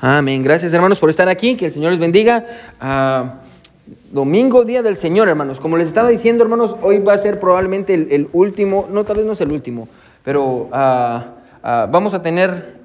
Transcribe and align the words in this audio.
Amén. 0.00 0.44
Gracias 0.44 0.72
hermanos 0.72 1.00
por 1.00 1.10
estar 1.10 1.28
aquí. 1.28 1.56
Que 1.56 1.66
el 1.66 1.72
Señor 1.72 1.90
les 1.90 1.98
bendiga. 1.98 2.46
Ah, 2.80 3.40
domingo, 4.12 4.64
día 4.64 4.80
del 4.80 4.96
Señor, 4.96 5.28
hermanos. 5.28 5.58
Como 5.58 5.76
les 5.76 5.88
estaba 5.88 6.08
diciendo, 6.08 6.44
hermanos, 6.44 6.76
hoy 6.82 7.00
va 7.00 7.14
a 7.14 7.18
ser 7.18 7.40
probablemente 7.40 7.94
el, 7.94 8.28
último, 8.32 8.86
no, 8.92 9.02
tal 9.02 9.16
vez 9.16 9.26
no 9.26 9.32
es 9.32 9.40
el 9.40 9.50
último, 9.50 9.88
pero 10.22 10.68
ah, 10.70 11.24
ah, 11.64 11.88
vamos 11.90 12.14
a 12.14 12.22
tener, 12.22 12.78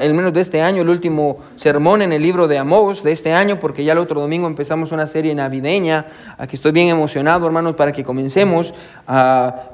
el 0.00 0.14
menos 0.14 0.32
de 0.32 0.40
este 0.40 0.62
año, 0.62 0.82
el 0.82 0.88
último 0.88 1.40
sermón 1.56 2.00
en 2.00 2.12
el 2.12 2.22
libro 2.22 2.46
de 2.46 2.58
Amós 2.58 3.02
de 3.02 3.10
este 3.10 3.32
año, 3.32 3.58
porque 3.58 3.82
ya 3.82 3.94
el 3.94 3.98
otro 3.98 4.20
domingo 4.20 4.46
empezamos 4.46 4.92
una 4.92 5.08
serie 5.08 5.34
navideña. 5.34 6.06
Aquí 6.38 6.54
estoy 6.54 6.70
bien 6.70 6.86
emocionado, 6.86 7.44
hermanos, 7.44 7.74
para 7.74 7.90
que 7.90 8.04
comencemos. 8.04 8.72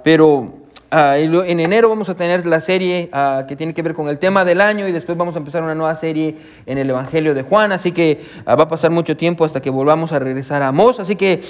pero 0.03 0.62
Ah, 0.95 1.17
en 1.17 1.59
enero 1.59 1.89
vamos 1.89 2.11
a 2.11 2.15
tener 2.15 2.45
la 2.45 2.61
serie 2.61 3.09
ah, 3.15 3.47
que 3.49 3.57
tiene 3.57 3.73
que 3.73 3.81
ver 3.81 3.95
con 3.95 4.11
el 4.11 4.19
tema 4.19 4.45
del 4.45 4.61
año 4.61 4.87
y 4.87 4.93
después 4.93 5.17
vamos 5.17 5.35
a 5.35 5.39
empezar 5.39 5.63
una 5.63 5.75
nueva 5.75 5.95
serie 5.95 6.37
en 6.67 6.77
el 6.77 6.91
Evangelio 6.91 7.33
de 7.33 7.43
Juan, 7.45 7.73
así 7.73 7.93
que 7.93 8.21
ah, 8.45 8.57
va 8.57 8.65
a 8.65 8.69
pasar 8.69 8.91
mucho 8.91 9.17
tiempo 9.17 9.47
hasta 9.47 9.63
que 9.63 9.71
volvamos 9.71 10.13
a 10.13 10.19
regresar 10.19 10.61
a 10.61 10.69
Amós, 10.69 11.01
así 11.01 11.17
que 11.17 11.41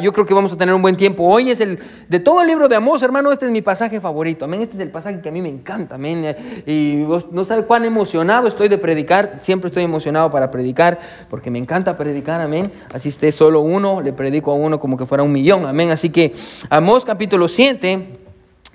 yo 0.00 0.10
creo 0.14 0.24
que 0.24 0.32
vamos 0.32 0.54
a 0.54 0.56
tener 0.56 0.74
un 0.74 0.80
buen 0.80 0.96
tiempo. 0.96 1.24
Hoy 1.24 1.50
es 1.50 1.60
el, 1.60 1.78
de 2.08 2.18
todo 2.18 2.40
el 2.40 2.46
libro 2.46 2.66
de 2.66 2.76
Amós, 2.76 3.02
hermano, 3.02 3.30
este 3.30 3.44
es 3.44 3.52
mi 3.52 3.60
pasaje 3.60 4.00
favorito, 4.00 4.46
amén, 4.46 4.62
este 4.62 4.76
es 4.76 4.80
el 4.80 4.90
pasaje 4.90 5.20
que 5.20 5.28
a 5.28 5.32
mí 5.32 5.42
me 5.42 5.50
encanta, 5.50 5.96
amén, 5.96 6.34
y 6.66 7.04
no 7.30 7.44
sabe 7.44 7.64
cuán 7.64 7.84
emocionado 7.84 8.48
estoy 8.48 8.68
de 8.68 8.78
predicar, 8.78 9.36
siempre 9.42 9.68
estoy 9.68 9.84
emocionado 9.84 10.30
para 10.30 10.50
predicar, 10.50 10.98
porque 11.28 11.50
me 11.50 11.58
encanta 11.58 11.94
predicar, 11.94 12.40
amén, 12.40 12.72
así 12.94 13.10
esté 13.10 13.32
solo 13.32 13.60
uno, 13.60 14.00
le 14.00 14.14
predico 14.14 14.50
a 14.50 14.54
uno 14.54 14.80
como 14.80 14.96
que 14.96 15.04
fuera 15.04 15.22
un 15.22 15.32
millón, 15.32 15.66
amén, 15.66 15.90
así 15.90 16.08
que 16.08 16.32
Amós 16.70 17.04
capítulo 17.04 17.48
7, 17.48 18.17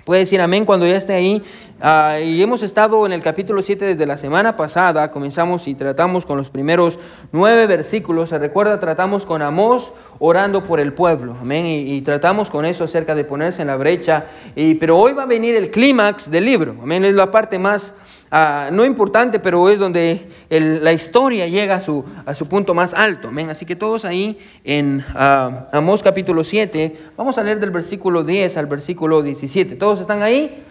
Puede 0.04 0.20
decir 0.20 0.40
amén 0.40 0.66
cuando 0.66 0.86
ya 0.86 0.96
esté 0.96 1.14
ahí. 1.14 1.42
Ah, 1.80 2.18
y 2.20 2.42
hemos 2.42 2.62
estado 2.62 3.06
en 3.06 3.12
el 3.12 3.22
capítulo 3.22 3.62
7 3.62 3.86
desde 3.86 4.06
la 4.06 4.18
semana 4.18 4.54
pasada. 4.56 5.10
Comenzamos 5.10 5.66
y 5.66 5.74
tratamos 5.74 6.26
con 6.26 6.36
los 6.36 6.50
primeros 6.50 6.98
nueve 7.32 7.66
versículos. 7.66 8.28
Se 8.28 8.38
recuerda, 8.38 8.78
tratamos 8.78 9.24
con 9.24 9.40
Amós 9.40 9.92
orando 10.18 10.62
por 10.62 10.80
el 10.80 10.92
pueblo. 10.92 11.36
Amén. 11.40 11.66
Y, 11.66 12.00
tratamos 12.02 12.50
con 12.50 12.64
eso 12.64 12.84
acerca 12.84 13.14
de 13.14 13.24
ponerse 13.24 13.62
en 13.62 13.68
la 13.68 13.76
brecha. 13.76 14.26
Y, 14.54 14.74
pero 14.74 14.98
hoy 14.98 15.12
va 15.12 15.24
a 15.24 15.26
venir 15.26 15.54
el 15.54 15.70
clímax 15.70 16.30
del 16.30 16.44
libro. 16.44 16.76
Amén. 16.82 17.04
Es 17.04 17.14
la 17.14 17.30
parte 17.30 17.58
más 17.58 17.94
Ah, 18.36 18.70
no 18.72 18.84
importante, 18.84 19.38
pero 19.38 19.68
es 19.68 19.78
donde 19.78 20.26
la 20.50 20.92
historia 20.92 21.46
llega 21.46 21.76
a 21.76 21.80
su, 21.80 22.04
a 22.26 22.34
su 22.34 22.48
punto 22.48 22.74
más 22.74 22.92
alto. 22.92 23.28
Amén. 23.28 23.48
Así 23.48 23.64
que 23.64 23.76
todos 23.76 24.04
ahí 24.04 24.36
en 24.64 25.04
uh, 25.14 25.68
Amós 25.70 26.02
capítulo 26.02 26.42
7, 26.42 26.96
vamos 27.16 27.38
a 27.38 27.44
leer 27.44 27.60
del 27.60 27.70
versículo 27.70 28.24
10 28.24 28.56
al 28.56 28.66
versículo 28.66 29.22
17. 29.22 29.76
¿Todos 29.76 30.00
están 30.00 30.24
ahí? 30.24 30.64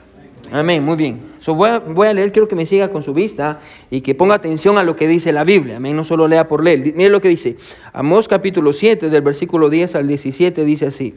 Amén, 0.52 0.84
muy 0.84 0.96
bien. 0.96 1.34
voy, 1.48 1.70
a, 1.70 1.80
voy, 1.80 2.08
a, 2.08 2.14
leer, 2.14 2.32
quiero 2.32 2.48
que 2.48 2.56
me 2.56 2.66
siga 2.66 2.90
con 2.90 3.02
su 3.02 3.14
vista 3.14 3.60
y 3.90 4.02
que 4.02 4.14
ponga 4.14 4.36
atención 4.36 4.78
a 4.78 4.84
lo 4.84 4.96
que 4.96 5.08
dice 5.08 5.32
la 5.32 5.44
Biblia. 5.44 5.78
Amén, 5.78 5.96
no 5.96 6.04
solo 6.04 6.28
lea 6.28 6.48
por 6.48 6.64
leer. 6.64 6.94
Mire 6.96 7.10
lo 7.10 7.22
que 7.22 7.30
dice. 7.30 7.56
Amós 7.94 8.28
capítulo 8.28 8.74
7, 8.74 9.10
del 9.10 9.22
versículo 9.22 9.70
10 9.70 9.96
al 9.96 10.08
17, 10.08 10.66
dice 10.66 10.88
así. 10.88 11.16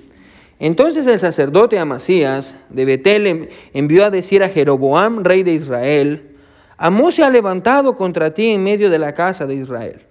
Entonces 0.58 1.06
el 1.06 1.19
sacerdote 1.19 1.78
Amasías 1.78 2.54
de 2.70 2.84
Betel 2.84 3.48
envió 3.74 4.06
a 4.06 4.10
decir 4.10 4.42
a 4.42 4.48
Jeroboam, 4.48 5.22
rey 5.22 5.42
de 5.42 5.52
Israel, 5.52 6.36
Amós 6.78 7.14
se 7.14 7.24
ha 7.24 7.30
levantado 7.30 7.97
contra 7.97 8.32
ti 8.32 8.50
en 8.50 8.62
medio 8.62 8.91
de 8.91 8.98
la 8.98 9.14
casa 9.14 9.47
de 9.47 9.54
Israel. 9.54 10.02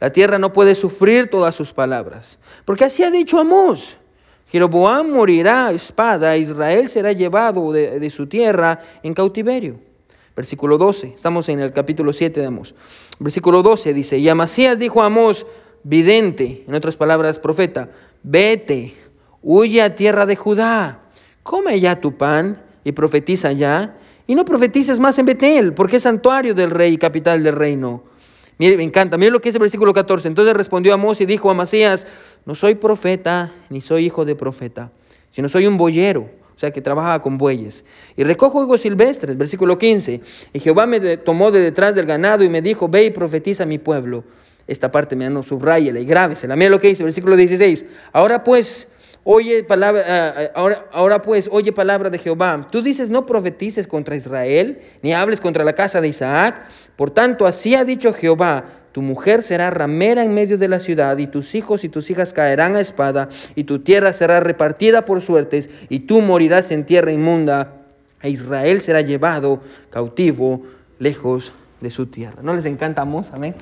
La 0.00 0.10
tierra 0.10 0.38
no 0.38 0.52
puede 0.52 0.74
sufrir 0.74 1.30
todas 1.30 1.54
sus 1.54 1.72
palabras, 1.72 2.38
porque 2.64 2.84
así 2.84 3.02
ha 3.02 3.10
dicho 3.10 3.38
Amós. 3.38 3.96
Jeroboam 4.54 5.10
morirá 5.10 5.72
espada, 5.72 6.36
Israel 6.36 6.88
será 6.88 7.10
llevado 7.10 7.72
de, 7.72 8.08
su 8.08 8.28
tierra 8.28 8.78
en 9.02 9.12
cautiverio. 9.12 9.80
Versículo 10.36 10.78
12, 10.78 11.14
estamos 11.16 11.48
en 11.48 11.58
el 11.58 11.72
capítulo 11.72 12.12
7 12.12 12.38
de 12.38 12.46
Amós. 12.46 12.72
Versículo 13.18 13.64
12 13.64 13.92
dice, 13.92 14.18
y 14.18 14.28
Amasías 14.28 14.78
dijo 14.78 15.02
a 15.02 15.06
Amós, 15.06 15.44
vidente, 15.82 16.62
en 16.68 16.74
otras 16.76 16.96
palabras, 16.96 17.40
profeta, 17.40 17.90
vete, 18.22 18.94
huye 19.42 19.82
a 19.82 19.96
tierra 19.96 20.24
de 20.24 20.36
Judá, 20.36 21.02
come 21.42 21.80
ya 21.80 22.00
tu 22.00 22.16
pan 22.16 22.62
y 22.84 22.92
profetiza 22.92 23.50
ya 23.50 23.98
y 24.24 24.36
no 24.36 24.44
profetices 24.44 25.00
más 25.00 25.18
en 25.18 25.26
Betel, 25.26 25.74
porque 25.74 25.96
es 25.96 26.04
santuario 26.04 26.54
del 26.54 26.70
rey 26.70 26.92
y 26.92 26.98
capital 26.98 27.42
del 27.42 27.56
reino. 27.56 28.04
Mire, 28.58 28.76
me 28.76 28.84
encanta. 28.84 29.18
Mire 29.18 29.32
lo 29.32 29.40
que 29.40 29.48
es 29.48 29.54
el 29.54 29.60
versículo 29.60 29.92
14. 29.92 30.28
Entonces 30.28 30.54
respondió 30.54 30.94
Amós 30.94 31.20
y 31.20 31.26
dijo 31.26 31.48
a 31.48 31.52
Amasías, 31.52 32.06
no 32.46 32.54
soy 32.54 32.74
profeta, 32.74 33.52
ni 33.70 33.80
soy 33.80 34.06
hijo 34.06 34.24
de 34.24 34.34
profeta, 34.34 34.90
sino 35.30 35.48
soy 35.48 35.66
un 35.66 35.76
boyero, 35.76 36.22
o 36.54 36.58
sea, 36.58 36.70
que 36.70 36.80
trabaja 36.80 37.20
con 37.20 37.38
bueyes. 37.38 37.84
Y 38.16 38.24
recojo 38.24 38.62
higos 38.62 38.82
silvestres, 38.82 39.36
versículo 39.36 39.78
15. 39.78 40.20
Y 40.52 40.60
Jehová 40.60 40.86
me 40.86 41.16
tomó 41.16 41.50
de 41.50 41.60
detrás 41.60 41.94
del 41.94 42.06
ganado 42.06 42.44
y 42.44 42.48
me 42.48 42.62
dijo, 42.62 42.88
ve 42.88 43.04
y 43.04 43.10
profetiza 43.10 43.64
a 43.64 43.66
mi 43.66 43.78
pueblo. 43.78 44.24
Esta 44.66 44.90
parte 44.90 45.16
me 45.16 45.28
no 45.28 45.42
subrayela 45.42 46.00
y 46.00 46.04
grábesela. 46.04 46.56
Mira 46.56 46.70
lo 46.70 46.80
que 46.80 46.88
dice, 46.88 47.02
versículo 47.02 47.36
16. 47.36 47.84
Ahora 48.12 48.44
pues, 48.44 48.86
Oye 49.26 49.64
palabra, 49.64 50.04
ah, 50.06 50.50
ahora, 50.54 50.86
ahora 50.92 51.22
pues, 51.22 51.48
oye 51.50 51.72
palabra 51.72 52.10
de 52.10 52.18
Jehová. 52.18 52.66
Tú 52.70 52.82
dices, 52.82 53.08
no 53.08 53.24
profetices 53.24 53.86
contra 53.86 54.16
Israel, 54.16 54.82
ni 55.00 55.14
hables 55.14 55.40
contra 55.40 55.64
la 55.64 55.72
casa 55.72 56.02
de 56.02 56.08
Isaac. 56.08 56.66
Por 56.94 57.10
tanto, 57.10 57.46
así 57.46 57.74
ha 57.74 57.84
dicho 57.84 58.12
Jehová, 58.12 58.64
tu 58.94 59.02
mujer 59.02 59.42
será 59.42 59.70
ramera 59.70 60.22
en 60.22 60.32
medio 60.34 60.56
de 60.56 60.68
la 60.68 60.78
ciudad, 60.78 61.18
y 61.18 61.26
tus 61.26 61.56
hijos 61.56 61.82
y 61.82 61.88
tus 61.88 62.12
hijas 62.12 62.32
caerán 62.32 62.76
a 62.76 62.80
espada, 62.80 63.28
y 63.56 63.64
tu 63.64 63.80
tierra 63.80 64.12
será 64.12 64.38
repartida 64.38 65.04
por 65.04 65.20
suertes, 65.20 65.68
y 65.88 65.98
tú 65.98 66.20
morirás 66.20 66.70
en 66.70 66.86
tierra 66.86 67.10
inmunda, 67.10 67.72
e 68.22 68.30
Israel 68.30 68.80
será 68.80 69.00
llevado 69.00 69.60
cautivo 69.90 70.62
lejos 71.00 71.52
de 71.80 71.90
su 71.90 72.06
tierra. 72.06 72.36
¿No 72.40 72.54
les 72.54 72.66
encantamos? 72.66 73.32
Amén. 73.32 73.56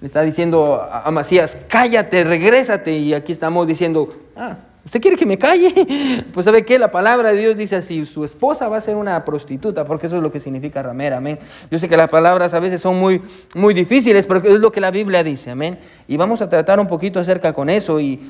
Le 0.00 0.06
está 0.06 0.22
diciendo 0.22 0.80
a 0.80 1.10
Masías, 1.10 1.58
cállate, 1.66 2.22
regrésate, 2.22 2.96
y 2.96 3.12
aquí 3.12 3.32
estamos 3.32 3.66
diciendo, 3.66 4.16
ah, 4.36 4.58
¿Usted 4.86 5.00
quiere 5.00 5.16
que 5.16 5.26
me 5.26 5.36
calle? 5.36 5.72
Pues 6.32 6.44
sabe 6.44 6.64
que 6.64 6.78
la 6.78 6.90
palabra 6.90 7.32
de 7.32 7.38
Dios 7.38 7.56
dice 7.56 7.76
así, 7.76 8.04
su 8.04 8.24
esposa 8.24 8.68
va 8.68 8.76
a 8.76 8.80
ser 8.80 8.94
una 8.94 9.24
prostituta, 9.24 9.84
porque 9.84 10.06
eso 10.06 10.16
es 10.16 10.22
lo 10.22 10.30
que 10.30 10.38
significa 10.38 10.82
ramera, 10.82 11.16
amén. 11.16 11.38
Yo 11.70 11.78
sé 11.78 11.88
que 11.88 11.96
las 11.96 12.08
palabras 12.08 12.54
a 12.54 12.60
veces 12.60 12.80
son 12.80 12.98
muy, 13.00 13.20
muy 13.54 13.74
difíciles, 13.74 14.26
pero 14.26 14.44
es 14.44 14.60
lo 14.60 14.70
que 14.70 14.80
la 14.80 14.90
Biblia 14.90 15.24
dice, 15.24 15.50
amén. 15.50 15.78
Y 16.06 16.16
vamos 16.16 16.40
a 16.42 16.48
tratar 16.48 16.78
un 16.78 16.86
poquito 16.86 17.18
acerca 17.18 17.52
con 17.52 17.68
eso. 17.68 17.98
Y, 17.98 18.20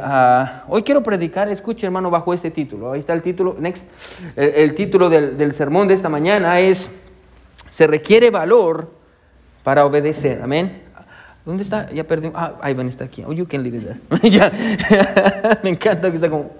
ah, 0.00 0.64
hoy 0.68 0.82
quiero 0.82 1.02
predicar, 1.02 1.48
escuche 1.50 1.86
hermano, 1.86 2.08
bajo 2.08 2.32
este 2.32 2.50
título. 2.50 2.92
Ahí 2.92 3.00
está 3.00 3.12
el 3.12 3.20
título, 3.20 3.56
next. 3.58 3.84
El, 4.36 4.74
título 4.74 5.10
del, 5.10 5.36
del 5.36 5.52
sermón 5.52 5.88
de 5.88 5.94
esta 5.94 6.08
mañana 6.08 6.60
es, 6.60 6.88
se 7.68 7.86
requiere 7.86 8.30
valor 8.30 8.90
para 9.64 9.84
obedecer, 9.84 10.40
amén. 10.42 10.89
¿Dónde 11.44 11.62
está? 11.62 11.90
Ya 11.90 12.04
perdí. 12.04 12.30
Ah, 12.34 12.54
Ivan 12.68 12.88
está 12.88 13.04
aquí. 13.04 13.24
Oh, 13.26 13.32
you 13.32 13.46
can 13.46 13.62
leave 13.62 13.76
it 13.76 13.86
there. 13.86 14.30
ya. 14.30 14.50
Me 15.62 15.70
encanta 15.70 16.10
que 16.10 16.16
está 16.16 16.28
como. 16.28 16.50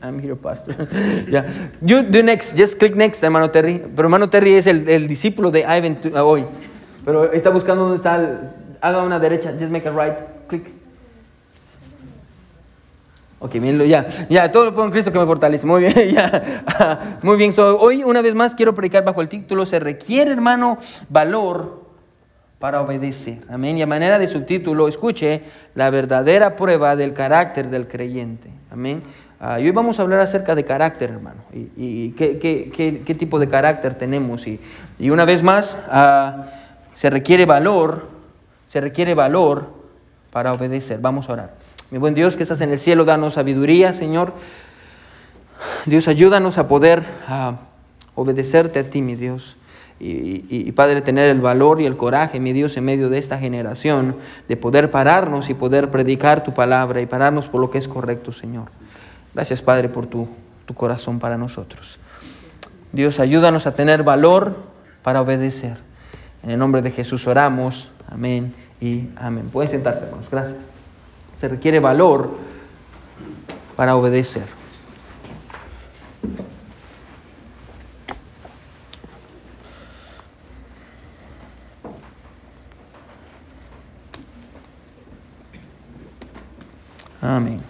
I'm 0.00 0.20
here, 0.20 0.36
pastor. 0.36 0.76
ya. 1.28 1.44
You 1.80 2.02
do 2.02 2.22
next. 2.22 2.56
Just 2.56 2.78
click 2.78 2.94
next, 2.94 3.22
hermano 3.22 3.50
Terry. 3.50 3.82
Pero 3.94 4.06
hermano 4.06 4.30
Terry 4.30 4.54
es 4.54 4.66
el, 4.66 4.88
el 4.88 5.08
discípulo 5.08 5.50
de 5.50 5.60
Ivan 5.60 5.98
uh, 6.14 6.18
hoy. 6.18 6.44
Pero 7.04 7.32
está 7.32 7.50
buscando 7.50 7.82
dónde 7.82 7.96
está. 7.96 8.16
El, 8.16 8.38
haga 8.80 9.02
una 9.02 9.18
derecha. 9.18 9.52
Just 9.58 9.70
make 9.70 9.88
a 9.88 9.90
right. 9.90 10.18
Click. 10.46 10.78
Ok, 13.40 13.54
ya, 13.86 14.04
ya, 14.28 14.50
todo 14.50 14.64
lo 14.64 14.70
pongo 14.72 14.86
en 14.86 14.90
Cristo 14.90 15.12
que 15.12 15.18
me 15.18 15.26
fortalece. 15.26 15.64
Muy 15.64 15.82
bien, 15.82 15.94
ya. 16.10 17.20
Muy 17.22 17.36
bien, 17.36 17.54
hoy 17.56 18.02
una 18.02 18.20
vez 18.20 18.34
más 18.34 18.52
quiero 18.52 18.74
predicar 18.74 19.04
bajo 19.04 19.22
el 19.22 19.28
título, 19.28 19.64
se 19.64 19.78
requiere, 19.78 20.32
hermano, 20.32 20.76
valor 21.08 21.77
para 22.58 22.80
obedecer. 22.80 23.38
Amén. 23.48 23.78
Y 23.78 23.82
a 23.82 23.86
manera 23.86 24.18
de 24.18 24.26
subtítulo, 24.26 24.88
escuche 24.88 25.42
la 25.74 25.90
verdadera 25.90 26.56
prueba 26.56 26.96
del 26.96 27.14
carácter 27.14 27.70
del 27.70 27.86
creyente. 27.86 28.50
Amén. 28.70 29.02
Ah, 29.40 29.60
y 29.60 29.66
hoy 29.66 29.70
vamos 29.70 29.98
a 29.98 30.02
hablar 30.02 30.18
acerca 30.18 30.56
de 30.56 30.64
carácter, 30.64 31.10
hermano, 31.10 31.42
y, 31.52 32.10
qué, 32.10 33.16
tipo 33.16 33.38
de 33.38 33.48
carácter 33.48 33.94
tenemos. 33.94 34.46
Y, 34.48 34.60
una 35.10 35.24
vez 35.24 35.44
más, 35.44 35.76
ah, 35.88 36.46
se 36.94 37.08
requiere 37.08 37.46
valor, 37.46 38.08
se 38.68 38.80
requiere 38.80 39.14
valor 39.14 39.72
para 40.32 40.52
obedecer. 40.52 40.98
Vamos 40.98 41.28
a 41.28 41.34
orar. 41.34 41.54
Mi 41.92 41.98
buen 41.98 42.14
Dios 42.14 42.36
que 42.36 42.42
estás 42.42 42.60
en 42.62 42.70
el 42.70 42.78
cielo, 42.78 43.04
danos 43.04 43.34
sabiduría, 43.34 43.94
Señor. 43.94 44.32
Dios, 45.86 46.08
ayúdanos 46.08 46.58
a 46.58 46.66
poder 46.66 47.04
ah, 47.28 47.58
obedecerte 48.16 48.80
a 48.80 48.90
ti, 48.90 49.02
mi 49.02 49.14
Dios. 49.14 49.56
Y, 50.00 50.70
Padre, 50.72 51.00
tener 51.00 51.28
el 51.28 51.40
valor 51.40 51.80
y 51.80 51.86
el 51.86 51.96
coraje, 51.96 52.38
mi 52.38 52.52
Dios, 52.52 52.76
en 52.76 52.84
medio 52.84 53.08
de 53.08 53.18
esta 53.18 53.38
generación, 53.38 54.16
de 54.46 54.56
poder 54.56 54.90
pararnos 54.90 55.50
y 55.50 55.54
poder 55.54 55.90
predicar 55.90 56.44
tu 56.44 56.54
palabra 56.54 57.00
y 57.00 57.06
pararnos 57.06 57.48
por 57.48 57.60
lo 57.60 57.70
que 57.70 57.78
es 57.78 57.88
correcto, 57.88 58.30
Señor. 58.30 58.70
Gracias, 59.34 59.60
Padre, 59.60 59.88
por 59.88 60.06
tu, 60.06 60.28
tu 60.66 60.74
corazón 60.74 61.18
para 61.18 61.36
nosotros. 61.36 61.98
Dios, 62.92 63.18
ayúdanos 63.20 63.66
a 63.66 63.74
tener 63.74 64.02
valor 64.02 64.56
para 65.02 65.20
obedecer. 65.20 65.76
En 66.42 66.50
el 66.50 66.58
nombre 66.58 66.82
de 66.82 66.90
Jesús 66.90 67.26
oramos. 67.26 67.90
Amén 68.08 68.54
y 68.80 69.08
amén. 69.16 69.48
Pueden 69.50 69.70
sentarse, 69.70 70.04
hermanos. 70.04 70.28
Gracias. 70.30 70.58
Se 71.40 71.48
requiere 71.48 71.80
valor 71.80 72.36
para 73.76 73.96
obedecer. 73.96 74.44
Amén. 87.20 87.60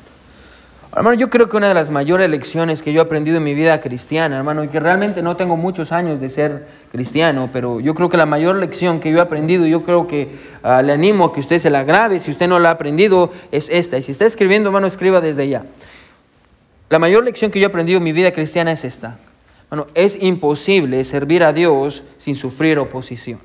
Hermano, 0.97 1.15
yo 1.15 1.29
creo 1.29 1.51
que 1.51 1.57
una 1.57 1.69
de 1.69 1.75
las 1.75 1.91
mayores 1.91 2.31
lecciones 2.31 2.81
que 2.81 2.93
yo 2.93 3.01
he 3.01 3.05
aprendido 3.05 3.37
en 3.37 3.45
mi 3.45 3.53
vida 3.55 3.79
cristiana, 3.81 4.39
hermano, 4.39 4.65
y 4.65 4.69
que 4.69 4.81
realmente 4.81 5.23
no 5.23 5.37
tengo 5.37 5.57
muchos 5.57 5.93
años 5.93 6.19
de 6.19 6.31
ser 6.31 6.67
cristiano, 6.91 7.51
pero 7.53 7.79
yo 7.79 7.95
creo 7.95 8.09
que 8.09 8.17
la 8.17 8.25
mayor 8.25 8.57
lección 8.57 8.99
que 8.99 9.11
yo 9.11 9.19
he 9.19 9.21
aprendido, 9.21 9.67
yo 9.67 9.83
creo 9.83 10.07
que 10.07 10.37
ah, 10.63 10.81
le 10.81 10.95
animo 10.95 11.27
a 11.27 11.33
que 11.33 11.41
usted 11.41 11.59
se 11.59 11.69
la 11.69 11.85
grabe, 11.85 12.21
si 12.21 12.31
usted 12.31 12.49
no 12.49 12.59
la 12.59 12.71
ha 12.71 12.73
aprendido, 12.73 13.31
es 13.53 13.69
esta. 13.69 13.99
Y 13.99 14.03
si 14.03 14.13
está 14.13 14.25
escribiendo, 14.25 14.71
hermano, 14.71 14.87
escriba 14.87 15.21
desde 15.21 15.49
ya. 15.49 15.65
La 16.89 16.99
mayor 16.99 17.23
lección 17.23 17.51
que 17.51 17.61
yo 17.61 17.67
he 17.67 17.69
aprendido 17.69 17.99
en 17.99 18.05
mi 18.05 18.13
vida 18.13 18.33
cristiana 18.33 18.73
es 18.73 18.85
esta. 18.85 19.19
Bueno, 19.69 19.89
es 19.95 20.17
imposible 20.23 21.05
servir 21.05 21.45
a 21.45 21.53
Dios 21.53 22.03
sin 22.17 22.35
sufrir 22.35 22.79
oposición. 22.79 23.39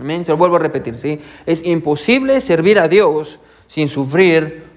Amén. 0.00 0.24
Se 0.24 0.30
lo 0.30 0.36
vuelvo 0.36 0.56
a 0.56 0.60
repetir, 0.60 0.96
¿sí? 0.96 1.20
Es 1.44 1.64
imposible 1.64 2.40
servir 2.40 2.78
a 2.78 2.86
Dios 2.86 3.40
sin 3.66 3.88
sufrir 3.88 4.44
oposición. 4.44 4.73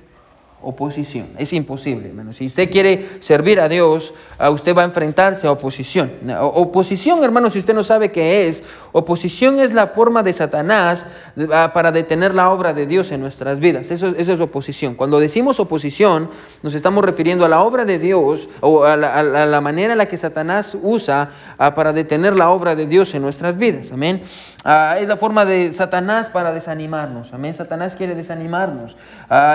Es 1.37 1.53
imposible, 1.53 2.09
hermano. 2.09 2.33
Si 2.33 2.47
usted 2.47 2.69
quiere 2.69 3.07
servir 3.19 3.59
a 3.59 3.69
Dios, 3.69 4.13
usted 4.51 4.75
va 4.75 4.81
a 4.81 4.85
enfrentarse 4.85 5.47
a 5.47 5.51
oposición. 5.51 6.11
Oposición, 6.39 7.23
hermano, 7.23 7.49
si 7.49 7.59
usted 7.59 7.73
no 7.73 7.83
sabe 7.83 8.11
qué 8.11 8.47
es, 8.47 8.63
oposición 8.91 9.59
es 9.59 9.73
la 9.73 9.87
forma 9.87 10.23
de 10.23 10.33
Satanás 10.33 11.07
ah, 11.53 11.71
para 11.73 11.91
detener 11.91 12.33
la 12.33 12.49
obra 12.49 12.73
de 12.73 12.85
Dios 12.85 13.11
en 13.11 13.21
nuestras 13.21 13.59
vidas. 13.59 13.91
Eso, 13.91 14.07
es 14.17 14.29
oposición. 14.41 14.95
Cuando 14.95 15.19
decimos 15.19 15.59
oposición, 15.59 16.29
nos 16.63 16.75
estamos 16.75 17.03
refiriendo 17.03 17.45
a 17.45 17.49
la 17.49 17.61
obra 17.61 17.85
de 17.85 17.99
Dios 17.99 18.49
o 18.61 18.83
a 18.83 18.97
la, 18.97 19.61
manera 19.61 19.93
en 19.93 19.97
la 19.97 20.07
que 20.07 20.17
Satanás 20.17 20.75
usa 20.81 21.29
ah, 21.57 21.75
para 21.75 21.93
detener 21.93 22.35
la 22.35 22.49
obra 22.49 22.75
de 22.75 22.85
Dios 22.87 23.13
en 23.15 23.21
nuestras 23.21 23.57
vidas. 23.57 23.91
Amén. 23.91 24.21
Ah, 24.63 24.97
es 24.99 25.07
la 25.07 25.15
forma 25.15 25.45
de 25.45 25.71
Satanás 25.71 26.29
para 26.29 26.51
desanimarnos. 26.51 27.33
Amén. 27.33 27.53
Satanás 27.53 27.95
quiere 27.95 28.15
desanimarnos. 28.15 28.97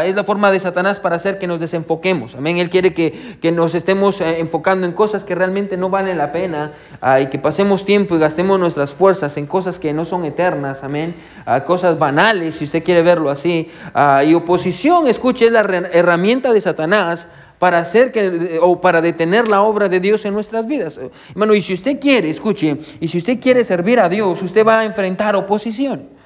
es 0.05 0.14
la 0.14 0.25
forma 0.25 0.50
de 0.50 0.61
Satanás 0.61 0.99
para 1.02 1.16
hacer 1.16 1.38
que 1.38 1.46
nos 1.46 1.60
desenfoquemos. 1.60 2.34
Amén. 2.34 2.58
Él 2.58 2.70
quiere 2.70 2.94
que, 2.94 3.52
nos 3.52 3.75
estemos 3.75 4.20
eh, 4.20 4.40
enfocando 4.40 4.87
en 4.87 4.93
cosas 4.93 5.25
que 5.25 5.34
realmente 5.34 5.76
no 5.76 5.90
valen 5.90 6.16
la 6.16 6.32
pena 6.32 6.72
ah, 7.00 7.20
y 7.20 7.26
que 7.26 7.38
pasemos 7.38 7.84
tiempo 7.84 8.14
y 8.14 8.19
gastemos 8.19 8.58
nuestras 8.58 8.93
fuerzas 8.93 9.37
en 9.37 9.46
cosas 9.46 9.78
que 9.78 9.93
no 9.93 10.04
son 10.04 10.25
eternas. 10.25 10.82
Amén. 10.82 11.14
a 11.44 11.64
cosas 11.64 11.99
banales, 11.99 12.54
si 12.54 12.64
usted 12.64 12.82
quiere 12.82 13.02
verlo 13.02 13.28
así. 13.28 13.69
Ah, 13.93 14.22
y 14.25 14.34
oposición, 14.34 15.08
escuche, 15.08 15.46
es 15.46 15.52
la 15.52 15.60
herramienta 15.60 16.52
de 16.52 16.60
Satanás 16.60 17.28
para 17.58 17.78
hacer 17.78 18.10
que 18.10 18.58
o 18.60 18.81
para 18.81 19.00
detener 19.00 19.46
la 19.46 19.62
obra 19.62 19.88
de 19.88 20.00
Dios 20.00 20.25
en 20.25 20.34
nuestras 20.34 20.66
vidas. 20.66 20.99
Hermano, 21.31 21.54
y 21.54 21.62
si 21.62 21.75
usted 21.75 22.00
quiere, 22.00 22.28
escuche, 22.28 22.76
y 22.99 23.06
si 23.06 23.19
usted 23.19 23.38
quiere 23.38 23.62
servir 23.62 24.00
a 24.00 24.08
Dios, 24.08 24.43
usted 24.43 24.66
va 24.66 24.81
a 24.81 24.84
enfrentar 24.84 25.37
oposición. 25.37 26.21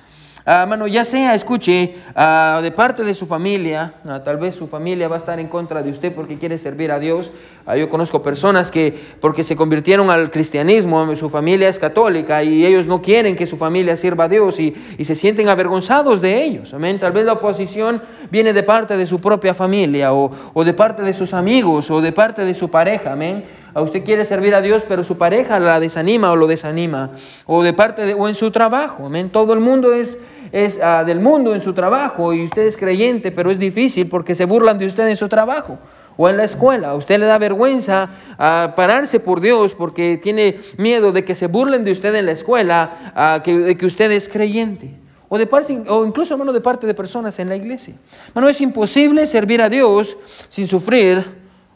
Ah, 0.49 0.65
ya 0.89 1.05
sea, 1.05 1.35
escuche, 1.35 1.97
ah, 2.15 2.61
de 2.63 2.71
parte 2.71 3.03
de 3.03 3.15
su 3.15 3.27
familia, 3.27 3.95
ah, 4.07 4.23
tal 4.23 4.37
vez 4.37 4.55
su 4.55 4.69
familia 4.69 5.09
va 5.09 5.17
a 5.17 5.19
estar 5.19 5.41
en 5.41 5.49
contra 5.49 5.83
de 5.83 5.91
usted 5.91 6.15
porque 6.15 6.39
quiere 6.39 6.57
servir 6.57 6.93
a 6.93 7.01
Dios. 7.01 7.33
yo 7.77 7.89
conozco 7.89 8.23
personas 8.23 8.71
que, 8.71 8.97
porque 9.21 9.43
se 9.43 9.57
convirtieron 9.57 10.09
al 10.09 10.31
cristianismo, 10.31 11.17
su 11.17 11.29
familia 11.31 11.69
es 11.69 11.81
católica 11.81 12.45
y 12.45 12.65
ellos 12.65 12.87
no 12.87 13.03
quieren 13.03 13.35
que 13.35 13.45
su 13.45 13.57
familia 13.57 13.97
sirva 13.97 14.25
a 14.25 14.29
Dios 14.29 14.61
y, 14.61 14.73
se 15.03 15.17
sienten 15.17 15.49
avergonzados 15.49 16.21
de 16.21 16.45
ellos. 16.45 16.73
Amén. 16.73 17.01
Tal 17.01 17.11
vez 17.11 17.25
la 17.25 17.33
oposición 17.33 18.01
viene 18.31 18.53
de 18.53 18.63
parte 18.63 18.97
de 18.97 19.05
su 19.05 19.21
propia 19.21 19.53
familia 19.53 20.13
o, 20.13 20.31
o 20.55 20.65
de 20.65 20.75
parte 20.75 21.03
de 21.03 21.13
sus 21.13 21.35
amigos 21.35 21.91
o 21.91 22.01
de 22.01 22.13
parte 22.13 22.45
de 22.45 22.55
su 22.55 22.69
pareja. 22.69 23.15
Amén 23.15 23.45
a 23.77 23.83
usted 23.83 24.03
quiere 24.05 24.25
servir 24.25 24.55
a 24.55 24.63
Dios, 24.63 24.85
pero 24.89 25.05
su 25.05 25.19
pareja 25.19 25.61
la 25.61 25.79
desanima 25.81 26.33
o 26.33 26.37
lo 26.37 26.47
desanima, 26.47 27.11
o 27.45 27.63
de 27.63 27.75
parte 27.75 28.07
de, 28.07 28.15
o 28.15 28.27
en 28.27 28.35
su 28.35 28.51
trabajo. 28.51 29.05
Amén. 29.05 29.29
Todo 29.29 29.53
el 29.53 29.61
mundo 29.61 29.93
es, 29.93 30.19
es 30.53 30.81
ah, 30.83 31.05
del 31.05 31.21
mundo 31.21 31.55
en 31.55 31.63
su 31.63 31.73
trabajo 31.73 32.33
y 32.33 32.45
usted 32.45 32.67
es 32.67 32.77
creyente, 32.77 33.33
pero 33.33 33.51
es 33.51 33.59
difícil 33.59 34.09
porque 34.09 34.35
se 34.35 34.45
burlan 34.45 34.79
de 34.79 34.87
usted 34.87 35.09
en 35.09 35.17
su 35.17 35.29
trabajo 35.29 35.79
o 36.17 36.29
en 36.29 36.37
la 36.37 36.45
escuela. 36.45 36.91
A 36.91 36.95
usted 36.95 37.19
le 37.19 37.27
da 37.27 37.39
vergüenza 37.39 38.09
a 38.39 38.73
pararse 38.77 39.21
por 39.21 39.41
Dios 39.41 39.75
porque 39.75 40.19
tiene 40.23 40.59
miedo 40.79 41.13
de 41.13 41.25
que 41.25 41.35
se 41.35 41.47
burlen 41.47 41.85
de 41.85 41.93
usted 41.93 42.15
en 42.15 42.27
la 42.27 42.33
escuela, 42.33 43.41
que, 43.45 43.59
de 43.59 43.77
que 43.77 43.87
usted 43.87 44.11
es 44.11 44.29
creyente. 44.29 44.95
O, 45.29 45.39
de 45.39 45.47
parte, 45.47 45.83
o 45.89 46.07
incluso, 46.07 46.35
hermano, 46.35 46.53
de 46.53 46.61
parte 46.61 46.87
de 46.87 46.95
personas 46.95 47.39
en 47.41 47.49
la 47.49 47.57
iglesia. 47.57 47.95
Bueno, 48.33 48.49
es 48.49 48.61
imposible 48.61 49.27
servir 49.27 49.61
a 49.61 49.69
Dios 49.69 50.17
sin 50.49 50.69
sufrir 50.69 51.25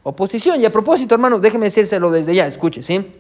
oposición. 0.05 0.61
Y 0.61 0.67
a 0.67 0.73
propósito, 0.73 1.15
hermano, 1.15 1.39
déjeme 1.39 1.67
decírselo 1.67 2.11
desde 2.11 2.35
ya, 2.35 2.47
escuche, 2.47 2.83
¿sí? 2.83 3.13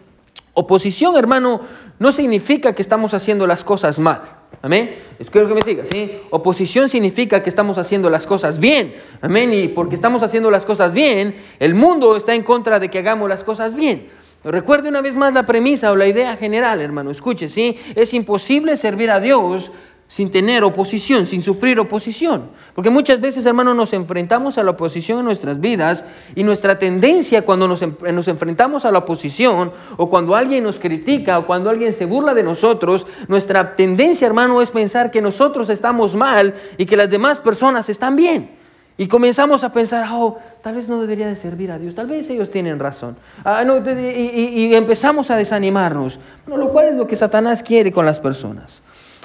Oposición, 0.54 1.16
hermano, 1.16 1.60
no 1.98 2.12
significa 2.12 2.74
que 2.74 2.82
estamos 2.82 3.12
haciendo 3.12 3.46
las 3.46 3.64
cosas 3.64 3.98
mal. 3.98 4.22
Amén. 4.62 4.94
Espero 5.18 5.48
que 5.48 5.54
me 5.54 5.62
siga, 5.62 5.86
¿sí? 5.86 6.20
Oposición 6.30 6.88
significa 6.88 7.42
que 7.42 7.48
estamos 7.48 7.78
haciendo 7.78 8.10
las 8.10 8.26
cosas 8.26 8.58
bien. 8.58 8.94
Amén. 9.20 9.52
Y 9.54 9.68
porque 9.68 9.94
estamos 9.94 10.22
haciendo 10.22 10.50
las 10.50 10.66
cosas 10.66 10.92
bien, 10.92 11.34
el 11.58 11.74
mundo 11.74 12.16
está 12.16 12.34
en 12.34 12.42
contra 12.42 12.78
de 12.78 12.90
que 12.90 12.98
hagamos 12.98 13.28
las 13.28 13.44
cosas 13.44 13.74
bien. 13.74 14.08
Recuerde 14.42 14.88
una 14.88 15.02
vez 15.02 15.14
más 15.14 15.34
la 15.34 15.44
premisa 15.44 15.92
o 15.92 15.96
la 15.96 16.06
idea 16.06 16.36
general, 16.36 16.80
hermano. 16.80 17.10
Escuche, 17.10 17.48
¿sí? 17.48 17.78
Es 17.94 18.14
imposible 18.14 18.78
servir 18.78 19.10
a 19.10 19.20
Dios 19.20 19.70
sin 20.10 20.28
tener 20.28 20.64
oposición, 20.64 21.24
sin 21.24 21.40
sufrir 21.40 21.78
oposición. 21.78 22.50
Porque 22.74 22.90
muchas 22.90 23.20
veces, 23.20 23.46
hermanos, 23.46 23.76
nos 23.76 23.92
enfrentamos 23.92 24.58
a 24.58 24.64
la 24.64 24.72
oposición 24.72 25.20
en 25.20 25.24
nuestras 25.24 25.60
vidas 25.60 26.04
y 26.34 26.42
nuestra 26.42 26.80
tendencia 26.80 27.42
cuando 27.42 27.68
nos, 27.68 27.80
enfrentamos 27.80 28.84
a 28.84 28.90
la 28.90 28.98
oposición 28.98 29.70
o 29.96 30.10
cuando 30.10 30.34
alguien 30.34 30.64
nos 30.64 30.80
critica 30.80 31.38
o 31.38 31.46
cuando 31.46 31.70
alguien 31.70 31.92
se 31.92 32.06
burla 32.06 32.34
de 32.34 32.42
nosotros, 32.42 33.06
nuestra 33.28 33.76
tendencia, 33.76 34.26
hermano, 34.26 34.60
es 34.60 34.72
pensar 34.72 35.12
que 35.12 35.22
nosotros 35.22 35.70
estamos 35.70 36.16
mal 36.16 36.56
y 36.76 36.86
que 36.86 36.96
las 36.96 37.08
demás 37.08 37.38
personas 37.38 37.88
están 37.88 38.16
bien. 38.16 38.58
Y 38.98 39.06
comenzamos 39.06 39.62
a 39.62 39.70
pensar, 39.70 40.08
oh, 40.10 40.38
tal 40.60 40.74
vez 40.74 40.88
no 40.88 41.00
debería 41.00 41.28
de 41.28 41.36
servir 41.36 41.70
a 41.70 41.78
Dios, 41.78 41.94
tal 41.94 42.08
vez 42.08 42.28
ellos 42.30 42.50
tienen 42.50 42.80
razón. 42.80 43.16
Ah, 43.44 43.62
y, 43.64 44.74
empezamos 44.74 45.30
a 45.30 45.36
desanimarnos, 45.36 46.18
lo 46.48 46.68
cual 46.70 46.88
es 46.88 46.94
lo 46.96 47.06
que 47.06 47.14
Satanás 47.14 47.62
quiere 47.62 47.92
con 47.92 48.04
las 48.04 48.18
personas. 48.18 48.82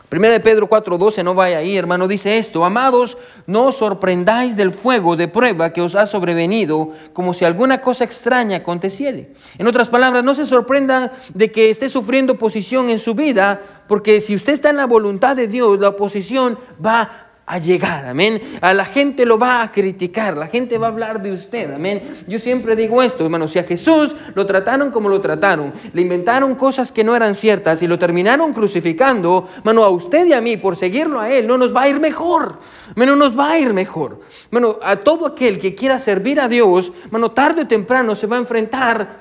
Primera 0.09 0.33
de 0.33 0.39
Pedro 0.39 0.69
4:12, 0.69 1.23
no 1.23 1.33
vaya 1.33 1.57
ahí, 1.57 1.75
hermano, 1.75 2.07
dice 2.07 2.37
esto, 2.37 2.63
amados, 2.63 3.17
no 3.47 3.65
os 3.65 3.75
sorprendáis 3.75 4.55
del 4.55 4.71
fuego 4.71 5.15
de 5.15 5.27
prueba 5.27 5.73
que 5.73 5.81
os 5.81 5.95
ha 5.95 6.05
sobrevenido, 6.05 6.91
como 7.13 7.33
si 7.33 7.43
alguna 7.43 7.81
cosa 7.81 8.03
extraña 8.03 8.57
aconteciere. 8.57 9.33
En 9.57 9.67
otras 9.67 9.89
palabras, 9.89 10.23
no 10.23 10.35
se 10.35 10.45
sorprendan 10.45 11.11
de 11.33 11.51
que 11.51 11.69
esté 11.69 11.89
sufriendo 11.89 12.33
oposición 12.33 12.89
en 12.89 12.99
su 12.99 13.15
vida, 13.15 13.61
porque 13.87 14.21
si 14.21 14.35
usted 14.35 14.53
está 14.53 14.69
en 14.69 14.77
la 14.77 14.85
voluntad 14.85 15.35
de 15.35 15.47
Dios, 15.47 15.79
la 15.79 15.89
oposición 15.89 16.59
va 16.83 17.24
a 17.47 17.59
llegar, 17.59 18.07
amén. 18.07 18.41
A 18.59 18.73
la 18.73 18.85
gente 18.85 19.25
lo 19.25 19.37
va 19.37 19.61
a 19.61 19.71
criticar, 19.71 20.35
la 20.35 20.47
gente 20.47 20.79
va 20.79 20.87
a 20.87 20.89
hablar 20.89 21.21
de 21.21 21.31
usted, 21.31 21.71
amén. 21.71 22.01
Yo 22.27 22.39
siempre 22.39 22.75
digo 22.75 23.03
esto, 23.03 23.23
hermano, 23.23 23.47
si 23.47 23.59
a 23.59 23.63
Jesús 23.63 24.15
lo 24.33 24.45
trataron 24.47 24.89
como 24.89 25.09
lo 25.09 25.21
trataron, 25.21 25.71
le 25.93 26.01
inventaron 26.01 26.55
cosas 26.55 26.91
que 26.91 27.03
no 27.03 27.15
eran 27.15 27.35
ciertas 27.35 27.83
y 27.83 27.87
lo 27.87 27.99
terminaron 27.99 28.51
crucificando, 28.51 29.47
hermano, 29.57 29.83
a 29.83 29.89
usted 29.89 30.25
y 30.25 30.33
a 30.33 30.41
mí, 30.41 30.57
por 30.57 30.75
seguirlo 30.75 31.19
a 31.19 31.29
Él, 31.29 31.45
no 31.45 31.57
nos 31.57 31.75
va 31.75 31.83
a 31.83 31.89
ir 31.89 31.99
mejor, 31.99 32.59
no 32.95 33.15
nos 33.15 33.37
va 33.37 33.51
a 33.51 33.59
ir 33.59 33.73
mejor. 33.73 34.21
Bueno, 34.49 34.79
a 34.81 34.95
todo 34.95 35.27
aquel 35.27 35.59
que 35.59 35.75
quiera 35.75 35.99
servir 35.99 36.39
a 36.39 36.47
Dios, 36.47 36.91
hermano, 37.05 37.31
tarde 37.31 37.61
o 37.61 37.67
temprano 37.67 38.15
se 38.15 38.25
va 38.25 38.37
a 38.37 38.39
enfrentar 38.39 39.19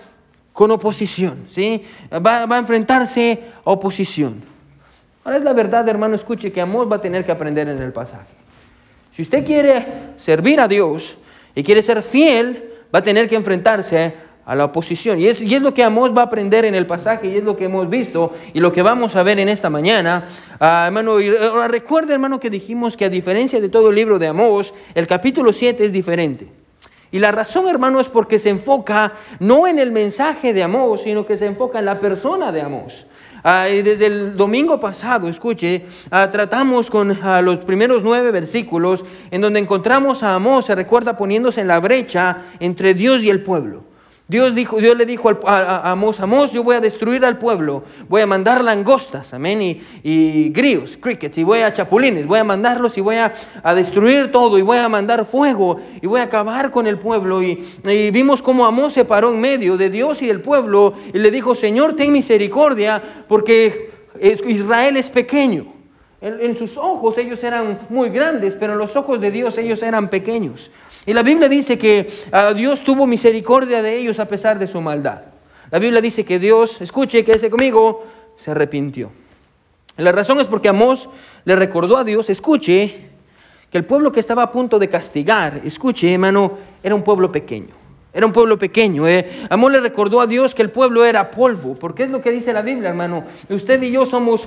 con 0.54 0.70
oposición, 0.70 1.46
¿sí? 1.50 1.82
Va, 2.10 2.46
va 2.46 2.56
a 2.56 2.60
enfrentarse 2.60 3.50
a 3.64 3.70
oposición. 3.70 4.53
Ahora 5.24 5.38
es 5.38 5.44
la 5.44 5.54
verdad, 5.54 5.88
hermano, 5.88 6.14
escuche 6.14 6.52
que 6.52 6.60
Amós 6.60 6.90
va 6.90 6.96
a 6.96 7.00
tener 7.00 7.24
que 7.24 7.32
aprender 7.32 7.66
en 7.68 7.80
el 7.80 7.92
pasaje. 7.92 8.34
Si 9.12 9.22
usted 9.22 9.44
quiere 9.44 9.86
servir 10.16 10.60
a 10.60 10.68
Dios 10.68 11.16
y 11.54 11.62
quiere 11.62 11.82
ser 11.82 12.02
fiel, 12.02 12.72
va 12.94 12.98
a 12.98 13.02
tener 13.02 13.28
que 13.28 13.36
enfrentarse 13.36 14.14
a 14.44 14.54
la 14.54 14.66
oposición. 14.66 15.20
Y 15.20 15.26
es, 15.26 15.40
y 15.40 15.54
es 15.54 15.62
lo 15.62 15.72
que 15.72 15.82
Amós 15.82 16.14
va 16.14 16.22
a 16.22 16.24
aprender 16.24 16.64
en 16.66 16.74
el 16.74 16.86
pasaje 16.86 17.28
y 17.28 17.36
es 17.36 17.44
lo 17.44 17.56
que 17.56 17.64
hemos 17.64 17.88
visto 17.88 18.34
y 18.52 18.60
lo 18.60 18.72
que 18.72 18.82
vamos 18.82 19.16
a 19.16 19.22
ver 19.22 19.38
en 19.38 19.48
esta 19.48 19.70
mañana. 19.70 20.26
Ah, 20.60 20.84
hermano, 20.86 21.18
y, 21.20 21.30
recuerde, 21.68 22.12
hermano, 22.12 22.38
que 22.38 22.50
dijimos 22.50 22.96
que 22.96 23.06
a 23.06 23.08
diferencia 23.08 23.60
de 23.60 23.70
todo 23.70 23.90
el 23.90 23.96
libro 23.96 24.18
de 24.18 24.26
Amós, 24.26 24.74
el 24.94 25.06
capítulo 25.06 25.52
7 25.52 25.84
es 25.84 25.92
diferente. 25.92 26.48
Y 27.10 27.20
la 27.20 27.30
razón, 27.30 27.68
hermano, 27.68 28.00
es 28.00 28.08
porque 28.08 28.38
se 28.38 28.50
enfoca 28.50 29.12
no 29.38 29.66
en 29.66 29.78
el 29.78 29.92
mensaje 29.92 30.52
de 30.52 30.64
Amós, 30.64 31.02
sino 31.02 31.24
que 31.24 31.38
se 31.38 31.46
enfoca 31.46 31.78
en 31.78 31.84
la 31.84 32.00
persona 32.00 32.50
de 32.50 32.60
Amós. 32.60 33.06
Ah, 33.46 33.66
desde 33.66 34.06
el 34.06 34.36
domingo 34.38 34.80
pasado, 34.80 35.28
escuche, 35.28 35.84
ah, 36.10 36.30
tratamos 36.30 36.88
con 36.88 37.16
ah, 37.22 37.42
los 37.42 37.58
primeros 37.58 38.02
nueve 38.02 38.30
versículos 38.30 39.04
en 39.30 39.42
donde 39.42 39.60
encontramos 39.60 40.22
a 40.22 40.34
Amós, 40.34 40.64
se 40.64 40.74
recuerda 40.74 41.14
poniéndose 41.14 41.60
en 41.60 41.68
la 41.68 41.78
brecha 41.78 42.38
entre 42.58 42.94
Dios 42.94 43.22
y 43.22 43.28
el 43.28 43.42
pueblo. 43.42 43.84
Dios, 44.26 44.54
dijo, 44.54 44.78
Dios 44.78 44.96
le 44.96 45.04
dijo 45.04 45.30
a, 45.46 45.90
Amós, 45.90 46.18
Amós, 46.18 46.50
yo 46.50 46.64
voy 46.64 46.76
a 46.76 46.80
destruir 46.80 47.26
al 47.26 47.36
pueblo, 47.36 47.84
voy 48.08 48.22
a 48.22 48.26
mandar 48.26 48.64
langostas, 48.64 49.34
amén, 49.34 49.60
y, 49.60 49.82
y 50.02 50.48
grillos, 50.48 50.96
crickets, 50.96 51.36
y 51.36 51.44
voy 51.44 51.60
a 51.60 51.74
chapulines, 51.74 52.26
voy 52.26 52.38
a 52.38 52.44
mandarlos 52.44 52.96
y 52.96 53.02
voy 53.02 53.16
a, 53.16 53.34
destruir 53.74 54.32
todo, 54.32 54.58
y 54.58 54.62
voy 54.62 54.78
a 54.78 54.88
mandar 54.88 55.26
fuego, 55.26 55.78
y 56.00 56.06
voy 56.06 56.20
a 56.20 56.24
acabar 56.24 56.70
con 56.70 56.86
el 56.86 56.98
pueblo. 56.98 57.42
Y, 57.42 57.62
vimos 58.12 58.40
cómo 58.40 58.64
Amós 58.64 58.94
se 58.94 59.04
paró 59.04 59.30
en 59.30 59.40
medio 59.40 59.76
de 59.76 59.90
Dios 59.90 60.22
y 60.22 60.26
del 60.28 60.40
pueblo, 60.40 60.94
y 61.12 61.18
le 61.18 61.30
dijo, 61.30 61.54
Señor, 61.54 61.94
ten 61.94 62.10
misericordia, 62.10 63.02
porque 63.28 63.90
Israel 64.46 64.96
es 64.96 65.10
pequeño. 65.10 65.66
En, 66.22 66.40
en 66.40 66.56
sus 66.56 66.78
ojos 66.78 67.18
ellos 67.18 67.44
eran 67.44 67.78
muy 67.90 68.08
grandes, 68.08 68.54
pero 68.58 68.72
en 68.72 68.78
los 68.78 68.96
ojos 68.96 69.20
de 69.20 69.30
Dios 69.30 69.58
ellos 69.58 69.82
eran 69.82 70.08
pequeños. 70.08 70.70
Y 71.06 71.12
la 71.12 71.22
Biblia 71.22 71.48
dice 71.48 71.78
que 71.78 72.08
ah, 72.32 72.52
Dios 72.54 72.82
tuvo 72.82 73.06
misericordia 73.06 73.82
de 73.82 73.96
ellos 73.96 74.18
a 74.18 74.26
pesar 74.26 74.58
de 74.58 74.66
su 74.66 74.80
maldad. 74.80 75.22
La 75.70 75.78
Biblia 75.78 76.00
dice 76.00 76.24
que 76.24 76.38
Dios, 76.38 76.80
escuche, 76.80 77.24
quédese 77.24 77.50
conmigo, 77.50 78.04
se 78.36 78.50
arrepintió. 78.50 79.10
La 79.96 80.12
razón 80.12 80.40
es 80.40 80.46
porque 80.46 80.68
Amós 80.68 81.08
le 81.44 81.56
recordó 81.56 81.96
a 81.96 82.04
Dios, 82.04 82.30
escuche, 82.30 83.10
que 83.70 83.78
el 83.78 83.84
pueblo 83.84 84.12
que 84.12 84.20
estaba 84.20 84.42
a 84.42 84.52
punto 84.52 84.78
de 84.78 84.88
castigar, 84.88 85.60
escuche, 85.64 86.12
hermano, 86.12 86.58
era 86.82 86.94
un 86.94 87.02
pueblo 87.02 87.30
pequeño. 87.30 87.74
Era 88.12 88.26
un 88.26 88.32
pueblo 88.32 88.56
pequeño. 88.56 89.08
¿eh? 89.08 89.46
Amós 89.50 89.72
le 89.72 89.80
recordó 89.80 90.20
a 90.20 90.26
Dios 90.26 90.54
que 90.54 90.62
el 90.62 90.70
pueblo 90.70 91.04
era 91.04 91.30
polvo, 91.30 91.74
porque 91.74 92.04
es 92.04 92.10
lo 92.10 92.20
que 92.20 92.30
dice 92.30 92.52
la 92.52 92.62
Biblia, 92.62 92.90
hermano. 92.90 93.24
Usted 93.48 93.82
y 93.82 93.90
yo 93.90 94.06
somos 94.06 94.46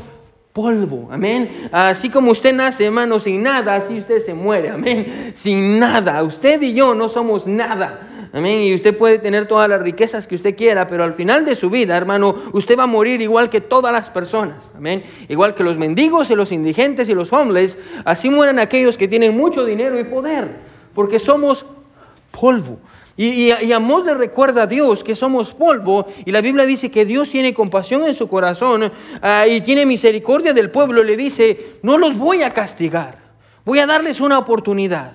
polvo, 0.58 1.08
amén. 1.12 1.70
Así 1.72 2.10
como 2.10 2.32
usted 2.32 2.52
nace, 2.52 2.86
hermano, 2.86 3.20
sin 3.20 3.44
nada, 3.44 3.76
así 3.76 4.00
usted 4.00 4.20
se 4.20 4.34
muere, 4.34 4.70
amén. 4.70 5.32
Sin 5.36 5.78
nada. 5.78 6.24
Usted 6.24 6.60
y 6.64 6.74
yo 6.74 6.96
no 6.96 7.10
somos 7.10 7.46
nada. 7.46 8.30
Amén. 8.34 8.64
Y 8.64 8.74
usted 8.74 8.98
puede 8.98 9.20
tener 9.20 9.48
todas 9.48 9.70
las 9.70 9.80
riquezas 9.84 10.26
que 10.26 10.34
usted 10.34 10.56
quiera, 10.56 10.88
pero 10.88 11.04
al 11.04 11.14
final 11.14 11.46
de 11.46 11.56
su 11.56 11.70
vida, 11.70 11.96
hermano, 11.96 12.34
usted 12.54 12.76
va 12.76 12.84
a 12.84 12.88
morir 12.88 13.22
igual 13.22 13.52
que 13.52 13.62
todas 13.62 13.94
las 13.94 14.10
personas. 14.10 14.72
Amén. 14.76 15.04
Igual 15.30 15.54
que 15.54 15.64
los 15.64 15.78
mendigos 15.78 16.32
y 16.32 16.36
los 16.36 16.52
indigentes 16.52 17.08
y 17.08 17.14
los 17.14 17.32
hombres, 17.34 17.78
así 18.04 18.32
mueren 18.32 18.58
aquellos 18.58 18.98
que 18.98 19.08
tienen 19.08 19.38
mucho 19.38 19.64
dinero 19.64 20.00
y 20.00 20.06
poder, 20.06 20.56
porque 20.96 21.20
somos 21.20 21.68
polvo. 22.32 22.80
Y, 23.20 23.52
y, 23.52 23.74
Amós 23.74 24.06
le 24.06 24.14
recuerda 24.14 24.64
a 24.64 24.68
Dios 24.68 25.04
que 25.04 25.16
somos 25.16 25.56
polvo 25.56 26.06
y 26.24 26.32
la 26.32 26.40
Biblia 26.40 26.68
dice 26.68 26.92
que 26.92 27.04
Dios 27.04 27.30
tiene 27.30 27.52
compasión 27.52 28.06
en 28.06 28.14
su 28.14 28.28
corazón 28.28 28.92
ah, 29.24 29.48
y 29.48 29.60
tiene 29.62 29.88
misericordia 29.88 30.54
del 30.54 30.70
pueblo. 30.70 31.04
Le 31.04 31.18
dice, 31.18 31.80
no 31.82 31.98
los 31.98 32.16
voy 32.16 32.44
a 32.44 32.54
castigar, 32.54 33.18
voy 33.66 33.80
a 33.80 33.88
darles 33.88 34.22
una 34.22 34.38
oportunidad. 34.38 35.14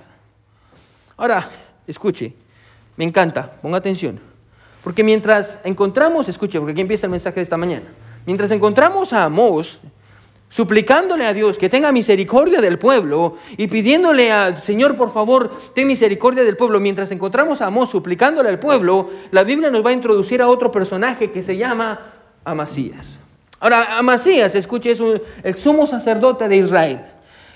Ahora, 1.15 1.49
escuche, 1.87 2.33
me 2.97 3.05
encanta, 3.05 3.53
ponga 3.61 3.77
atención. 3.77 4.19
Porque 4.83 5.01
mientras 5.01 5.59
encontramos, 5.63 6.27
escuche, 6.27 6.59
porque 6.59 6.73
aquí 6.73 6.81
empieza 6.81 7.07
el 7.07 7.11
mensaje 7.11 7.35
de 7.35 7.43
esta 7.43 7.55
mañana. 7.55 7.85
Mientras 8.25 8.51
encontramos 8.51 9.13
a 9.13 9.23
Amós 9.23 9.79
suplicándole 10.53 11.25
a 11.25 11.33
Dios 11.33 11.57
que 11.57 11.67
tenga 11.67 11.91
misericordia 11.91 12.61
del 12.61 12.77
pueblo 12.77 13.37
y 13.57 13.65
pidiéndole 13.65 14.31
al 14.31 14.61
Señor, 14.61 14.95
por 14.95 15.09
favor, 15.09 15.49
ten 15.73 15.87
misericordia 15.87 16.43
del 16.43 16.55
pueblo. 16.55 16.79
Mientras 16.79 17.11
encontramos 17.11 17.59
a 17.63 17.65
Amós 17.65 17.89
suplicándole 17.89 18.49
al 18.49 18.59
pueblo, 18.59 19.09
la 19.31 19.43
Biblia 19.43 19.71
nos 19.71 19.83
va 19.83 19.89
a 19.89 19.93
introducir 19.93 20.43
a 20.43 20.47
otro 20.47 20.71
personaje 20.71 21.31
que 21.31 21.41
se 21.41 21.57
llama 21.57 22.13
Amasías. 22.45 23.17
Ahora, 23.59 23.97
Amasías, 23.97 24.53
escuche, 24.53 24.91
es 24.91 24.99
el 25.41 25.55
sumo 25.55 25.87
sacerdote 25.87 26.47
de 26.47 26.57
Israel. 26.57 27.01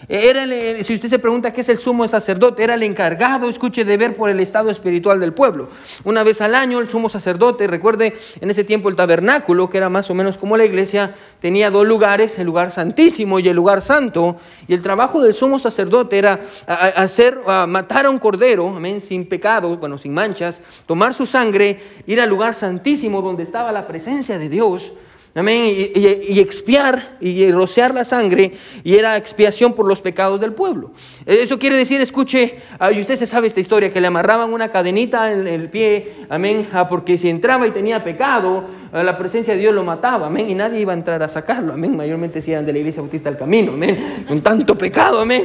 Era 0.08 0.46
si 0.84 0.94
usted 0.94 1.10
se 1.10 1.20
pregunta 1.20 1.52
qué 1.52 1.62
es 1.62 1.70
el 1.70 1.80
sumo 1.80 2.08
sacerdote, 2.08 2.64
era 2.64 2.76
el 2.76 2.84
encargado, 2.84 3.50
escuche, 3.50 3.84
de 3.84 3.98
ver 3.98 4.16
por 4.16 4.30
el 4.30 4.40
estado 4.40 4.70
espiritual 4.70 5.20
del 5.20 5.34
pueblo. 5.34 5.70
Una 6.04 6.24
vez 6.24 6.40
al 6.40 6.54
año 6.56 6.80
el 6.80 6.88
sumo 6.88 7.10
sacerdote, 7.10 7.68
recuerde, 7.68 8.16
en 8.40 8.50
ese 8.50 8.64
tiempo 8.64 8.90
el 8.90 8.96
tabernáculo, 8.96 9.70
que 9.70 9.78
era 9.78 9.90
más 9.90 10.10
o 10.10 10.14
menos 10.14 10.38
como 10.38 10.56
la 10.56 10.66
iglesia, 10.66 11.16
tenía 11.42 11.72
dos 11.72 11.86
lugares, 11.86 12.38
el 12.38 12.46
lugar 12.46 12.72
santísimo 12.72 13.40
y 13.40 13.50
el 13.50 13.56
lugar 13.56 13.82
santo. 13.82 14.38
Y 14.68 14.76
el 14.76 14.82
trabajo 14.82 15.22
del 15.22 15.34
sumo 15.34 15.58
sacerdote 15.58 16.18
era 16.18 16.40
hacer, 16.68 17.40
matar 17.68 18.06
a 18.06 18.10
un 18.10 18.20
cordero, 18.20 18.70
amén, 18.76 19.02
sin 19.02 19.28
pecado, 19.28 19.78
bueno, 19.78 19.98
sin 19.98 20.14
manchas, 20.14 20.62
tomar 20.86 21.16
su 21.16 21.26
sangre, 21.26 21.80
ir 22.06 22.22
al 22.22 22.30
lugar 22.30 22.54
santísimo 22.54 23.22
donde 23.22 23.44
estaba 23.44 23.72
la 23.72 23.88
presencia 23.88 24.38
de 24.38 24.48
Dios 24.48 24.94
Amén. 25.38 25.92
Y, 25.94 26.40
expiar 26.40 27.18
y 27.20 27.52
rociar 27.52 27.94
la 27.94 28.04
sangre 28.04 28.54
y 28.84 28.96
era 28.96 29.18
expiación 29.18 29.74
por 29.74 29.88
los 29.88 30.02
pecados 30.02 30.40
del 30.42 30.54
pueblo. 30.54 30.92
Eso 31.28 31.60
quiere 31.60 31.78
decir, 31.78 32.02
escuche, 32.02 32.58
ah, 32.80 32.92
y 32.92 33.00
usted 33.00 33.18
se 33.18 33.28
sabe 33.28 33.46
esta 33.46 33.60
historia, 33.60 33.94
que 33.94 34.02
le 34.02 34.08
amarraban 34.08 34.52
una 34.52 34.72
cadenita 34.72 35.32
en 35.32 35.48
el 35.48 35.70
pie, 35.70 36.26
amén, 36.30 36.68
ah, 36.74 36.88
porque 36.88 37.18
si 37.18 37.30
entraba 37.30 37.68
y 37.68 37.72
tenía 37.72 38.04
pecado, 38.04 38.64
ah, 38.92 39.04
la 39.04 39.18
presencia 39.18 39.54
de 39.54 39.60
Dios 39.60 39.76
lo 39.76 39.84
mataba, 39.84 40.28
amén, 40.28 40.50
y 40.50 40.56
nadie 40.56 40.80
iba 40.80 40.94
a 40.94 40.96
entrar 40.96 41.22
a 41.22 41.30
sacarlo, 41.30 41.74
amén, 41.74 41.96
mayormente 41.96 42.42
si 42.42 42.52
eran 42.52 42.66
de 42.66 42.74
la 42.74 42.80
iglesia 42.80 43.02
bautista 43.02 43.30
del 43.30 43.38
camino, 43.38 43.74
amén, 43.74 44.26
con 44.28 44.42
tanto 44.42 44.76
pecado, 44.78 45.22
amén, 45.22 45.44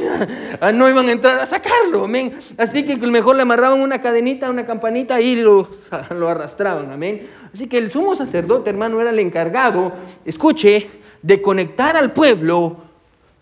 no 0.73 0.89
iban 0.89 1.07
a 1.07 1.11
entrar 1.11 1.39
a 1.39 1.45
sacarlo, 1.45 2.05
amén. 2.05 2.33
Así 2.57 2.83
que 2.83 2.95
mejor 2.97 3.35
le 3.35 3.43
amarraban 3.43 3.79
una 3.79 4.01
cadenita, 4.01 4.49
una 4.49 4.65
campanita 4.65 5.21
y 5.21 5.35
lo, 5.35 5.69
lo 6.17 6.29
arrastraban, 6.29 6.91
amén. 6.91 7.27
Así 7.53 7.67
que 7.67 7.77
el 7.77 7.91
sumo 7.91 8.15
sacerdote, 8.15 8.69
hermano, 8.69 8.99
era 8.99 9.11
el 9.11 9.19
encargado, 9.19 9.93
escuche, 10.25 10.89
de 11.21 11.41
conectar 11.41 11.95
al 11.95 12.11
pueblo 12.11 12.77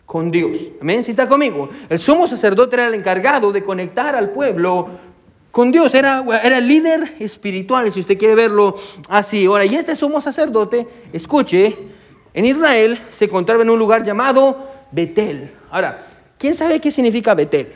con 0.06 0.30
Dios. 0.30 0.58
Amén, 0.82 1.04
si 1.04 1.12
está 1.12 1.28
conmigo. 1.28 1.70
El 1.90 1.98
sumo 1.98 2.28
sacerdote 2.28 2.76
era 2.76 2.88
el 2.88 2.94
encargado 2.94 3.52
de 3.52 3.64
conectar 3.64 4.14
al 4.16 4.32
pueblo 4.32 4.90
con 5.52 5.72
Dios. 5.72 5.96
Era, 5.96 6.24
era 6.44 6.58
el 6.58 6.68
líder 6.68 7.16
espiritual, 7.20 7.92
si 7.92 8.02
usted 8.02 8.18
quiere 8.18 8.36
verlo 8.36 8.76
así. 9.08 9.46
Ahora, 9.46 9.66
y 9.66 9.76
este 9.76 9.96
sumo 9.96 10.20
sacerdote, 10.20 10.86
escuche, 11.14 11.78
en 12.34 12.46
Israel 12.46 13.00
se 13.12 13.26
encontraba 13.26 13.64
en 13.64 13.70
un 13.70 13.80
lugar 13.80 14.04
llamado 14.04 14.70
Betel. 14.92 15.52
Ahora, 15.70 16.06
¿quién 16.38 16.54
sabe 16.54 16.80
qué 16.80 16.92
significa 16.92 17.34
Betel? 17.34 17.72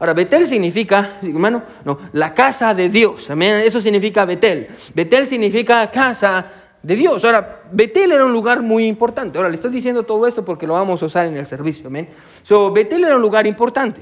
Ahora, 0.00 0.14
Betel 0.14 0.46
significa, 0.46 1.18
hermano, 1.22 1.62
no, 1.84 1.98
la 2.12 2.32
casa 2.32 2.72
de 2.72 2.88
Dios. 2.88 3.28
Amén. 3.30 3.58
Eso 3.58 3.80
significa 3.80 4.24
Betel. 4.24 4.68
Betel 4.94 5.26
significa 5.26 5.90
casa 5.90 6.46
de 6.80 6.94
Dios. 6.94 7.24
Ahora, 7.24 7.62
Betel 7.72 8.12
era 8.12 8.24
un 8.24 8.32
lugar 8.32 8.62
muy 8.62 8.86
importante. 8.86 9.38
Ahora, 9.38 9.50
le 9.50 9.56
estoy 9.56 9.72
diciendo 9.72 10.04
todo 10.04 10.26
esto 10.28 10.44
porque 10.44 10.68
lo 10.68 10.74
vamos 10.74 11.02
a 11.02 11.06
usar 11.06 11.26
en 11.26 11.36
el 11.36 11.46
servicio. 11.46 11.88
Amén. 11.88 12.08
So, 12.44 12.70
Betel 12.70 13.02
era 13.04 13.16
un 13.16 13.22
lugar 13.22 13.46
importante. 13.48 14.00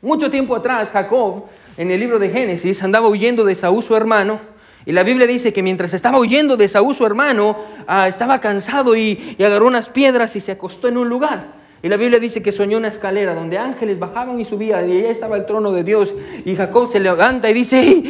Mucho 0.00 0.30
tiempo 0.30 0.56
atrás, 0.56 0.88
Jacob, 0.90 1.44
en 1.76 1.90
el 1.90 2.00
libro 2.00 2.18
de 2.18 2.30
Génesis, 2.30 2.82
andaba 2.82 3.06
huyendo 3.06 3.44
de 3.44 3.54
Saúl, 3.54 3.82
su 3.82 3.94
hermano. 3.94 4.40
Y 4.86 4.92
la 4.92 5.02
Biblia 5.02 5.26
dice 5.26 5.52
que 5.52 5.62
mientras 5.62 5.92
estaba 5.92 6.18
huyendo 6.18 6.56
de 6.56 6.68
Saúl, 6.68 6.94
su 6.94 7.04
hermano, 7.04 7.56
ah, 7.86 8.08
estaba 8.08 8.40
cansado 8.40 8.96
y 8.96 9.36
agarró 9.38 9.66
unas 9.66 9.90
piedras 9.90 10.34
y 10.36 10.40
se 10.40 10.52
acostó 10.52 10.88
en 10.88 10.96
un 10.96 11.10
lugar. 11.10 11.61
Y 11.82 11.88
la 11.88 11.96
Biblia 11.96 12.20
dice 12.20 12.42
que 12.42 12.52
soñó 12.52 12.78
una 12.78 12.88
escalera 12.88 13.34
donde 13.34 13.58
ángeles 13.58 13.98
bajaban 13.98 14.38
y 14.40 14.44
subían 14.44 14.88
y 14.88 14.98
allá 14.98 15.10
estaba 15.10 15.36
el 15.36 15.46
trono 15.46 15.72
de 15.72 15.82
Dios. 15.82 16.14
Y 16.44 16.54
Jacob 16.54 16.88
se 16.88 17.00
levanta 17.00 17.50
y 17.50 17.54
dice, 17.54 18.04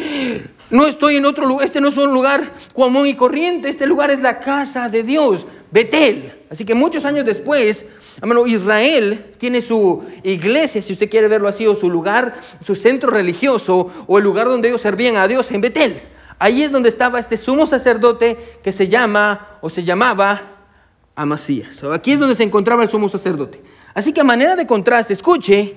no 0.69 0.87
estoy 0.87 1.17
en 1.17 1.25
otro 1.25 1.47
lugar, 1.47 1.65
este 1.65 1.81
no 1.81 1.89
es 1.89 1.97
un 1.97 2.13
lugar 2.13 2.53
común 2.75 3.07
y 3.07 3.15
corriente, 3.15 3.71
este 3.71 3.87
lugar 3.87 4.11
es 4.11 4.21
la 4.21 4.41
casa 4.41 4.91
de 4.91 5.03
Dios, 5.03 5.47
Betel. 5.71 6.33
Así 6.51 6.67
que 6.67 6.75
muchos 6.75 7.07
años 7.07 7.25
después, 7.25 7.87
Israel 8.47 9.33
tiene 9.39 9.63
su 9.63 10.05
iglesia, 10.23 10.83
si 10.83 10.93
usted 10.93 11.09
quiere 11.09 11.29
verlo 11.29 11.49
así, 11.49 11.67
o 11.67 11.75
su 11.75 11.89
lugar, 11.89 12.35
su 12.63 12.75
centro 12.75 13.11
religioso, 13.11 13.91
o 14.07 14.19
el 14.19 14.25
lugar 14.25 14.49
donde 14.49 14.69
ellos 14.69 14.83
servían 14.83 15.17
a 15.17 15.27
Dios 15.27 15.51
en 15.51 15.63
Betel. 15.63 16.03
Ahí 16.39 16.63
es 16.63 16.73
donde 16.73 16.91
estaba 16.91 17.21
este 17.21 17.39
sumo 17.39 17.67
sacerdote 17.67 18.37
que 18.63 18.73
se 18.73 18.89
llama 18.89 19.59
o 19.63 19.71
se 19.71 19.85
llamaba 19.85 20.52
Aquí 21.93 22.13
es 22.13 22.19
donde 22.19 22.35
se 22.35 22.43
encontraba 22.43 22.83
el 22.83 22.89
sumo 22.89 23.09
sacerdote. 23.09 23.63
Así 23.95 24.13
que 24.13 24.21
a 24.21 24.25
manera 24.25 24.57
de 24.57 24.67
contraste, 24.67 25.13
escuche, 25.13 25.75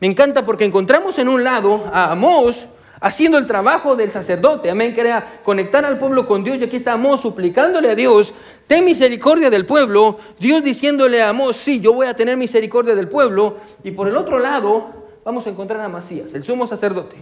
me 0.00 0.06
encanta 0.06 0.44
porque 0.44 0.64
encontramos 0.64 1.18
en 1.18 1.28
un 1.28 1.44
lado 1.44 1.84
a 1.92 2.12
Amós 2.12 2.66
haciendo 3.00 3.38
el 3.38 3.46
trabajo 3.46 3.96
del 3.96 4.10
sacerdote, 4.10 4.70
amén, 4.70 4.94
que 4.94 5.02
era 5.02 5.40
conectar 5.44 5.84
al 5.84 5.98
pueblo 5.98 6.26
con 6.26 6.42
Dios, 6.42 6.58
y 6.58 6.64
aquí 6.64 6.76
está 6.76 6.94
Amós 6.94 7.20
suplicándole 7.20 7.90
a 7.90 7.94
Dios, 7.94 8.34
ten 8.66 8.84
misericordia 8.84 9.50
del 9.50 9.66
pueblo, 9.66 10.18
Dios 10.38 10.62
diciéndole 10.62 11.22
a 11.22 11.28
Amós, 11.28 11.56
sí, 11.56 11.80
yo 11.80 11.92
voy 11.92 12.06
a 12.06 12.14
tener 12.14 12.36
misericordia 12.36 12.94
del 12.94 13.08
pueblo, 13.08 13.58
y 13.84 13.92
por 13.92 14.08
el 14.08 14.16
otro 14.16 14.38
lado 14.38 15.06
vamos 15.24 15.46
a 15.46 15.50
encontrar 15.50 15.80
a 15.80 15.84
Amasías, 15.84 16.34
el 16.34 16.42
sumo 16.42 16.66
sacerdote. 16.66 17.16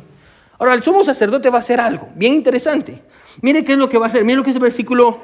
Ahora, 0.59 0.73
el 0.73 0.83
sumo 0.83 1.05
sacerdote 1.05 1.51
va 1.51 1.57
a 1.57 1.59
hacer 1.59 1.81
algo 1.81 2.09
bien 2.15 2.35
interesante. 2.35 3.03
Mire 3.43 3.63
qué 3.63 3.73
es 3.73 3.79
lo 3.79 3.91
que 3.91 3.99
va 3.99 4.07
a 4.07 4.09
hacer, 4.09 4.25
mire 4.25 4.37
lo 4.37 4.43
que 4.43 4.51
es 4.51 4.57
el 4.57 4.63
versículo 4.63 5.21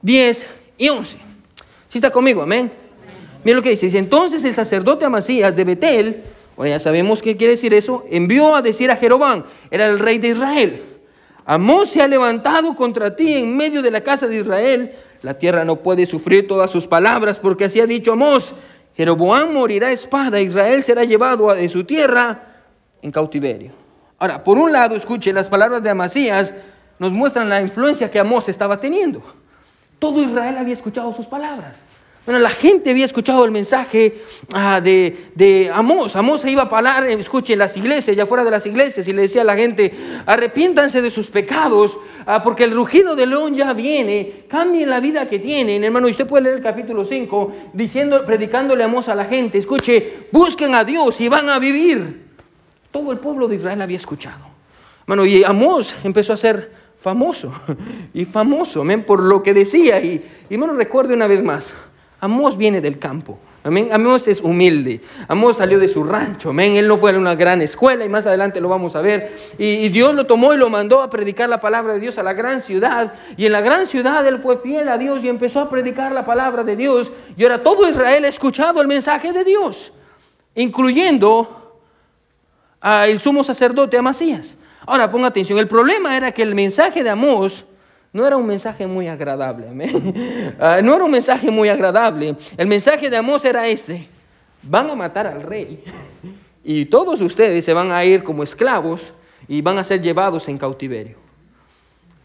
10 0.00 0.46
y 0.78 0.88
11. 0.88 1.31
¿Sí 1.92 1.98
está 1.98 2.08
conmigo? 2.08 2.40
Amén. 2.40 2.72
Mira 3.44 3.58
lo 3.58 3.62
que 3.62 3.68
dice. 3.68 3.98
entonces 3.98 4.42
el 4.46 4.54
sacerdote 4.54 5.04
Amasías 5.04 5.54
de 5.54 5.64
Betel, 5.64 6.24
bueno, 6.56 6.70
ya 6.70 6.80
sabemos 6.80 7.20
qué 7.20 7.36
quiere 7.36 7.50
decir 7.52 7.74
eso, 7.74 8.06
envió 8.08 8.56
a 8.56 8.62
decir 8.62 8.90
a 8.90 8.96
Jeroboam, 8.96 9.44
era 9.70 9.86
el 9.88 9.98
rey 9.98 10.16
de 10.16 10.28
Israel, 10.28 10.84
Amós 11.44 11.90
se 11.90 12.00
ha 12.00 12.08
levantado 12.08 12.74
contra 12.76 13.14
ti 13.14 13.34
en 13.34 13.54
medio 13.54 13.82
de 13.82 13.90
la 13.90 14.00
casa 14.00 14.26
de 14.26 14.36
Israel, 14.36 14.94
la 15.20 15.34
tierra 15.34 15.66
no 15.66 15.76
puede 15.76 16.06
sufrir 16.06 16.48
todas 16.48 16.70
sus 16.70 16.86
palabras, 16.86 17.38
porque 17.38 17.66
así 17.66 17.78
ha 17.78 17.86
dicho 17.86 18.14
Amós, 18.14 18.54
Jeroboam 18.96 19.52
morirá 19.52 19.88
a 19.88 19.92
espada, 19.92 20.40
Israel 20.40 20.82
será 20.82 21.04
llevado 21.04 21.54
de 21.54 21.68
su 21.68 21.84
tierra 21.84 22.54
en 23.02 23.10
cautiverio. 23.10 23.72
Ahora, 24.18 24.42
por 24.42 24.56
un 24.56 24.72
lado, 24.72 24.96
escuche, 24.96 25.30
las 25.30 25.50
palabras 25.50 25.82
de 25.82 25.90
Amasías 25.90 26.54
nos 26.98 27.12
muestran 27.12 27.50
la 27.50 27.60
influencia 27.60 28.10
que 28.10 28.18
Amós 28.18 28.48
estaba 28.48 28.80
teniendo. 28.80 29.41
Todo 30.02 30.20
Israel 30.20 30.58
había 30.58 30.74
escuchado 30.74 31.14
sus 31.14 31.26
palabras. 31.26 31.78
Bueno, 32.26 32.40
la 32.40 32.50
gente 32.50 32.90
había 32.90 33.04
escuchado 33.04 33.44
el 33.44 33.52
mensaje 33.52 34.20
ah, 34.52 34.80
de, 34.80 35.28
de 35.36 35.70
Amós. 35.72 36.16
Amós 36.16 36.40
se 36.40 36.50
iba 36.50 36.62
a 36.62 36.76
hablar, 36.76 37.04
escuchen, 37.04 37.56
las 37.56 37.76
iglesias, 37.76 38.16
ya 38.16 38.26
fuera 38.26 38.42
de 38.42 38.50
las 38.50 38.66
iglesias, 38.66 39.06
y 39.06 39.12
le 39.12 39.22
decía 39.22 39.42
a 39.42 39.44
la 39.44 39.54
gente, 39.54 39.94
arrepiéntanse 40.26 41.02
de 41.02 41.08
sus 41.08 41.30
pecados, 41.30 41.96
ah, 42.26 42.42
porque 42.42 42.64
el 42.64 42.72
rugido 42.72 43.14
del 43.14 43.30
león 43.30 43.54
ya 43.54 43.74
viene, 43.74 44.44
cambien 44.48 44.90
la 44.90 44.98
vida 44.98 45.28
que 45.28 45.38
tienen. 45.38 45.84
Hermano, 45.84 46.08
usted 46.08 46.26
puede 46.26 46.42
leer 46.42 46.56
el 46.56 46.62
capítulo 46.64 47.04
5, 47.04 47.52
diciendo, 47.72 48.26
predicándole 48.26 48.82
a 48.82 48.86
Amós 48.86 49.06
a 49.06 49.14
la 49.14 49.26
gente, 49.26 49.58
escuche, 49.58 50.26
busquen 50.32 50.74
a 50.74 50.82
Dios 50.82 51.20
y 51.20 51.28
van 51.28 51.48
a 51.48 51.60
vivir. 51.60 52.26
todo 52.90 53.12
el 53.12 53.18
pueblo 53.18 53.46
de 53.46 53.54
Israel 53.54 53.80
había 53.80 53.98
escuchado. 53.98 54.46
Bueno, 55.06 55.24
y 55.24 55.44
Amós 55.44 55.94
empezó 56.02 56.32
a 56.32 56.36
ser 56.36 56.81
famoso 57.02 57.52
y 58.14 58.24
famoso, 58.24 58.82
amén, 58.82 59.04
por 59.04 59.20
lo 59.20 59.42
que 59.42 59.52
decía. 59.52 60.00
Y, 60.00 60.24
y 60.48 60.56
bueno, 60.56 60.74
recuerde 60.74 61.14
una 61.14 61.26
vez 61.26 61.42
más, 61.42 61.74
Amós 62.22 62.56
viene 62.56 62.80
del 62.80 63.00
campo. 63.00 63.36
Amén. 63.64 63.88
Amós 63.92 64.28
es 64.28 64.40
humilde. 64.40 65.00
Amós 65.26 65.56
salió 65.56 65.80
de 65.80 65.88
su 65.88 66.04
rancho. 66.04 66.50
Amén. 66.50 66.76
Él 66.76 66.86
no 66.86 66.96
fue 66.96 67.12
a 67.12 67.18
una 67.18 67.34
gran 67.34 67.60
escuela 67.62 68.04
y 68.04 68.08
más 68.08 68.26
adelante 68.26 68.60
lo 68.60 68.68
vamos 68.68 68.94
a 68.94 69.00
ver. 69.00 69.36
Y, 69.58 69.88
Dios 69.88 70.14
lo 70.14 70.24
tomó 70.24 70.54
y 70.54 70.56
lo 70.56 70.70
mandó 70.70 71.02
a 71.02 71.10
predicar 71.10 71.48
la 71.48 71.60
palabra 71.60 71.94
de 71.94 71.98
Dios 71.98 72.18
a 72.18 72.22
la 72.22 72.32
gran 72.32 72.62
ciudad. 72.62 73.12
Y 73.36 73.46
en 73.46 73.52
la 73.52 73.60
gran 73.60 73.88
ciudad 73.88 74.24
él 74.24 74.38
fue 74.38 74.58
fiel 74.58 74.88
a 74.88 74.98
Dios 74.98 75.24
y 75.24 75.28
empezó 75.28 75.58
a 75.58 75.68
predicar 75.68 76.12
la 76.12 76.24
palabra 76.24 76.62
de 76.62 76.76
Dios. 76.76 77.10
Y 77.36 77.42
ahora 77.42 77.60
todo 77.60 77.88
Israel 77.88 78.24
ha 78.24 78.28
escuchado 78.28 78.80
el 78.80 78.86
mensaje 78.86 79.32
de 79.32 79.42
Dios, 79.42 79.92
incluyendo 80.54 81.80
al 82.80 83.18
sumo 83.18 83.42
sacerdote 83.42 83.98
Amasías. 83.98 84.56
Ahora 84.86 85.10
ponga 85.10 85.28
atención. 85.28 85.58
El 85.58 85.68
problema 85.68 86.16
era 86.16 86.32
que 86.32 86.42
el 86.42 86.54
mensaje 86.54 87.02
de 87.02 87.10
Amós 87.10 87.64
no 88.12 88.26
era 88.26 88.36
un 88.36 88.46
mensaje 88.46 88.86
muy 88.86 89.08
agradable. 89.08 89.66
Ah, 90.60 90.80
no 90.82 90.94
era 90.94 91.04
un 91.04 91.10
mensaje 91.10 91.50
muy 91.50 91.68
agradable. 91.68 92.36
El 92.56 92.66
mensaje 92.66 93.10
de 93.10 93.16
Amós 93.16 93.44
era 93.44 93.66
este. 93.66 94.06
Van 94.62 94.88
a 94.90 94.94
matar 94.94 95.26
al 95.26 95.42
rey. 95.42 95.82
Y 96.64 96.84
todos 96.84 97.20
ustedes 97.20 97.64
se 97.64 97.74
van 97.74 97.90
a 97.90 98.04
ir 98.04 98.22
como 98.22 98.44
esclavos 98.44 99.12
y 99.48 99.60
van 99.62 99.78
a 99.78 99.84
ser 99.84 100.00
llevados 100.00 100.46
en 100.46 100.56
cautiverio. 100.56 101.16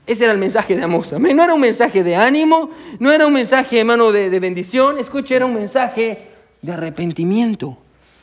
Ese 0.05 0.25
era 0.25 0.33
el 0.33 0.37
mensaje 0.37 0.75
de 0.75 0.83
Amós. 0.83 1.11
No 1.11 1.43
era 1.43 1.55
un 1.55 1.59
mensaje 1.59 2.03
de 2.03 2.15
ánimo, 2.15 2.69
no 2.99 3.11
era 3.11 3.25
un 3.25 3.33
mensaje, 3.33 3.79
hermano, 3.79 4.11
de, 4.11 4.29
de 4.29 4.39
bendición. 4.39 4.99
Escuche, 4.99 5.35
era 5.35 5.47
un 5.47 5.55
mensaje 5.55 6.27
de 6.61 6.71
arrepentimiento. 6.71 7.79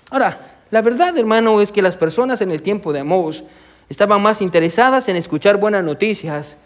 Ahora, 0.09 0.61
la 0.71 0.83
verdad, 0.83 1.19
hermano, 1.19 1.61
es 1.61 1.73
que 1.73 1.83
las 1.83 1.97
personas 1.97 2.41
en 2.41 2.53
el 2.53 2.63
tiempo 2.63 2.93
de 2.93 3.01
Amós 3.01 3.43
estaban 3.89 4.23
más 4.23 4.41
interesadas 4.41 5.09
en 5.09 5.17
escuchar 5.17 5.59
buenas 5.59 5.85
noticias 5.85 6.59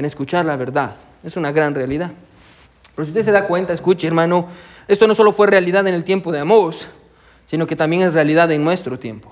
en 0.00 0.06
escuchar 0.06 0.46
la 0.46 0.56
verdad. 0.56 0.94
Es 1.22 1.36
una 1.36 1.52
gran 1.52 1.74
realidad. 1.74 2.10
Pero 2.94 3.04
si 3.04 3.10
usted 3.10 3.22
se 3.26 3.32
da 3.32 3.46
cuenta, 3.46 3.74
escuche 3.74 4.06
hermano, 4.06 4.48
esto 4.88 5.06
no 5.06 5.14
solo 5.14 5.30
fue 5.30 5.46
realidad 5.46 5.86
en 5.86 5.94
el 5.94 6.04
tiempo 6.04 6.32
de 6.32 6.40
Amós, 6.40 6.88
sino 7.44 7.66
que 7.66 7.76
también 7.76 8.02
es 8.02 8.14
realidad 8.14 8.50
en 8.50 8.64
nuestro 8.64 8.98
tiempo. 8.98 9.30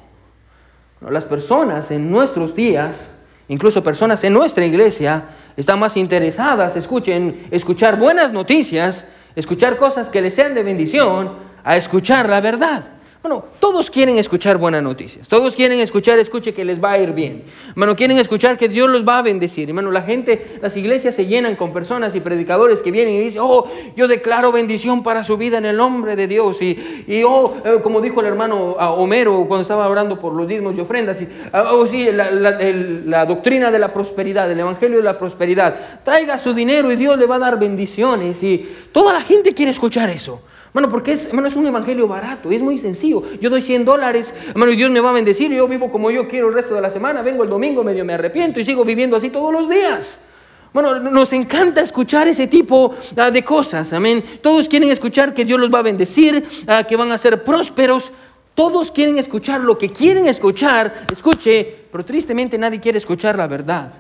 Las 1.08 1.24
personas 1.24 1.90
en 1.90 2.10
nuestros 2.10 2.54
días, 2.54 3.08
incluso 3.48 3.82
personas 3.82 4.22
en 4.24 4.34
nuestra 4.34 4.66
iglesia, 4.66 5.24
están 5.56 5.80
más 5.80 5.96
interesadas, 5.96 6.76
escuchen, 6.76 7.46
escuchar 7.50 7.98
buenas 7.98 8.30
noticias, 8.30 9.06
escuchar 9.34 9.78
cosas 9.78 10.10
que 10.10 10.20
les 10.20 10.34
sean 10.34 10.54
de 10.54 10.62
bendición, 10.62 11.32
a 11.64 11.78
escuchar 11.78 12.28
la 12.28 12.42
verdad. 12.42 12.90
Bueno, 13.20 13.44
todos 13.58 13.90
quieren 13.90 14.16
escuchar 14.16 14.58
buenas 14.58 14.80
noticias. 14.80 15.26
Todos 15.26 15.56
quieren 15.56 15.80
escuchar, 15.80 16.20
escuche 16.20 16.54
que 16.54 16.64
les 16.64 16.82
va 16.82 16.92
a 16.92 16.98
ir 16.98 17.12
bien. 17.12 17.42
Hermano, 17.70 17.96
quieren 17.96 18.16
escuchar 18.16 18.56
que 18.56 18.68
Dios 18.68 18.88
los 18.88 19.06
va 19.06 19.18
a 19.18 19.22
bendecir. 19.22 19.68
Hermano, 19.68 19.90
la 19.90 20.02
gente, 20.02 20.58
las 20.62 20.76
iglesias 20.76 21.16
se 21.16 21.26
llenan 21.26 21.56
con 21.56 21.72
personas 21.72 22.14
y 22.14 22.20
predicadores 22.20 22.80
que 22.80 22.92
vienen 22.92 23.14
y 23.14 23.20
dicen, 23.20 23.40
oh, 23.42 23.66
yo 23.96 24.06
declaro 24.06 24.52
bendición 24.52 25.02
para 25.02 25.24
su 25.24 25.36
vida 25.36 25.58
en 25.58 25.66
el 25.66 25.76
nombre 25.76 26.14
de 26.14 26.28
Dios. 26.28 26.62
Y, 26.62 27.04
y 27.08 27.24
oh, 27.24 27.56
eh, 27.64 27.80
como 27.82 28.00
dijo 28.00 28.20
el 28.20 28.26
hermano 28.28 28.76
Homero 28.78 29.46
cuando 29.48 29.62
estaba 29.62 29.88
orando 29.88 30.20
por 30.20 30.32
los 30.32 30.46
diezmos 30.46 30.78
y 30.78 30.80
ofrendas, 30.80 31.20
y, 31.20 31.28
ah, 31.52 31.72
oh, 31.72 31.88
sí, 31.88 32.12
la, 32.12 32.30
la 32.30 33.26
doctrina 33.26 33.72
de 33.72 33.80
la 33.80 33.92
prosperidad, 33.92 34.48
el 34.48 34.60
evangelio 34.60 34.98
de 34.98 35.02
la 35.02 35.18
prosperidad. 35.18 36.04
Traiga 36.04 36.38
su 36.38 36.54
dinero 36.54 36.92
y 36.92 36.96
Dios 36.96 37.18
le 37.18 37.26
va 37.26 37.34
a 37.34 37.40
dar 37.40 37.58
bendiciones. 37.58 38.40
Y 38.44 38.76
toda 38.92 39.12
la 39.12 39.22
gente 39.22 39.54
quiere 39.54 39.72
escuchar 39.72 40.08
eso. 40.08 40.40
Bueno, 40.72 40.90
porque 40.90 41.12
es, 41.12 41.26
es 41.26 41.56
un 41.56 41.66
evangelio 41.66 42.06
barato, 42.06 42.50
es 42.50 42.60
muy 42.60 42.78
sencillo. 42.78 43.22
Yo 43.40 43.50
doy 43.50 43.62
100 43.62 43.84
dólares, 43.84 44.34
hermano, 44.48 44.72
y 44.72 44.76
Dios 44.76 44.90
me 44.90 45.00
va 45.00 45.10
a 45.10 45.12
bendecir. 45.14 45.50
Yo 45.52 45.66
vivo 45.66 45.90
como 45.90 46.10
yo 46.10 46.28
quiero 46.28 46.48
el 46.48 46.54
resto 46.54 46.74
de 46.74 46.80
la 46.80 46.90
semana. 46.90 47.22
Vengo 47.22 47.44
el 47.44 47.50
domingo, 47.50 47.82
medio 47.82 48.04
me 48.04 48.14
arrepiento 48.14 48.60
y 48.60 48.64
sigo 48.64 48.84
viviendo 48.84 49.16
así 49.16 49.30
todos 49.30 49.52
los 49.52 49.68
días. 49.68 50.20
Bueno, 50.72 51.00
nos 51.00 51.32
encanta 51.32 51.80
escuchar 51.80 52.28
ese 52.28 52.46
tipo 52.46 52.94
ah, 53.16 53.30
de 53.30 53.42
cosas, 53.42 53.92
amén. 53.92 54.22
Todos 54.42 54.68
quieren 54.68 54.90
escuchar 54.90 55.32
que 55.32 55.44
Dios 55.44 55.58
los 55.58 55.72
va 55.72 55.78
a 55.78 55.82
bendecir, 55.82 56.46
ah, 56.66 56.84
que 56.84 56.96
van 56.96 57.10
a 57.10 57.18
ser 57.18 57.42
prósperos. 57.42 58.12
Todos 58.54 58.90
quieren 58.90 59.18
escuchar 59.18 59.60
lo 59.60 59.78
que 59.78 59.90
quieren 59.90 60.26
escuchar. 60.26 61.06
Escuche, 61.10 61.86
pero 61.90 62.04
tristemente 62.04 62.58
nadie 62.58 62.80
quiere 62.80 62.98
escuchar 62.98 63.38
la 63.38 63.46
verdad. 63.46 63.92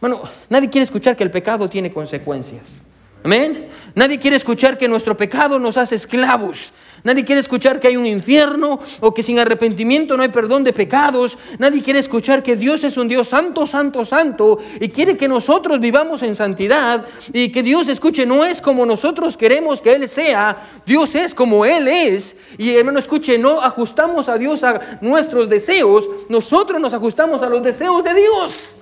Bueno, 0.00 0.22
nadie 0.48 0.68
quiere 0.68 0.84
escuchar 0.84 1.16
que 1.16 1.24
el 1.24 1.30
pecado 1.30 1.68
tiene 1.68 1.92
consecuencias. 1.92 2.80
Amén. 3.26 3.66
Nadie 3.96 4.20
quiere 4.20 4.36
escuchar 4.36 4.78
que 4.78 4.86
nuestro 4.86 5.16
pecado 5.16 5.58
nos 5.58 5.76
hace 5.76 5.96
esclavos. 5.96 6.72
Nadie 7.02 7.24
quiere 7.24 7.40
escuchar 7.40 7.80
que 7.80 7.88
hay 7.88 7.96
un 7.96 8.06
infierno 8.06 8.78
o 9.00 9.12
que 9.12 9.24
sin 9.24 9.40
arrepentimiento 9.40 10.16
no 10.16 10.22
hay 10.22 10.28
perdón 10.28 10.62
de 10.62 10.72
pecados. 10.72 11.36
Nadie 11.58 11.82
quiere 11.82 11.98
escuchar 11.98 12.40
que 12.44 12.54
Dios 12.54 12.84
es 12.84 12.96
un 12.96 13.08
Dios 13.08 13.26
santo, 13.26 13.66
santo, 13.66 14.04
santo 14.04 14.60
y 14.78 14.90
quiere 14.90 15.16
que 15.16 15.26
nosotros 15.26 15.80
vivamos 15.80 16.22
en 16.22 16.36
santidad 16.36 17.04
y 17.32 17.48
que 17.48 17.64
Dios 17.64 17.88
escuche, 17.88 18.24
no 18.24 18.44
es 18.44 18.62
como 18.62 18.86
nosotros 18.86 19.36
queremos 19.36 19.82
que 19.82 19.94
Él 19.94 20.08
sea, 20.08 20.64
Dios 20.86 21.12
es 21.16 21.34
como 21.34 21.64
Él 21.64 21.88
es. 21.88 22.36
Y 22.58 22.76
hermano, 22.76 23.00
escuche, 23.00 23.38
no 23.38 23.60
ajustamos 23.60 24.28
a 24.28 24.38
Dios 24.38 24.62
a 24.62 25.00
nuestros 25.00 25.48
deseos, 25.48 26.08
nosotros 26.28 26.80
nos 26.80 26.94
ajustamos 26.94 27.42
a 27.42 27.48
los 27.48 27.60
deseos 27.60 28.04
de 28.04 28.14
Dios. 28.14 28.76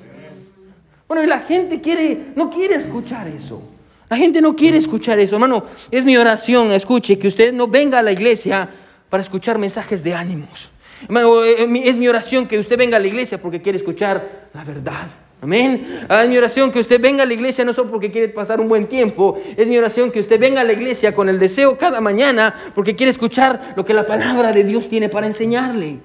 Bueno, 1.08 1.24
y 1.24 1.26
la 1.26 1.40
gente 1.40 1.80
quiere, 1.80 2.32
no 2.36 2.50
quiere 2.50 2.74
escuchar 2.74 3.26
eso. 3.26 3.70
La 4.14 4.18
gente 4.18 4.40
no 4.40 4.54
quiere 4.54 4.78
escuchar 4.78 5.18
eso, 5.18 5.34
hermano. 5.34 5.64
Es 5.90 6.04
mi 6.04 6.16
oración, 6.16 6.70
escuche, 6.70 7.18
que 7.18 7.26
usted 7.26 7.52
no 7.52 7.66
venga 7.66 7.98
a 7.98 8.02
la 8.02 8.12
iglesia 8.12 8.68
para 9.10 9.24
escuchar 9.24 9.58
mensajes 9.58 10.04
de 10.04 10.14
ánimos. 10.14 10.70
Hermano, 11.02 11.42
eh, 11.42 11.66
es 11.82 11.96
mi 11.96 12.06
oración 12.06 12.46
que 12.46 12.56
usted 12.56 12.78
venga 12.78 12.96
a 12.96 13.00
la 13.00 13.08
iglesia 13.08 13.42
porque 13.42 13.60
quiere 13.60 13.78
escuchar 13.78 14.50
la 14.54 14.62
verdad. 14.62 15.08
Amén. 15.42 16.06
Ah, 16.08 16.22
es 16.22 16.30
mi 16.30 16.38
oración 16.38 16.70
que 16.70 16.78
usted 16.78 17.00
venga 17.00 17.24
a 17.24 17.26
la 17.26 17.34
iglesia 17.34 17.64
no 17.64 17.72
solo 17.72 17.90
porque 17.90 18.12
quiere 18.12 18.28
pasar 18.28 18.60
un 18.60 18.68
buen 18.68 18.86
tiempo. 18.86 19.36
Es 19.56 19.66
mi 19.66 19.76
oración 19.76 20.12
que 20.12 20.20
usted 20.20 20.38
venga 20.38 20.60
a 20.60 20.64
la 20.64 20.74
iglesia 20.74 21.12
con 21.12 21.28
el 21.28 21.40
deseo 21.40 21.76
cada 21.76 22.00
mañana 22.00 22.54
porque 22.72 22.94
quiere 22.94 23.10
escuchar 23.10 23.74
lo 23.74 23.84
que 23.84 23.94
la 23.94 24.06
palabra 24.06 24.52
de 24.52 24.62
Dios 24.62 24.88
tiene 24.88 25.08
para 25.08 25.26
enseñarle. 25.26 25.98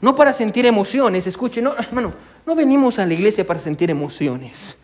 No 0.00 0.14
para 0.14 0.32
sentir 0.32 0.66
emociones. 0.66 1.26
Escuche, 1.26 1.60
no, 1.60 1.74
hermano, 1.76 2.14
no 2.46 2.54
venimos 2.54 3.00
a 3.00 3.06
la 3.06 3.14
iglesia 3.14 3.44
para 3.44 3.58
sentir 3.58 3.90
emociones. 3.90 4.76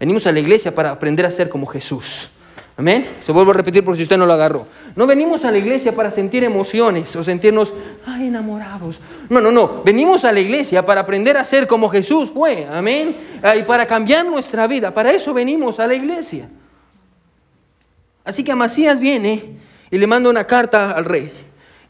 Venimos 0.00 0.26
a 0.26 0.32
la 0.32 0.40
iglesia 0.40 0.74
para 0.74 0.90
aprender 0.90 1.26
a 1.26 1.30
ser 1.30 1.50
como 1.50 1.66
Jesús. 1.66 2.30
Amén. 2.78 3.06
Se 3.22 3.30
vuelvo 3.30 3.50
a 3.50 3.54
repetir 3.54 3.84
por 3.84 3.94
si 3.94 4.04
usted 4.04 4.16
no 4.16 4.24
lo 4.24 4.32
agarró. 4.32 4.66
No 4.96 5.06
venimos 5.06 5.44
a 5.44 5.50
la 5.50 5.58
iglesia 5.58 5.94
para 5.94 6.10
sentir 6.10 6.42
emociones 6.42 7.14
o 7.14 7.22
sentirnos 7.22 7.74
ay, 8.06 8.28
enamorados. 8.28 8.98
No, 9.28 9.38
no, 9.42 9.52
no. 9.52 9.82
Venimos 9.84 10.24
a 10.24 10.32
la 10.32 10.40
iglesia 10.40 10.86
para 10.86 11.02
aprender 11.02 11.36
a 11.36 11.44
ser 11.44 11.66
como 11.66 11.90
Jesús 11.90 12.30
fue. 12.30 12.66
Amén. 12.72 13.14
Ah, 13.42 13.54
y 13.54 13.64
para 13.64 13.84
cambiar 13.84 14.24
nuestra 14.24 14.66
vida. 14.66 14.94
Para 14.94 15.10
eso 15.10 15.34
venimos 15.34 15.78
a 15.78 15.86
la 15.86 15.94
iglesia. 15.94 16.48
Así 18.24 18.42
que 18.42 18.52
Amasías 18.52 18.98
viene 18.98 19.56
y 19.90 19.98
le 19.98 20.06
manda 20.06 20.30
una 20.30 20.46
carta 20.46 20.92
al 20.92 21.04
rey. 21.04 21.30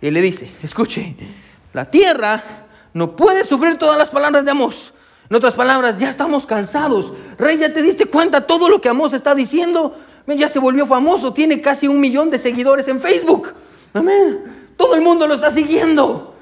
Y 0.01 0.11
le 0.11 0.21
dice, 0.21 0.51
escuche, 0.65 1.15
la 1.73 1.89
tierra 1.89 2.43
no 2.93 3.15
puede 3.15 3.45
sufrir 3.45 3.79
todas 3.79 3.97
las 3.97 4.09
palabras 4.09 4.45
de 4.45 4.51
Amós. 4.51 4.93
En 5.31 5.37
otras 5.37 5.55
palabras, 5.55 5.97
ya 5.97 6.11
estamos 6.11 6.45
cansados. 6.45 7.13
Rey, 7.39 7.57
¿ya 7.57 7.73
te 7.73 7.83
diste 7.83 8.07
cuenta 8.07 8.45
todo 8.49 8.69
lo 8.69 8.81
que 8.81 8.89
Amós 8.89 9.13
está 9.13 9.33
diciendo? 9.33 9.97
Ya 10.27 10.49
se 10.49 10.59
volvió 10.59 10.87
famoso, 10.87 11.33
tiene 11.33 11.61
casi 11.61 11.87
un 11.87 12.01
millón 12.01 12.31
de 12.31 12.39
seguidores 12.39 12.89
en 12.89 13.01
Facebook. 13.01 13.55
Amén. 13.95 14.73
Todo 14.77 14.97
el 14.97 15.03
mundo 15.03 15.29
lo 15.29 15.35
está 15.35 15.53
siguiendo. 15.53 16.35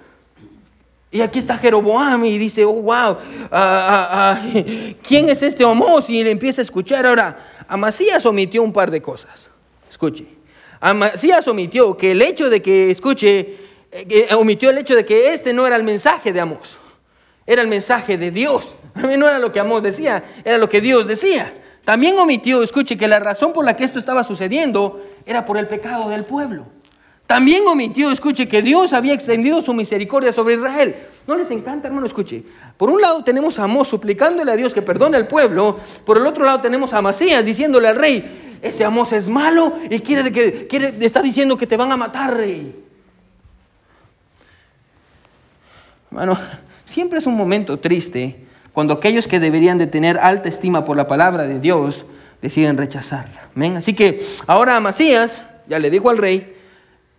Y 1.11 1.20
aquí 1.20 1.38
está 1.38 1.59
Jeroboam 1.59 2.24
y 2.24 2.38
dice, 2.38 2.64
oh, 2.64 2.72
wow, 2.72 2.94
ah, 2.94 3.16
ah, 3.51 4.09
ah, 4.11 4.42
¿quién 5.07 5.29
es 5.29 5.42
este 5.42 5.64
Amós? 5.64 6.09
Y 6.09 6.24
le 6.24 6.31
empieza 6.31 6.62
a 6.62 6.64
escuchar. 6.64 7.07
Ahora, 7.07 7.38
Amasías 7.68 8.24
omitió 8.24 8.62
un 8.62 8.72
par 8.72 8.90
de 8.90 9.03
cosas. 9.03 9.48
Escuche. 9.88 10.27
Amasías 10.81 11.46
omitió 11.46 11.94
que 11.94 12.12
el 12.12 12.22
hecho 12.22 12.48
de 12.48 12.62
que, 12.62 12.90
escuche, 12.90 13.57
eh, 13.92 14.29
omitió 14.35 14.70
el 14.70 14.79
hecho 14.79 14.94
de 14.94 15.05
que 15.05 15.35
este 15.35 15.53
no 15.53 15.66
era 15.66 15.77
el 15.77 15.83
mensaje 15.83 16.33
de 16.33 16.40
Amós. 16.40 16.78
Era 17.48 17.62
el 17.62 17.68
mensaje 17.68 18.18
de 18.18 18.30
Dios. 18.30 18.74
No 18.94 19.26
era 19.26 19.38
lo 19.38 19.50
que 19.52 19.58
Amós 19.58 19.82
decía, 19.82 20.22
era 20.44 20.58
lo 20.58 20.68
que 20.68 20.82
Dios 20.82 21.06
decía. 21.06 21.54
También 21.84 22.18
omitió, 22.18 22.62
escuche, 22.62 22.98
que 22.98 23.08
la 23.08 23.20
razón 23.20 23.54
por 23.54 23.64
la 23.64 23.74
que 23.74 23.84
esto 23.84 23.98
estaba 23.98 24.22
sucediendo 24.22 25.02
era 25.24 25.46
por 25.46 25.56
el 25.56 25.66
pecado 25.66 26.11
del 26.11 26.24
pueblo. 26.24 26.66
También 27.26 27.66
omitió, 27.66 28.11
escuche, 28.11 28.48
que 28.48 28.61
Dios 28.61 28.92
había 28.92 29.14
extendido 29.14 29.62
su 29.62 29.72
misericordia 29.72 30.32
sobre 30.32 30.56
Israel. 30.56 30.96
¿No 31.26 31.37
les 31.37 31.50
encanta, 31.50 31.88
hermano? 31.88 32.06
Escuche. 32.06 32.42
Por 32.76 32.90
un 32.90 33.00
lado 33.00 33.24
tenemos 33.24 33.58
a 33.58 33.64
Amós 33.64 33.88
suplicándole 33.88 34.52
a 34.52 34.56
Dios 34.56 34.74
que 34.74 34.82
perdone 34.82 35.16
al 35.16 35.26
pueblo. 35.26 35.78
Por 36.04 36.18
el 36.18 36.26
otro 36.26 36.44
lado 36.44 36.61
tenemos 36.61 36.92
a 36.92 36.98
Amasías 36.98 37.44
diciéndole 37.44 37.88
al 37.88 37.96
rey, 37.96 38.58
ese 38.61 38.84
Amós 38.84 39.12
es 39.12 39.26
malo 39.28 39.74
y 39.88 40.00
quiere 40.00 40.30
que, 40.32 40.66
quiere, 40.66 40.94
está 41.00 41.22
diciendo 41.22 41.56
que 41.56 41.66
te 41.66 41.78
van 41.78 41.92
a 41.92 41.96
matar, 41.96 42.37
rey. 42.37 42.84
Hermano, 46.11 46.38
siempre 46.88 47.18
es 47.18 47.27
un 47.27 47.37
momento 47.37 47.79
triste 47.79 48.37
cuando 48.72 48.94
aquellos 48.94 49.29
que 49.29 49.38
deberían 49.38 49.79
de 49.79 49.87
tener 49.87 50.18
alta 50.18 50.48
estima 50.48 50.85
por 50.85 50.96
la 50.96 51.07
palabra 51.07 51.46
de 51.46 51.61
Dios 51.61 52.05
deciden 52.40 52.79
rechazarla. 52.79 53.48
Así 53.77 53.92
que 53.92 54.24
ahora 54.46 54.77
Amasías 54.77 55.42
ya 55.68 55.79
le 55.79 55.90
dijo 55.90 56.09
al 56.09 56.18
rey 56.18 56.57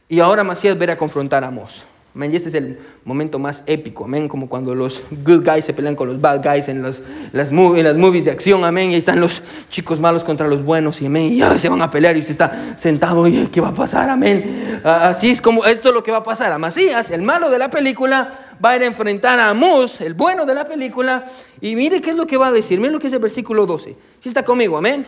y 0.08 0.20
ahora 0.20 0.42
Amasías 0.42 0.78
verá 0.78 0.94
a 0.94 0.98
confrontar 0.98 1.44
a 1.44 1.48
Amós. 1.48 1.84
Amén. 2.16 2.34
Y 2.34 2.38
este 2.38 2.50
es 2.50 2.56
el 2.56 2.80
momento 3.06 3.38
más 3.38 3.64
épico, 3.68 4.06
amén. 4.06 4.28
Como 4.28 4.50
cuando 4.50 4.74
los 4.74 5.00
good 5.24 5.48
guys 5.48 5.64
se 5.64 5.74
pelean 5.74 5.96
con 5.96 6.08
los 6.08 6.20
bad 6.20 6.42
guys 6.44 6.68
en, 6.68 6.82
las, 6.82 7.02
las 7.32 7.52
movies 7.52 8.26
de 8.26 8.32
acción, 8.32 8.66
amén. 8.66 8.90
Y 8.90 8.94
ahí 8.94 9.00
están 9.00 9.22
los 9.22 9.44
chicos 9.70 10.00
malos 10.00 10.24
contra 10.24 10.48
los 10.48 10.64
buenos, 10.64 11.02
y 11.02 11.06
amén. 11.06 11.32
Y 11.32 11.42
se 11.60 11.70
van 11.70 11.82
a 11.84 11.92
pelear 11.92 12.18
y 12.18 12.22
usted 12.22 12.32
está 12.32 12.76
sentado, 12.78 13.28
y 13.28 13.48
¿qué 13.48 13.62
va 13.62 13.70
a 13.70 13.74
pasar? 13.74 14.10
Amén. 14.10 14.82
Así 14.84 15.30
es 15.30 15.42
como 15.42 15.66
esto 15.66 15.90
es 15.90 15.94
lo 15.94 16.04
que 16.04 16.12
va 16.12 16.18
a 16.18 16.24
pasar. 16.24 16.52
A 16.52 16.58
Macías, 16.58 17.12
el 17.12 17.22
malo 17.22 17.52
de 17.52 17.60
la 17.60 17.70
película, 17.70 18.49
va 18.64 18.72
a 18.72 18.76
ir 18.76 18.84
a 18.84 18.86
enfrentar 18.86 19.40
a 19.40 19.50
Amós, 19.50 20.02
el 20.02 20.14
bueno 20.14 20.46
de 20.46 20.56
la 20.56 20.66
película. 20.66 21.26
Y 21.62 21.76
mire 21.76 22.02
qué 22.02 22.12
es 22.12 22.16
lo 22.16 22.26
que 22.26 22.38
va 22.38 22.48
a 22.48 22.52
decir. 22.52 22.80
Mire 22.80 22.92
lo 22.92 23.00
que 23.00 23.08
es 23.08 23.14
el 23.14 23.20
versículo 23.20 23.66
12. 23.66 23.96
Si 24.20 24.30
está 24.30 24.44
conmigo, 24.44 24.78
amén. 24.78 25.08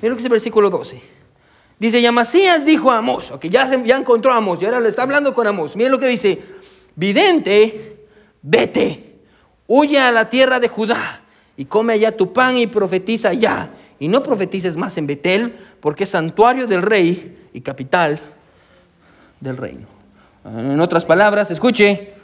Mire 0.00 0.10
lo 0.10 0.16
que 0.16 0.20
es 0.20 0.24
el 0.24 0.30
versículo 0.30 0.70
12. 0.70 1.00
Dice, 1.78 2.00
y 2.00 2.06
Amasías 2.06 2.64
dijo 2.64 2.90
a 2.90 2.98
Amós, 2.98 3.30
ok, 3.30 3.46
ya, 3.46 3.70
ya 3.84 3.96
encontró 3.96 4.32
a 4.32 4.36
Amós, 4.38 4.60
y 4.60 4.64
ahora 4.64 4.80
le 4.80 4.88
está 4.88 5.02
hablando 5.02 5.32
con 5.32 5.46
Amós. 5.46 5.76
Miren 5.76 5.92
lo 5.92 5.98
que 5.98 6.08
dice, 6.08 6.42
vidente, 6.96 8.06
vete, 8.42 9.20
huye 9.66 9.98
a 10.00 10.10
la 10.10 10.28
tierra 10.28 10.58
de 10.58 10.68
Judá 10.68 11.22
y 11.56 11.66
come 11.66 11.92
allá 11.92 12.16
tu 12.16 12.32
pan 12.32 12.56
y 12.56 12.66
profetiza 12.66 13.28
allá. 13.28 13.70
Y 14.00 14.08
no 14.08 14.22
profetices 14.22 14.76
más 14.76 14.96
en 14.96 15.06
Betel, 15.06 15.56
porque 15.80 16.04
es 16.04 16.10
santuario 16.10 16.66
del 16.66 16.82
rey 16.82 17.48
y 17.52 17.60
capital 17.60 18.20
del 19.40 19.56
reino. 19.56 19.86
En 20.44 20.80
otras 20.80 21.04
palabras, 21.04 21.50
escuche, 21.50 22.14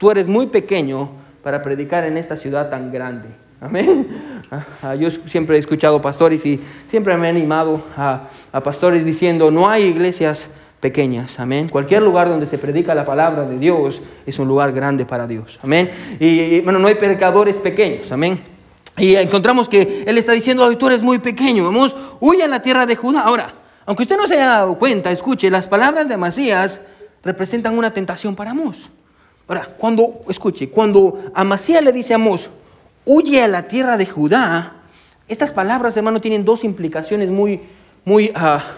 tú 0.00 0.10
eres 0.10 0.26
muy 0.26 0.46
pequeño 0.46 1.10
para 1.42 1.62
predicar 1.62 2.04
en 2.04 2.16
esta 2.16 2.34
ciudad 2.34 2.70
tan 2.70 2.90
grande. 2.90 3.28
Amén. 3.60 4.08
Ah, 4.82 4.94
yo 4.94 5.10
siempre 5.28 5.56
he 5.56 5.58
escuchado 5.60 6.00
pastores 6.00 6.44
y 6.46 6.58
siempre 6.88 7.14
me 7.18 7.26
he 7.26 7.30
animado 7.30 7.84
a, 7.94 8.28
pastores 8.64 9.04
diciendo, 9.04 9.50
no 9.50 9.68
hay 9.68 9.84
iglesias 9.84 10.48
pequeñas, 10.80 11.38
amén. 11.38 11.68
Cualquier 11.68 12.02
lugar 12.02 12.30
donde 12.30 12.46
se 12.46 12.56
predica 12.56 12.94
la 12.94 13.04
palabra 13.04 13.44
de 13.44 13.58
Dios 13.58 14.00
es 14.26 14.38
un 14.38 14.48
lugar 14.48 14.72
grande 14.72 15.04
para 15.04 15.26
Dios, 15.26 15.60
amén. 15.62 15.90
Y, 16.18 16.60
bueno, 16.62 16.78
no 16.78 16.88
hay 16.88 16.94
pecadores 16.94 17.56
pequeños, 17.56 18.10
amén. 18.10 18.40
Y 18.96 19.14
encontramos 19.14 19.68
que 19.68 20.04
Él 20.06 20.16
está 20.16 20.32
diciendo, 20.32 20.66
tú 20.78 20.86
eres 20.86 21.02
muy 21.02 21.18
pequeño, 21.18 21.64
vamos, 21.64 21.94
huye 22.18 22.42
a 22.42 22.48
la 22.48 22.62
tierra 22.62 22.86
de 22.86 22.96
Judá. 22.96 23.20
Ahora, 23.20 23.52
aunque 23.84 24.04
usted 24.04 24.16
no 24.16 24.26
se 24.26 24.34
haya 24.34 24.46
dado 24.46 24.78
cuenta, 24.78 25.12
escuche, 25.12 25.50
las 25.50 25.68
palabras 25.68 26.08
de 26.08 26.14
Amasías 26.14 26.80
representan 27.22 27.76
una 27.76 27.92
tentación 27.92 28.34
para 28.34 28.52
Amos. 28.52 28.90
Ahora, 29.50 29.66
cuando, 29.76 30.20
escuche, 30.28 30.68
cuando 30.70 31.24
Amasías 31.34 31.82
le 31.82 31.90
dice 31.90 32.12
a 32.12 32.16
Amos, 32.16 32.48
huye 33.04 33.42
a 33.42 33.48
la 33.48 33.66
tierra 33.66 33.96
de 33.96 34.06
Judá, 34.06 34.74
estas 35.26 35.50
palabras, 35.50 35.96
hermano, 35.96 36.20
tienen 36.20 36.44
dos 36.44 36.62
implicaciones 36.62 37.30
muy, 37.30 37.60
muy, 38.04 38.30
ah, 38.36 38.76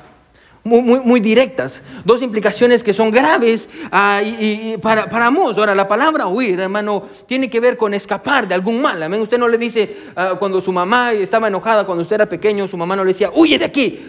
muy, 0.64 1.01
muy, 1.01 1.20
directas, 1.20 1.83
dos 2.05 2.22
implicaciones 2.22 2.85
que 2.85 2.92
son 2.92 3.11
graves 3.11 3.68
ah, 3.90 4.22
y, 4.22 4.77
para, 4.79 5.11
para 5.11 5.27
Ahora, 5.27 5.75
la 5.75 5.88
palabra 5.88 6.29
huir, 6.29 6.61
hermano, 6.61 7.05
tiene 7.27 7.51
que 7.51 7.59
ver 7.59 7.77
con 7.77 7.94
escapar 7.94 8.46
de 8.46 8.55
algún 8.55 8.81
mal. 8.81 9.03
Amén. 9.03 9.20
Usted 9.20 9.38
no 9.38 9.48
le 9.48 9.59
dice 9.59 9.96
ah, 10.14 10.37
cuando 10.38 10.61
su 10.61 10.72
mamá 10.72 11.12
estaba 11.12 11.48
enojada, 11.48 11.85
cuando 11.85 12.03
usted 12.03 12.14
era 12.14 12.27
pequeño, 12.27 12.68
su 12.68 12.77
mamá 12.77 12.94
no 12.94 13.05
le 13.05 13.09
decía, 13.09 13.31
huye 13.35 13.59
de 13.59 13.64
aquí. 13.64 14.01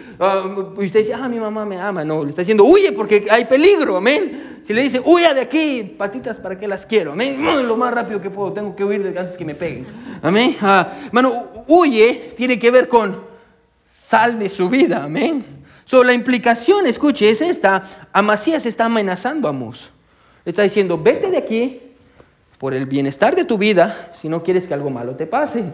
y 0.78 0.84
usted 0.84 1.00
dice, 1.00 1.14
ah, 1.14 1.28
mi 1.28 1.40
mamá 1.40 1.64
me 1.64 1.80
ama. 1.80 2.04
No, 2.04 2.22
le 2.22 2.30
está 2.30 2.42
diciendo, 2.42 2.64
huye 2.64 2.92
porque 2.92 3.26
hay 3.30 3.46
peligro. 3.46 3.96
Amén. 3.96 4.60
Si 4.64 4.72
le 4.72 4.82
dice, 4.82 5.02
huya 5.04 5.34
de 5.34 5.40
aquí, 5.40 5.94
patitas, 5.98 6.38
¿para 6.38 6.58
qué 6.58 6.68
las 6.68 6.86
quiero? 6.86 7.12
Amén. 7.12 7.66
Lo 7.66 7.76
más 7.76 7.92
rápido 7.92 8.20
que 8.22 8.30
puedo, 8.30 8.52
tengo 8.52 8.76
que 8.76 8.84
huir 8.84 9.02
de 9.02 9.18
antes 9.18 9.36
que 9.36 9.44
me 9.44 9.54
peguen. 9.54 9.86
Amén. 10.22 10.56
hermano, 10.60 11.48
huye 11.66 12.32
tiene 12.36 12.58
que 12.58 12.70
ver 12.70 12.86
con 12.86 13.18
salve 13.92 14.48
su 14.48 14.68
vida. 14.68 15.04
Amén. 15.04 15.53
So, 15.84 16.02
la 16.02 16.14
implicación, 16.14 16.86
escuche, 16.86 17.28
es 17.28 17.40
esta. 17.40 18.08
Amasías 18.12 18.66
está 18.66 18.86
amenazando 18.86 19.48
a 19.48 19.50
Amos. 19.50 19.90
Está 20.44 20.62
diciendo, 20.62 20.98
vete 20.98 21.30
de 21.30 21.38
aquí 21.38 21.80
por 22.58 22.74
el 22.74 22.86
bienestar 22.86 23.34
de 23.36 23.44
tu 23.44 23.58
vida 23.58 24.12
si 24.20 24.28
no 24.28 24.42
quieres 24.42 24.66
que 24.66 24.74
algo 24.74 24.90
malo 24.90 25.16
te 25.16 25.26
pase. 25.26 25.64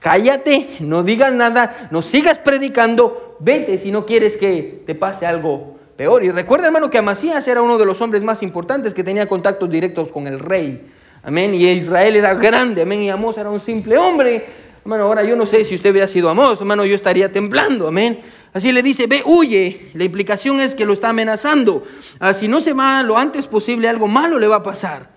Cállate, 0.00 0.76
no 0.80 1.02
digas 1.02 1.32
nada, 1.32 1.88
no 1.90 2.00
sigas 2.00 2.38
predicando, 2.38 3.36
vete 3.38 3.76
si 3.78 3.90
no 3.90 4.06
quieres 4.06 4.36
que 4.36 4.82
te 4.86 4.94
pase 4.94 5.26
algo 5.26 5.76
peor. 5.96 6.24
Y 6.24 6.30
recuerda, 6.30 6.66
hermano, 6.66 6.90
que 6.90 6.98
Amasías 6.98 7.46
era 7.46 7.60
uno 7.60 7.76
de 7.76 7.84
los 7.84 8.00
hombres 8.00 8.22
más 8.22 8.42
importantes 8.42 8.94
que 8.94 9.04
tenía 9.04 9.28
contactos 9.28 9.70
directos 9.70 10.10
con 10.10 10.26
el 10.26 10.38
rey. 10.38 10.88
Amén. 11.22 11.54
Y 11.54 11.68
Israel 11.68 12.16
era 12.16 12.32
grande. 12.34 12.82
Amén. 12.82 13.02
Y 13.02 13.10
Amos 13.10 13.36
era 13.36 13.50
un 13.50 13.60
simple 13.60 13.98
hombre. 13.98 14.46
Hermano, 14.82 15.04
ahora 15.04 15.22
yo 15.22 15.36
no 15.36 15.44
sé 15.44 15.62
si 15.64 15.74
usted 15.74 15.90
hubiera 15.90 16.08
sido 16.08 16.30
Amos, 16.30 16.58
hermano, 16.60 16.86
yo 16.86 16.94
estaría 16.94 17.30
temblando. 17.30 17.86
Amén. 17.86 18.20
Así 18.52 18.72
le 18.72 18.82
dice, 18.82 19.06
ve, 19.06 19.22
huye. 19.24 19.90
La 19.94 20.04
implicación 20.04 20.60
es 20.60 20.74
que 20.74 20.84
lo 20.84 20.92
está 20.92 21.10
amenazando. 21.10 21.84
Ah, 22.18 22.34
si 22.34 22.48
no 22.48 22.60
se 22.60 22.72
va 22.72 23.02
lo 23.02 23.16
antes 23.16 23.46
posible, 23.46 23.88
algo 23.88 24.08
malo 24.08 24.38
le 24.38 24.48
va 24.48 24.56
a 24.56 24.62
pasar. 24.62 25.08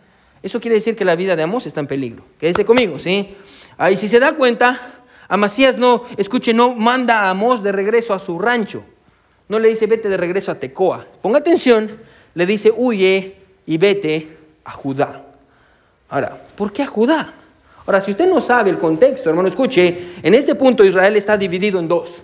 Eso 0.43 0.59
quiere 0.59 0.75
decir 0.75 0.95
que 0.95 1.05
la 1.05 1.15
vida 1.15 1.35
de 1.35 1.43
Amós 1.43 1.65
está 1.65 1.79
en 1.79 1.87
peligro. 1.87 2.23
Quédese 2.39 2.65
conmigo, 2.65 2.99
¿sí? 2.99 3.35
Ahí 3.77 3.97
si 3.97 4.07
se 4.07 4.19
da 4.19 4.33
cuenta, 4.33 5.03
Amasías 5.27 5.77
no, 5.77 6.03
escuche, 6.17 6.53
no 6.53 6.73
manda 6.75 7.21
a 7.21 7.29
Amós 7.31 7.63
de 7.63 7.71
regreso 7.71 8.13
a 8.13 8.19
su 8.19 8.37
rancho. 8.37 8.83
No 9.49 9.57
le 9.57 9.69
dice, 9.69 9.87
vete 9.87 10.09
de 10.09 10.17
regreso 10.17 10.51
a 10.51 10.55
Tecoa. 10.55 11.07
Ponga 11.21 11.39
atención, 11.39 11.97
le 12.35 12.45
dice, 12.45 12.71
huye 12.75 13.37
y 13.65 13.77
vete 13.77 14.37
a 14.63 14.71
Judá. 14.71 15.25
Ahora, 16.09 16.39
¿por 16.55 16.71
qué 16.71 16.83
a 16.83 16.87
Judá? 16.87 17.33
Ahora, 17.85 17.99
si 18.01 18.11
usted 18.11 18.29
no 18.29 18.39
sabe 18.41 18.69
el 18.69 18.77
contexto, 18.77 19.29
hermano, 19.29 19.47
escuche, 19.49 20.13
en 20.21 20.33
este 20.35 20.55
punto 20.55 20.85
Israel 20.85 21.15
está 21.15 21.35
dividido 21.35 21.79
en 21.79 21.87
dos 21.87 22.21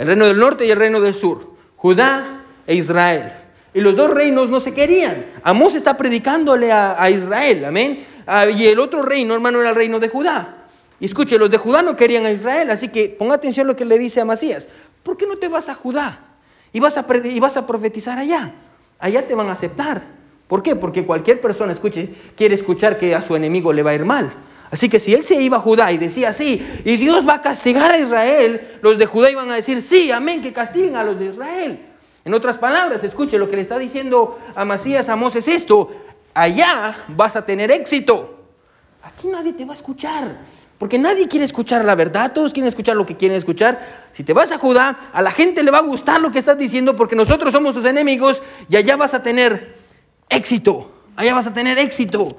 el 0.00 0.06
reino 0.06 0.24
del 0.24 0.38
norte 0.38 0.64
y 0.64 0.70
el 0.70 0.78
reino 0.78 0.98
del 0.98 1.14
sur, 1.14 1.50
Judá 1.76 2.42
e 2.66 2.74
Israel. 2.74 3.34
Y 3.74 3.82
los 3.82 3.94
dos 3.94 4.10
reinos 4.10 4.48
no 4.48 4.58
se 4.58 4.72
querían. 4.72 5.26
Amós 5.42 5.74
está 5.74 5.98
predicándole 5.98 6.72
a, 6.72 7.10
Israel, 7.10 7.66
amén. 7.66 8.06
Ah, 8.26 8.46
y 8.46 8.66
el 8.66 8.78
otro 8.78 9.02
reino, 9.02 9.34
hermano, 9.34 9.60
era 9.60 9.68
el 9.68 9.74
reino 9.74 10.00
de 10.00 10.08
Judá. 10.08 10.64
Y 10.98 11.04
escuche, 11.04 11.38
los 11.38 11.50
de 11.50 11.58
Judá 11.58 11.82
no 11.82 11.96
querían 11.96 12.24
a 12.24 12.32
Israel, 12.32 12.70
así 12.70 12.88
que 12.88 13.10
ponga 13.10 13.34
atención 13.34 13.66
a 13.66 13.72
lo 13.72 13.76
que 13.76 13.84
le 13.84 13.98
dice 13.98 14.22
a 14.22 14.24
Masías. 14.24 14.68
¿Por 15.02 15.18
qué 15.18 15.26
no 15.26 15.36
te 15.36 15.48
vas 15.48 15.68
a 15.68 15.74
Judá? 15.74 16.20
Y 16.72 16.80
vas 16.80 16.96
a, 16.96 17.04
y 17.22 17.38
vas 17.38 17.58
a 17.58 17.66
profetizar 17.66 18.18
allá. 18.18 18.54
Allá 18.98 19.28
te 19.28 19.34
van 19.34 19.48
a 19.48 19.52
aceptar. 19.52 20.02
¿Por 20.48 20.62
qué? 20.62 20.76
Porque 20.76 21.04
cualquier 21.04 21.42
persona, 21.42 21.74
escuche, 21.74 22.08
quiere 22.36 22.54
escuchar 22.54 22.98
que 22.98 23.14
a 23.14 23.20
su 23.20 23.36
enemigo 23.36 23.70
le 23.74 23.82
va 23.82 23.90
a 23.90 23.94
ir 23.94 24.06
mal. 24.06 24.30
Así 24.70 24.88
que 24.88 25.00
si 25.00 25.14
él 25.14 25.24
se 25.24 25.40
iba 25.40 25.56
a 25.56 25.60
Judá 25.60 25.90
y 25.90 25.98
decía 25.98 26.32
sí, 26.32 26.64
y 26.84 26.96
Dios 26.96 27.26
va 27.28 27.34
a 27.34 27.42
castigar 27.42 27.90
a 27.90 27.98
Israel, 27.98 28.78
los 28.82 28.98
de 28.98 29.06
Judá 29.06 29.30
iban 29.30 29.50
a 29.50 29.56
decir 29.56 29.82
sí, 29.82 30.12
amén, 30.12 30.40
que 30.40 30.52
castiguen 30.52 30.94
a 30.96 31.02
los 31.02 31.18
de 31.18 31.26
Israel. 31.26 31.86
En 32.24 32.34
otras 32.34 32.56
palabras, 32.56 33.02
escuche 33.02 33.38
lo 33.38 33.50
que 33.50 33.56
le 33.56 33.62
está 33.62 33.78
diciendo 33.78 34.38
a 34.54 34.64
Masías 34.64 35.08
Amós 35.08 35.34
es 35.34 35.48
esto, 35.48 35.90
allá 36.34 37.04
vas 37.08 37.34
a 37.34 37.44
tener 37.44 37.70
éxito. 37.72 38.44
Aquí 39.02 39.26
nadie 39.26 39.54
te 39.54 39.64
va 39.64 39.72
a 39.72 39.76
escuchar, 39.76 40.38
porque 40.78 40.98
nadie 40.98 41.26
quiere 41.26 41.46
escuchar 41.46 41.84
la 41.84 41.96
verdad, 41.96 42.32
todos 42.32 42.52
quieren 42.52 42.68
escuchar 42.68 42.94
lo 42.94 43.06
que 43.06 43.16
quieren 43.16 43.36
escuchar. 43.36 44.08
Si 44.12 44.22
te 44.22 44.32
vas 44.32 44.52
a 44.52 44.58
Judá, 44.58 45.10
a 45.12 45.20
la 45.20 45.32
gente 45.32 45.64
le 45.64 45.72
va 45.72 45.78
a 45.78 45.82
gustar 45.82 46.20
lo 46.20 46.30
que 46.30 46.38
estás 46.38 46.58
diciendo 46.58 46.94
porque 46.94 47.16
nosotros 47.16 47.52
somos 47.52 47.74
sus 47.74 47.84
enemigos 47.86 48.40
y 48.68 48.76
allá 48.76 48.96
vas 48.96 49.14
a 49.14 49.22
tener 49.22 49.76
éxito, 50.28 50.92
allá 51.16 51.34
vas 51.34 51.48
a 51.48 51.52
tener 51.52 51.76
éxito. 51.78 52.36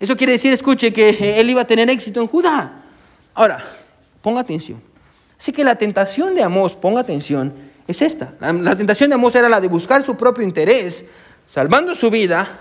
Eso 0.00 0.16
quiere 0.16 0.32
decir, 0.32 0.52
escuche, 0.52 0.92
que 0.92 1.38
él 1.38 1.50
iba 1.50 1.60
a 1.60 1.66
tener 1.66 1.88
éxito 1.90 2.20
en 2.20 2.26
Judá. 2.26 2.82
Ahora, 3.34 3.62
ponga 4.22 4.40
atención. 4.40 4.82
Así 5.38 5.52
que 5.52 5.62
la 5.62 5.76
tentación 5.76 6.34
de 6.34 6.42
Amós, 6.42 6.74
ponga 6.74 7.00
atención, 7.00 7.54
es 7.86 8.02
esta. 8.02 8.32
La, 8.40 8.76
tentación 8.76 9.10
de 9.10 9.14
Amós 9.14 9.34
era 9.34 9.48
la 9.48 9.60
de 9.60 9.68
buscar 9.68 10.04
su 10.04 10.16
propio 10.16 10.44
interés, 10.44 11.04
salvando 11.46 11.94
su 11.94 12.10
vida 12.10 12.60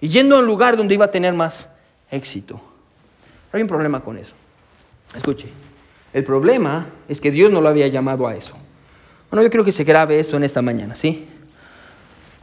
y 0.00 0.08
yendo 0.08 0.36
a 0.36 0.40
un 0.40 0.46
lugar 0.46 0.76
donde 0.76 0.94
iba 0.94 1.06
a 1.06 1.10
tener 1.10 1.34
más 1.34 1.68
éxito. 2.10 2.60
hay 3.52 3.62
un 3.62 3.68
problema 3.68 4.00
con 4.00 4.18
eso. 4.18 4.34
Escuche, 5.16 5.48
el 6.12 6.24
problema 6.24 6.86
es 7.08 7.20
que 7.20 7.30
Dios 7.30 7.50
no 7.50 7.60
lo 7.60 7.68
había 7.68 7.88
llamado 7.88 8.26
a 8.26 8.34
eso. 8.34 8.54
Bueno, 9.30 9.42
yo 9.42 9.50
creo 9.50 9.64
que 9.64 9.72
se 9.72 9.84
grabe 9.84 10.20
esto 10.20 10.36
en 10.36 10.44
esta 10.44 10.62
mañana, 10.62 10.96
¿sí? 10.96 11.26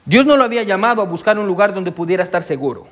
Dios 0.06 0.26
no 0.26 0.38
lo 0.38 0.44
había 0.44 0.64
llamado 0.64 1.02
a 1.02 1.06
buscar 1.06 1.40
un 1.40 1.48
lugar 1.48 1.74
donde 1.74 1.92
pudiera 1.92 2.24
estar 2.24 2.44
seguro. 2.44 2.88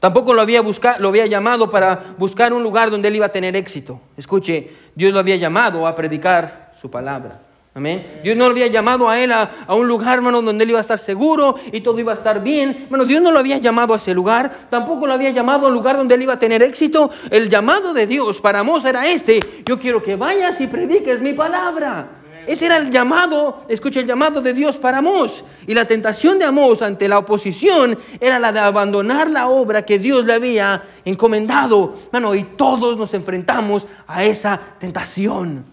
Tampoco 0.00 0.32
lo 0.32 0.40
había, 0.40 0.62
lo 0.98 1.08
había 1.08 1.26
llamado 1.26 1.68
para 1.68 2.14
buscar 2.16 2.52
un 2.52 2.62
lugar 2.62 2.90
donde 2.90 3.08
él 3.08 3.16
iba 3.16 3.26
a 3.26 3.32
tener 3.32 3.54
éxito. 3.54 4.00
Escuche, 4.16 4.70
Dios 4.94 5.12
lo 5.12 5.18
había 5.18 5.36
llamado 5.36 5.86
a 5.86 5.94
predicar 5.94 6.72
su 6.80 6.90
palabra. 6.90 7.42
Amén. 7.72 8.20
Dios 8.24 8.36
no 8.36 8.46
lo 8.46 8.50
había 8.50 8.66
llamado 8.66 9.08
a 9.08 9.20
él 9.20 9.30
a, 9.30 9.48
un 9.68 9.86
lugar, 9.86 10.14
hermano, 10.18 10.42
donde 10.42 10.64
él 10.64 10.70
iba 10.70 10.78
a 10.78 10.82
estar 10.82 10.98
seguro 10.98 11.54
y 11.70 11.82
todo 11.82 12.00
iba 12.00 12.12
a 12.12 12.16
estar 12.16 12.42
bien. 12.42 12.86
Bueno, 12.88 13.04
Dios 13.04 13.22
no 13.22 13.30
lo 13.30 13.38
había 13.38 13.58
llamado 13.58 13.94
a 13.94 13.98
ese 13.98 14.12
lugar. 14.12 14.68
Tampoco 14.70 15.06
lo 15.06 15.12
había 15.12 15.30
llamado 15.30 15.66
a 15.66 15.68
un 15.68 15.74
lugar 15.74 15.96
donde 15.96 16.14
él 16.14 16.22
iba 16.22 16.32
a 16.32 16.38
tener 16.38 16.62
éxito. 16.62 17.10
El 17.30 17.48
llamado 17.48 17.92
de 17.92 18.06
Dios 18.08 18.40
para 18.40 18.64
Mos 18.64 18.84
era 18.84 19.06
este. 19.06 19.38
Yo 19.64 19.78
quiero 19.78 20.02
que 20.02 20.16
vayas 20.16 20.60
y 20.60 20.66
prediques 20.66 21.20
mi 21.20 21.32
palabra. 21.32 22.19
Ese 22.46 22.66
era 22.66 22.76
el 22.76 22.90
llamado, 22.90 23.64
escucha 23.68 24.00
el 24.00 24.06
llamado 24.06 24.42
de 24.42 24.52
Dios 24.54 24.76
para 24.78 24.98
Amós. 24.98 25.44
Y 25.66 25.74
la 25.74 25.86
tentación 25.86 26.38
de 26.38 26.44
Amós 26.44 26.82
ante 26.82 27.08
la 27.08 27.18
oposición 27.18 27.98
era 28.20 28.38
la 28.38 28.52
de 28.52 28.60
abandonar 28.60 29.30
la 29.30 29.48
obra 29.48 29.82
que 29.82 29.98
Dios 29.98 30.24
le 30.24 30.32
había 30.32 30.82
encomendado. 31.04 31.94
Bueno, 32.10 32.34
y 32.34 32.44
todos 32.44 32.96
nos 32.96 33.14
enfrentamos 33.14 33.86
a 34.06 34.24
esa 34.24 34.60
tentación. 34.78 35.64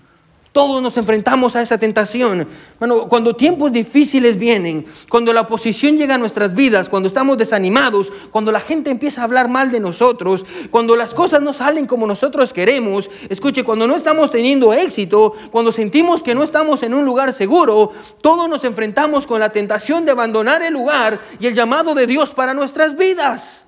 Todos 0.58 0.82
nos 0.82 0.98
enfrentamos 0.98 1.56
a 1.56 1.62
esa 1.62 1.78
tentación. 1.78 2.48
Bueno, 2.80 3.08
cuando 3.08 3.36
tiempos 3.36 3.72
difíciles 3.72 4.40
vienen, 4.40 4.88
cuando 5.08 5.32
la 5.32 5.42
oposición 5.42 6.00
llega 6.00 6.16
a 6.16 6.18
nuestras 6.18 6.56
vidas, 6.56 6.90
cuando 6.90 7.06
estamos 7.06 7.38
desanimados, 7.38 8.12
cuando 8.32 8.52
la 8.52 8.60
gente 8.60 8.90
empieza 8.90 9.22
a 9.22 9.26
hablar 9.26 9.50
mal 9.50 9.70
de 9.70 9.80
nosotros, 9.80 10.48
cuando 10.72 10.96
las 10.96 11.14
cosas 11.14 11.44
no 11.44 11.54
salen 11.54 11.86
como 11.86 12.08
nosotros 12.08 12.54
queremos, 12.54 13.08
escuche, 13.30 13.64
cuando 13.64 13.86
no 13.86 13.96
estamos 13.96 14.32
teniendo 14.32 14.74
éxito, 14.74 15.34
cuando 15.52 15.72
sentimos 15.72 16.24
que 16.24 16.34
no 16.34 16.42
estamos 16.42 16.82
en 16.82 16.96
un 16.96 17.06
lugar 17.06 17.34
seguro, 17.34 17.92
todos 18.22 18.50
nos 18.50 18.64
enfrentamos 18.64 19.28
con 19.28 19.40
la 19.40 19.52
tentación 19.52 20.06
de 20.06 20.12
abandonar 20.14 20.64
el 20.64 20.74
lugar 20.74 21.22
y 21.40 21.46
el 21.46 21.54
llamado 21.54 21.94
de 21.94 22.08
Dios 22.08 22.34
para 22.34 22.56
nuestras 22.56 22.98
vidas. 22.98 23.68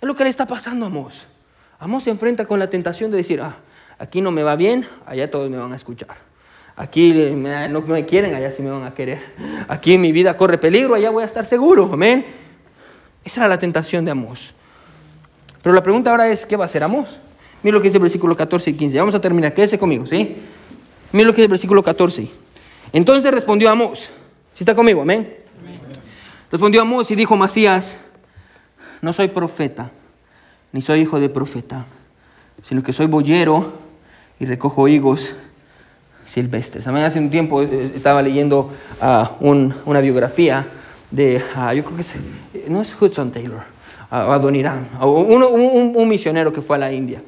Es 0.00 0.08
lo 0.08 0.16
que 0.16 0.24
le 0.24 0.30
está 0.30 0.44
pasando 0.44 0.86
a 0.86 0.88
Amos. 0.88 1.24
Amos 1.78 2.02
se 2.02 2.10
enfrenta 2.10 2.46
con 2.46 2.58
la 2.58 2.68
tentación 2.68 3.12
de 3.12 3.18
decir, 3.18 3.40
ah, 3.40 3.58
Aquí 3.98 4.20
no 4.20 4.30
me 4.30 4.42
va 4.42 4.56
bien, 4.56 4.86
allá 5.06 5.30
todos 5.30 5.48
me 5.48 5.56
van 5.56 5.72
a 5.72 5.76
escuchar. 5.76 6.16
Aquí 6.76 7.12
no 7.70 7.80
me 7.80 8.04
quieren, 8.04 8.34
allá 8.34 8.50
sí 8.50 8.62
me 8.62 8.70
van 8.70 8.84
a 8.84 8.94
querer. 8.94 9.18
Aquí 9.68 9.96
mi 9.96 10.12
vida 10.12 10.36
corre 10.36 10.58
peligro, 10.58 10.94
allá 10.94 11.10
voy 11.10 11.22
a 11.22 11.26
estar 11.26 11.46
seguro. 11.46 11.88
Amén. 11.92 12.26
Esa 13.24 13.40
era 13.40 13.48
la 13.48 13.58
tentación 13.58 14.04
de 14.04 14.10
Amós. 14.10 14.52
Pero 15.62 15.74
la 15.74 15.82
pregunta 15.82 16.10
ahora 16.10 16.28
es, 16.28 16.44
¿qué 16.44 16.56
va 16.56 16.64
a 16.64 16.66
hacer 16.66 16.82
Amós? 16.82 17.18
Mira 17.62 17.74
lo 17.74 17.80
que 17.80 17.88
dice 17.88 17.96
el 17.96 18.02
versículo 18.02 18.36
14 18.36 18.70
y 18.70 18.74
15. 18.74 18.98
Vamos 18.98 19.14
a 19.14 19.20
terminar, 19.20 19.54
quédese 19.54 19.78
conmigo, 19.78 20.04
¿sí? 20.06 20.36
Mira 21.12 21.26
lo 21.26 21.32
que 21.32 21.36
dice 21.36 21.46
el 21.46 21.50
versículo 21.50 21.82
14. 21.82 22.28
Entonces 22.92 23.30
respondió 23.32 23.70
Amós. 23.70 24.10
¿Sí 24.54 24.62
está 24.62 24.74
conmigo? 24.74 25.00
Amén. 25.00 25.34
Respondió 26.50 26.82
Amós 26.82 27.10
y 27.10 27.14
dijo 27.14 27.36
Masías, 27.36 27.96
no 29.00 29.12
soy 29.12 29.28
profeta, 29.28 29.90
ni 30.72 30.82
soy 30.82 31.00
hijo 31.00 31.18
de 31.18 31.28
profeta, 31.28 31.86
sino 32.62 32.82
que 32.82 32.92
soy 32.92 33.06
boyero 33.06 33.85
y 34.38 34.46
recojo 34.46 34.88
higos 34.88 35.34
silvestres. 36.24 36.84
También 36.84 37.06
hace 37.06 37.18
un 37.18 37.30
tiempo 37.30 37.62
eh, 37.62 37.92
estaba 37.94 38.22
leyendo 38.22 38.70
ah, 39.00 39.32
una 39.40 40.00
biografía 40.00 40.66
de, 41.10 41.42
ah, 41.54 41.72
yo 41.72 41.84
creo 41.84 41.96
que 41.96 42.02
es, 42.02 42.14
no 42.68 42.82
es 42.82 42.94
Hudson 43.00 43.30
Taylor, 43.30 43.62
uh, 44.10 44.14
Adoniram, 44.14 44.86
un, 45.00 45.92
un 45.94 46.08
misionero 46.08 46.52
que 46.52 46.60
fue 46.60 46.76
a 46.76 46.80
la 46.80 46.92
India. 46.92 47.22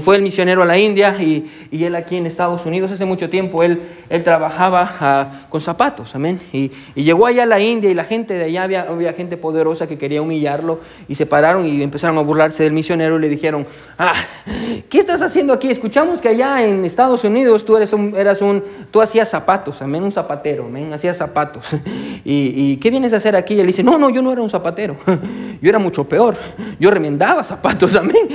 Fue 0.00 0.16
el 0.16 0.22
misionero 0.22 0.62
a 0.62 0.64
la 0.64 0.76
India 0.76 1.16
y, 1.20 1.48
y, 1.70 1.84
él 1.84 1.94
aquí 1.94 2.16
en 2.16 2.26
Estados 2.26 2.66
Unidos 2.66 2.90
hace 2.90 3.04
mucho 3.04 3.30
tiempo, 3.30 3.62
él, 3.62 3.82
él 4.10 4.24
trabajaba 4.24 5.46
con 5.48 5.60
zapatos, 5.60 6.12
amén. 6.16 6.40
Y, 6.52 6.72
y, 6.96 7.04
llegó 7.04 7.24
allá 7.24 7.44
a 7.44 7.46
la 7.46 7.60
India 7.60 7.88
y 7.88 7.94
la 7.94 8.02
gente 8.02 8.34
de 8.34 8.46
allá, 8.46 8.64
había, 8.64 8.82
había, 8.82 9.12
gente 9.12 9.36
poderosa 9.36 9.86
que 9.86 9.96
quería 9.96 10.22
humillarlo 10.22 10.80
y 11.06 11.14
se 11.14 11.24
pararon 11.24 11.66
y 11.66 11.84
empezaron 11.84 12.18
a 12.18 12.22
burlarse 12.22 12.64
del 12.64 12.72
misionero 12.72 13.16
y 13.16 13.20
le 13.20 13.28
dijeron, 13.28 13.64
ah, 13.98 14.14
¿qué 14.88 14.98
estás 14.98 15.22
haciendo 15.22 15.52
aquí? 15.52 15.70
Escuchamos 15.70 16.20
que 16.20 16.28
allá 16.28 16.62
en 16.62 16.84
Estados 16.84 17.24
Unidos 17.24 17.64
tú 17.64 17.76
eres 17.76 17.92
un, 17.92 18.14
eras 18.16 18.40
un, 18.40 18.62
tú 18.90 19.00
hacías 19.00 19.28
zapatos, 19.28 19.82
amén, 19.82 20.02
un 20.02 20.12
zapatero, 20.12 20.66
amén, 20.66 20.92
hacías 20.92 21.16
zapatos. 21.16 21.66
Y, 22.28 22.72
y 22.72 22.76
¿qué 22.78 22.90
vienes 22.90 23.12
a 23.12 23.18
hacer 23.18 23.36
aquí? 23.36 23.60
Él 23.60 23.68
dice, 23.68 23.84
no, 23.84 23.98
no, 23.98 24.10
yo 24.10 24.20
no 24.20 24.32
era 24.32 24.42
un 24.42 24.50
zapatero, 24.50 24.96
yo 25.62 25.68
era 25.68 25.78
mucho 25.78 26.08
peor, 26.08 26.36
yo 26.80 26.90
remendaba 26.90 27.44
zapatos, 27.44 27.94
amén. 27.94 28.26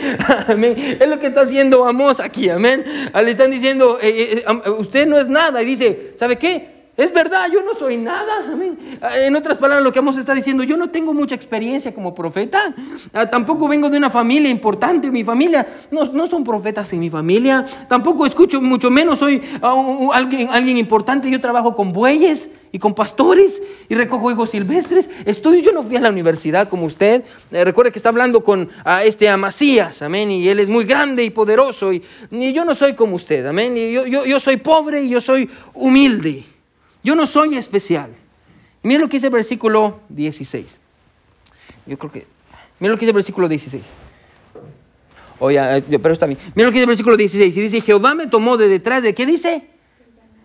amén. 0.48 0.76
Es 0.98 1.10
lo 1.10 1.20
que 1.20 1.28
está 1.28 1.42
haciendo 1.42 1.84
Amos 1.84 2.22
aquí, 2.22 2.50
amén. 2.50 2.86
Le 3.14 3.32
están 3.32 3.52
diciendo, 3.52 3.98
eh, 4.02 4.46
eh, 4.48 4.70
usted 4.70 5.08
no 5.08 5.20
es 5.20 5.28
nada. 5.28 5.62
Y 5.62 5.66
dice, 5.66 6.14
¿sabe 6.18 6.38
qué? 6.38 6.71
Es 6.98 7.14
verdad, 7.14 7.48
yo 7.52 7.62
no 7.64 7.78
soy 7.80 7.98
nada. 7.98 8.32
Ah, 9.02 9.18
en 9.18 9.36
otras 9.36 9.58
palabras, 9.58 9.84
lo 9.84 9.94
que 9.94 10.00
Amos 10.00 10.18
está 10.18 10.34
diciendo, 10.34 10.64
yo 10.64 10.76
no 10.76 10.90
tengo 10.90 11.14
mucha 11.14 11.34
experiencia 11.34 11.94
como 11.94 12.14
profeta. 12.14 12.76
Ah, 13.14 13.30
tampoco 13.30 13.68
vengo 13.68 13.90
de 13.90 13.98
una 13.98 14.10
familia 14.10 14.52
importante. 14.52 15.10
Mi 15.10 15.24
familia 15.24 15.66
no, 15.90 16.06
no 16.06 16.28
son 16.28 16.44
profetas 16.44 16.92
en 16.94 17.00
mi 17.00 17.10
familia. 17.10 17.66
Tampoco 17.88 18.26
escucho, 18.26 18.62
mucho 18.62 18.90
menos 18.90 19.20
soy 19.20 19.42
alguien, 20.14 20.50
alguien 20.50 20.78
importante. 20.78 21.30
Yo 21.30 21.40
trabajo 21.40 21.76
con 21.76 21.94
bueyes 21.94 22.50
y 22.74 22.80
con 22.80 22.94
pastores 22.94 23.62
y 23.88 23.96
recojo 23.96 24.30
higos 24.30 24.52
silvestres. 24.52 25.10
Estudio, 25.26 25.62
yo 25.62 25.72
no 25.72 25.84
fui 25.84 25.96
a 25.96 26.02
la 26.02 26.10
universidad 26.10 26.70
como 26.70 26.86
usted. 26.86 27.24
Eh, 27.52 27.64
recuerde 27.64 27.92
que 27.92 28.00
está 28.00 28.10
hablando 28.10 28.44
con 28.44 28.70
a 28.84 29.04
este 29.04 29.30
Amasías, 29.30 30.02
amén, 30.02 30.32
y 30.32 30.48
él 30.48 30.60
es 30.60 30.70
muy 30.70 30.86
grande 30.86 31.24
y 31.24 31.30
poderoso 31.30 31.94
y, 31.94 32.04
yo 32.32 32.66
no 32.66 32.76
soy 32.76 32.94
como 32.94 33.16
usted, 33.16 33.46
amén. 33.46 33.78
Y 33.78 33.94
yo, 33.94 34.06
yo, 34.06 34.26
yo, 34.26 34.40
soy 34.40 34.58
pobre 34.58 35.02
y 35.02 35.10
yo 35.10 35.22
soy 35.22 35.50
humilde. 35.74 36.51
Yo 37.04 37.16
no 37.16 37.26
soy 37.26 37.58
especial. 37.58 38.12
Mira 38.84 39.00
lo 39.00 39.08
que 39.08 39.18
dice 39.18 39.28
el 39.28 39.34
versículo 39.34 40.00
16. 40.10 40.80
Yo 41.86 41.98
creo 41.98 42.12
que, 42.12 42.28
mira 42.80 42.92
lo 42.92 42.98
que 42.98 43.02
dice 43.02 43.12
el 43.12 43.16
versículo 43.16 43.48
16. 43.48 43.84
Oye, 45.40 45.78
eh, 45.78 46.00
pero 46.00 46.14
está 46.14 46.26
bien. 46.26 46.38
Mira 46.56 46.68
lo 46.68 46.72
que 46.72 46.76
dice 46.76 46.84
el 46.84 46.88
versículo 46.88 47.18
16. 47.18 47.58
Y 47.58 47.62
dice, 47.62 47.82
Jehová 47.82 48.14
me 48.14 48.28
tomó 48.28 48.58
de 48.58 48.68
detrás 48.68 49.02
de, 49.02 49.16
¿qué 49.16 49.26
dice? 49.26 49.68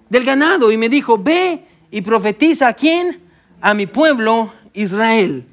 Del 0.08 0.24
ganado. 0.24 0.72
Y 0.72 0.76
me 0.76 0.88
dijo, 0.88 1.18
ve 1.18 1.64
y 1.90 2.00
profetiza 2.00 2.68
a 2.68 2.72
quién? 2.72 3.20
A 3.60 3.74
mi 3.74 3.86
pueblo 3.86 4.52
Israel. 4.72 5.44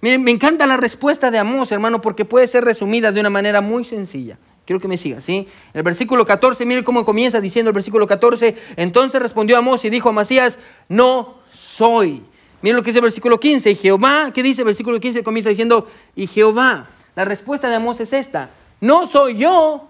Miren, 0.00 0.24
me 0.24 0.30
encanta 0.30 0.66
la 0.66 0.76
respuesta 0.76 1.30
de 1.30 1.38
Amós, 1.38 1.70
hermano, 1.72 2.00
porque 2.00 2.24
puede 2.24 2.46
ser 2.46 2.64
resumida 2.64 3.12
de 3.12 3.20
una 3.20 3.30
manera 3.30 3.60
muy 3.60 3.84
sencilla. 3.84 4.38
Quiero 4.64 4.80
que 4.80 4.88
me 4.88 4.96
siga, 4.96 5.20
¿sí? 5.20 5.48
El 5.74 5.82
versículo 5.82 6.24
14, 6.24 6.64
miren 6.64 6.84
cómo 6.84 7.04
comienza 7.04 7.40
diciendo 7.40 7.70
el 7.70 7.74
versículo 7.74 8.06
14. 8.06 8.56
Entonces 8.76 9.20
respondió 9.20 9.58
Amós 9.58 9.84
y 9.84 9.90
dijo 9.90 10.08
a 10.08 10.12
Masías, 10.12 10.58
no 10.88 11.40
soy. 11.52 12.22
Miren 12.62 12.76
lo 12.76 12.82
que 12.82 12.90
dice 12.90 12.98
el 12.98 13.04
versículo 13.04 13.40
15. 13.40 13.70
Y 13.70 13.74
Jehová, 13.74 14.30
¿qué 14.32 14.42
dice 14.42 14.62
el 14.62 14.66
versículo 14.66 15.00
15? 15.00 15.22
Comienza 15.22 15.50
diciendo, 15.50 15.88
y 16.14 16.26
Jehová. 16.26 16.88
La 17.16 17.24
respuesta 17.24 17.68
de 17.68 17.74
Amós 17.74 17.98
es 18.00 18.12
esta. 18.12 18.50
No 18.80 19.06
soy 19.06 19.36
yo, 19.36 19.88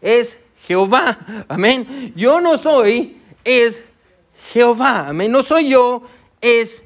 es 0.00 0.38
Jehová. 0.66 1.18
Amén. 1.48 2.12
Yo 2.16 2.40
no 2.40 2.56
soy, 2.56 3.18
es 3.44 3.84
Jehová. 4.52 5.08
Amén. 5.08 5.30
No 5.30 5.42
soy 5.42 5.68
yo, 5.68 6.02
es 6.40 6.82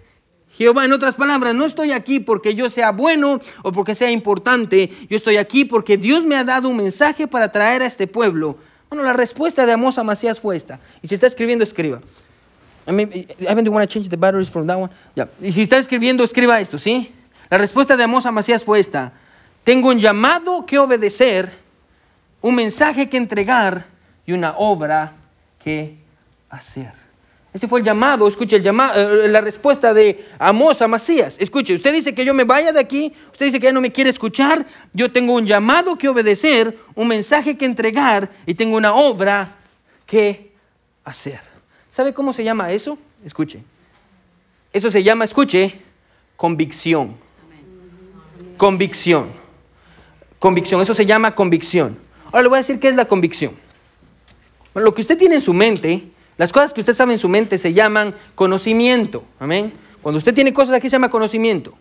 Jehová. 0.53 0.85
En 0.85 0.93
otras 0.93 1.15
palabras, 1.15 1.55
no 1.55 1.65
estoy 1.65 1.93
aquí 1.93 2.21
porque 2.21 2.55
yo 2.55 2.69
sea 2.71 2.93
bueno 2.93 3.41
o 3.63 3.73
porque 3.73 3.95
sea 3.95 4.11
importante. 4.11 4.91
Yo 5.09 5.17
estoy 5.17 5.37
aquí 5.37 5.65
porque 5.65 5.97
Dios 5.97 6.25
me 6.25 6.37
ha 6.37 6.45
dado 6.45 6.69
un 6.69 6.77
mensaje 6.77 7.27
para 7.27 7.51
traer 7.51 7.83
a 7.83 7.87
este 7.87 8.07
pueblo. 8.07 8.59
Bueno, 8.89 9.05
la 9.05 9.13
respuesta 9.13 9.65
de 9.65 9.73
Amos 9.73 9.97
a 9.97 10.03
Macías 10.03 10.39
fue 10.39 10.57
esta. 10.57 10.79
Y 11.01 11.09
si 11.09 11.15
está 11.15 11.27
escribiendo, 11.27 11.65
escriba. 11.65 12.01
I 12.87 12.93
mean, 12.93 13.69
want 13.69 13.89
to 13.89 13.93
change 13.93 14.09
the 14.09 14.17
batteries 14.17 14.51
from 14.51 14.67
that 14.67 14.77
one? 14.77 14.91
Y 15.41 15.53
si 15.53 15.63
está 15.63 15.79
escribiendo, 15.79 16.25
escriba 16.25 16.61
esto, 16.61 16.79
¿sí? 16.79 17.13
La 17.49 17.59
respuesta 17.59 17.97
de 17.97 18.05
Amos 18.05 18.27
a 18.27 18.33
Macías 18.33 18.65
fue 18.65 18.81
esta. 18.81 19.13
Tengo 19.65 19.89
un 19.89 20.01
llamado 20.01 20.67
que 20.67 20.79
obedecer, 20.79 21.53
un 22.41 22.55
mensaje 22.57 23.09
que 23.09 23.17
entregar 23.17 23.87
y 24.27 24.33
una 24.33 24.57
obra 24.59 25.15
que 25.63 25.97
hacer. 26.51 27.02
Ese 27.55 27.69
fue 27.69 27.81
el 27.81 27.85
llamado, 27.85 28.27
escuche, 28.27 28.57
el 28.57 28.67
eh, 28.67 29.29
la 29.29 29.41
respuesta 29.43 29.93
de 29.93 30.27
Amos 30.39 30.81
a 30.81 30.89
Masías. 30.89 31.37
Escuche, 31.39 31.75
usted 31.75 31.93
dice 31.93 32.15
que 32.15 32.25
yo 32.25 32.33
me 32.33 32.45
vaya 32.45 32.73
de 32.73 32.81
aquí, 32.81 33.13
usted 33.31 33.47
dice 33.47 33.61
que 33.61 33.67
ya 33.67 33.73
no 33.73 33.83
me 33.83 33.93
quiere 33.93 34.09
escuchar, 34.09 34.67
yo 34.95 35.13
tengo 35.13 35.35
un 35.35 35.47
llamado 35.47 35.97
que 35.97 36.09
obedecer, 36.09 36.79
un 36.95 37.09
mensaje 37.09 37.59
que 37.59 37.67
entregar 37.67 38.31
y 38.47 38.55
tengo 38.55 38.77
una 38.77 38.95
obra 38.95 39.57
que 40.07 40.53
hacer. 41.05 41.41
¿Sabe 41.91 42.15
cómo 42.15 42.33
se 42.33 42.43
llama 42.43 42.73
eso? 42.73 42.97
Escuche. 43.23 43.63
Eso 44.73 44.91
se 44.91 45.03
llama, 45.03 45.27
escuche, 45.27 45.79
convicción. 46.37 47.15
Convicción. 48.57 49.27
Convicción, 50.39 50.81
eso 50.81 50.95
se 50.95 51.05
llama 51.05 51.35
convicción. 51.35 51.99
Ahora 52.27 52.43
le 52.43 52.49
voy 52.49 52.57
a 52.57 52.63
decir 52.63 52.81
qué 52.81 52.89
es 52.89 52.95
la 52.95 53.05
convicción. 53.05 53.55
Lo 54.75 54.95
que 54.95 55.03
usted 55.03 55.19
tiene 55.19 55.35
en 55.35 55.43
su 55.43 55.53
mente 55.53 56.12
las 56.39 56.53
cosas 56.53 56.73
que 56.73 56.81
usted 56.81 56.95
sabe 56.95 57.13
en 57.13 57.19
su 57.19 57.29
mente 57.29 57.59
se 57.59 57.73
llaman 57.73 58.15
conocimiento. 58.35 59.25
Amén. 59.39 59.73
Cuando 60.01 60.19
usted 60.19 60.35
tiene 60.35 60.53
cosas 60.53 60.75
aquí 60.75 60.89
se 60.89 60.97
llama 60.97 61.11
conocimiento. 61.11 61.75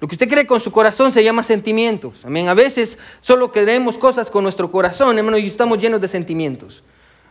Lo 0.00 0.08
que 0.08 0.16
usted 0.16 0.28
cree 0.28 0.46
con 0.46 0.60
su 0.60 0.70
corazón 0.70 1.12
se 1.12 1.24
llama 1.24 1.42
sentimientos. 1.42 2.20
Amén. 2.24 2.48
A 2.48 2.54
veces 2.54 2.98
solo 3.20 3.50
creemos 3.50 3.96
cosas 3.96 4.30
con 4.30 4.42
nuestro 4.42 4.70
corazón, 4.70 5.16
hermano, 5.16 5.38
y 5.38 5.46
estamos 5.46 5.78
llenos 5.78 6.00
de 6.00 6.08
sentimientos. 6.08 6.82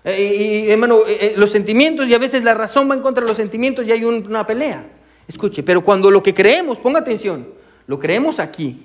Eh, 0.04 0.66
y, 0.66 0.72
hermano, 0.72 1.00
eh, 1.08 1.18
eh, 1.20 1.34
los 1.38 1.50
sentimientos 1.50 2.08
y 2.08 2.14
a 2.14 2.18
veces 2.18 2.44
la 2.44 2.54
razón 2.54 2.90
va 2.90 2.96
en 2.96 3.02
contra 3.02 3.24
de 3.24 3.28
los 3.28 3.38
sentimientos 3.38 3.86
y 3.86 3.92
hay 3.92 4.04
una 4.04 4.46
pelea. 4.46 4.86
Escuche, 5.28 5.64
pero 5.64 5.84
cuando 5.84 6.12
lo 6.12 6.22
que 6.22 6.34
creemos, 6.34 6.80
ponga 6.80 7.00
atención, 7.00 7.48
lo 7.88 8.00
creemos 8.00 8.40
aquí 8.40 8.84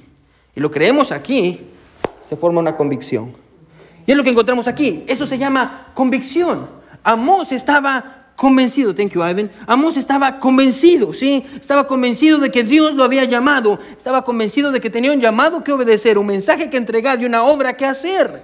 y 0.55 0.61
lo 0.61 0.71
creemos 0.71 1.11
aquí, 1.11 1.61
se 2.29 2.37
forma 2.37 2.61
una 2.61 2.77
convicción. 2.77 3.35
Y 4.07 4.13
es 4.13 4.17
lo 4.17 4.23
que 4.23 4.31
encontramos 4.31 4.67
aquí. 4.69 5.05
Eso 5.07 5.27
se 5.27 5.39
llama 5.39 5.93
convicción. 5.95 6.78
Amos 7.03 7.53
estaba 7.53 8.19
convencido, 8.37 8.95
thank 8.95 9.11
you 9.13 9.25
Ivan, 9.25 9.51
Amos 9.67 9.97
estaba 9.97 10.39
convencido, 10.39 11.13
¿sí? 11.13 11.45
Estaba 11.61 11.87
convencido 11.87 12.39
de 12.39 12.51
que 12.51 12.63
Dios 12.63 12.95
lo 12.95 13.03
había 13.03 13.25
llamado, 13.25 13.81
estaba 13.97 14.25
convencido 14.25 14.71
de 14.71 14.81
que 14.81 14.91
tenía 14.91 15.13
un 15.13 15.21
llamado 15.21 15.65
que 15.65 15.73
obedecer, 15.73 16.19
un 16.19 16.27
mensaje 16.27 16.71
que 16.71 16.77
entregar 16.77 17.21
y 17.21 17.25
una 17.25 17.43
obra 17.43 17.77
que 17.77 17.85
hacer. 17.85 18.43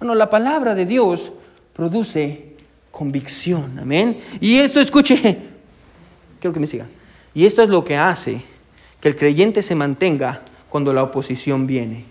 Bueno, 0.00 0.16
la 0.16 0.28
palabra 0.28 0.74
de 0.74 0.84
Dios 0.84 1.32
produce 1.72 2.56
convicción, 2.90 3.78
amén. 3.78 4.18
Y 4.40 4.58
esto, 4.58 4.80
escuche, 4.80 5.38
quiero 6.40 6.52
que 6.52 6.60
me 6.60 6.66
siga. 6.66 6.86
Y 7.34 7.46
esto 7.46 7.62
es 7.62 7.68
lo 7.68 7.84
que 7.84 7.96
hace 7.96 8.42
que 9.00 9.08
el 9.08 9.16
creyente 9.16 9.62
se 9.62 9.76
mantenga 9.76 10.42
cuando 10.68 10.92
la 10.92 11.04
oposición 11.04 11.68
viene. 11.68 12.04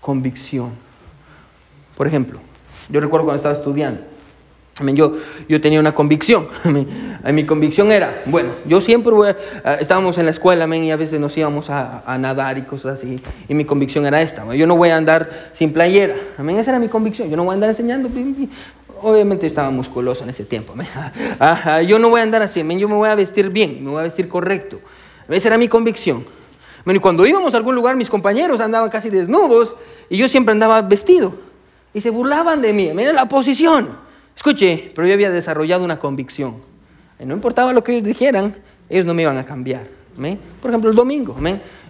Convicción. 0.00 0.72
Por 1.96 2.06
ejemplo, 2.06 2.40
yo 2.88 3.00
recuerdo 3.00 3.26
cuando 3.26 3.36
estaba 3.36 3.54
estudiando. 3.54 4.00
Yo, 4.94 5.16
yo 5.48 5.60
tenía 5.60 5.80
una 5.80 5.94
convicción. 5.94 6.48
Mi, 7.32 7.44
convicción 7.44 7.90
era, 7.90 8.22
bueno, 8.26 8.50
yo 8.64 8.80
siempre 8.80 9.12
voy 9.12 9.34
estábamos 9.80 10.18
en 10.18 10.24
la 10.24 10.30
escuela 10.30 10.66
y 10.76 10.90
a 10.90 10.96
veces 10.96 11.20
nos 11.20 11.36
íbamos 11.36 11.68
a, 11.68 12.16
nadar 12.18 12.58
y 12.58 12.62
cosas 12.62 12.98
así. 12.98 13.20
Y 13.48 13.54
mi 13.54 13.64
convicción 13.64 14.06
era 14.06 14.22
esta, 14.22 14.54
yo 14.54 14.66
no 14.66 14.76
voy 14.76 14.90
a 14.90 14.96
andar 14.96 15.50
sin 15.52 15.72
playera. 15.72 16.14
Esa 16.38 16.70
era 16.70 16.78
mi 16.78 16.88
convicción, 16.88 17.28
yo 17.28 17.36
no 17.36 17.44
voy 17.44 17.52
a 17.52 17.54
andar 17.54 17.70
enseñando. 17.70 18.08
Obviamente 19.00 19.46
estaba 19.46 19.70
musculoso 19.70 20.24
en 20.24 20.30
ese 20.30 20.44
tiempo. 20.44 20.74
Yo 21.86 22.00
no 22.00 22.08
voy 22.08 22.20
a 22.20 22.24
andar 22.24 22.42
así, 22.42 22.60
yo 22.60 22.88
me 22.88 22.96
voy 22.96 23.08
a 23.08 23.14
vestir 23.14 23.48
bien, 23.48 23.78
me 23.84 23.90
voy 23.90 24.00
a 24.00 24.02
vestir 24.02 24.26
correcto. 24.26 24.80
Esa 25.28 25.48
era 25.48 25.58
mi 25.58 25.68
convicción. 25.68 26.24
Y 26.84 26.98
cuando 26.98 27.24
íbamos 27.24 27.54
a 27.54 27.58
algún 27.58 27.76
lugar, 27.76 27.94
mis 27.94 28.10
compañeros 28.10 28.60
andaban 28.60 28.90
casi 28.90 29.08
desnudos 29.08 29.76
y 30.08 30.16
yo 30.16 30.28
siempre 30.28 30.52
andaba 30.52 30.82
vestido. 30.82 31.47
Y 31.94 32.00
se 32.00 32.10
burlaban 32.10 32.62
de 32.62 32.72
mí, 32.72 32.90
mira 32.94 33.12
la 33.12 33.28
posición. 33.28 33.96
Escuche, 34.36 34.92
pero 34.94 35.06
yo 35.06 35.14
había 35.14 35.30
desarrollado 35.30 35.84
una 35.84 35.98
convicción. 35.98 36.56
No 37.18 37.34
importaba 37.34 37.72
lo 37.72 37.82
que 37.82 37.92
ellos 37.92 38.04
dijeran, 38.04 38.56
ellos 38.88 39.04
no 39.04 39.14
me 39.14 39.22
iban 39.22 39.36
a 39.36 39.44
cambiar. 39.44 39.97
Por 40.60 40.70
ejemplo, 40.70 40.90
el 40.90 40.96
domingo. 40.96 41.36